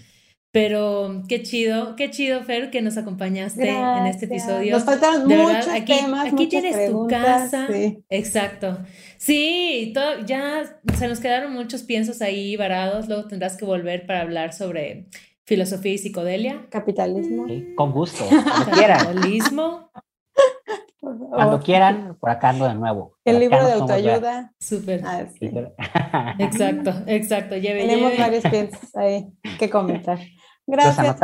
Pero 0.50 1.22
qué 1.28 1.42
chido, 1.42 1.94
qué 1.94 2.10
chido, 2.10 2.42
Fer, 2.42 2.70
que 2.70 2.80
nos 2.80 2.96
acompañaste 2.96 3.68
en 3.68 4.06
este 4.06 4.24
episodio. 4.24 4.72
Nos 4.72 4.84
faltaron 4.84 5.28
muchos 5.28 5.68
aquí, 5.68 5.92
temas, 5.92 6.32
Aquí 6.32 6.46
tienes 6.46 6.74
preguntas, 6.74 7.50
tu 7.50 7.50
casa. 7.50 7.68
Exacto. 8.08 8.78
Sí, 9.18 9.92
todo, 9.94 10.24
ya 10.24 10.80
se 10.98 11.06
nos 11.06 11.20
quedaron 11.20 11.52
muchos 11.52 11.82
piensos 11.82 12.22
ahí 12.22 12.56
varados. 12.56 13.08
Luego 13.08 13.28
tendrás 13.28 13.58
que 13.58 13.66
volver 13.66 14.06
para 14.06 14.22
hablar 14.22 14.54
sobre 14.54 15.08
filosofía 15.44 15.92
y 15.92 15.98
psicodelia. 15.98 16.66
Capitalismo. 16.70 17.46
con 17.74 17.92
gusto. 17.92 18.24
Capitalismo. 18.70 19.90
Cuando 21.30 21.60
quieran, 21.60 22.16
por 22.20 22.30
acá 22.30 22.50
ando 22.50 22.66
de 22.66 22.74
nuevo. 22.74 23.16
El 23.24 23.40
libro 23.40 23.64
de 23.64 23.72
autoayuda. 23.72 24.52
Súper. 24.58 25.02
Ah, 25.04 25.26
sí. 25.38 25.46
Exacto, 26.38 26.92
exacto. 27.06 27.56
Lleve, 27.56 27.80
Tenemos 27.80 28.12
lleve. 28.12 28.22
varios 28.22 28.44
piensos 28.44 28.96
ahí 28.96 29.28
que 29.58 29.70
comentar. 29.70 30.18
Gracias. 30.66 31.18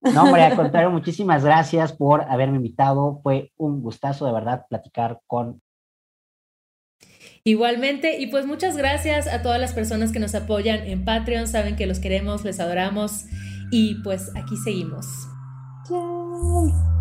No, 0.00 0.24
hombre, 0.24 0.42
al 0.44 0.54
contrario, 0.54 0.90
muchísimas 0.90 1.44
gracias 1.44 1.92
por 1.92 2.22
haberme 2.22 2.56
invitado. 2.56 3.20
Fue 3.22 3.52
un 3.56 3.82
gustazo 3.82 4.26
de 4.26 4.32
verdad 4.32 4.66
platicar 4.68 5.20
con. 5.26 5.60
Igualmente, 7.44 8.18
y 8.20 8.26
pues 8.26 8.46
muchas 8.46 8.76
gracias 8.76 9.26
a 9.26 9.42
todas 9.42 9.60
las 9.60 9.72
personas 9.72 10.12
que 10.12 10.20
nos 10.20 10.34
apoyan 10.34 10.86
en 10.86 11.04
Patreon. 11.04 11.48
Saben 11.48 11.76
que 11.76 11.86
los 11.86 11.98
queremos, 11.98 12.44
les 12.44 12.60
adoramos 12.60 13.24
y 13.70 13.96
pues 14.02 14.30
aquí 14.36 14.56
seguimos. 14.56 15.06
Yay. 15.90 16.97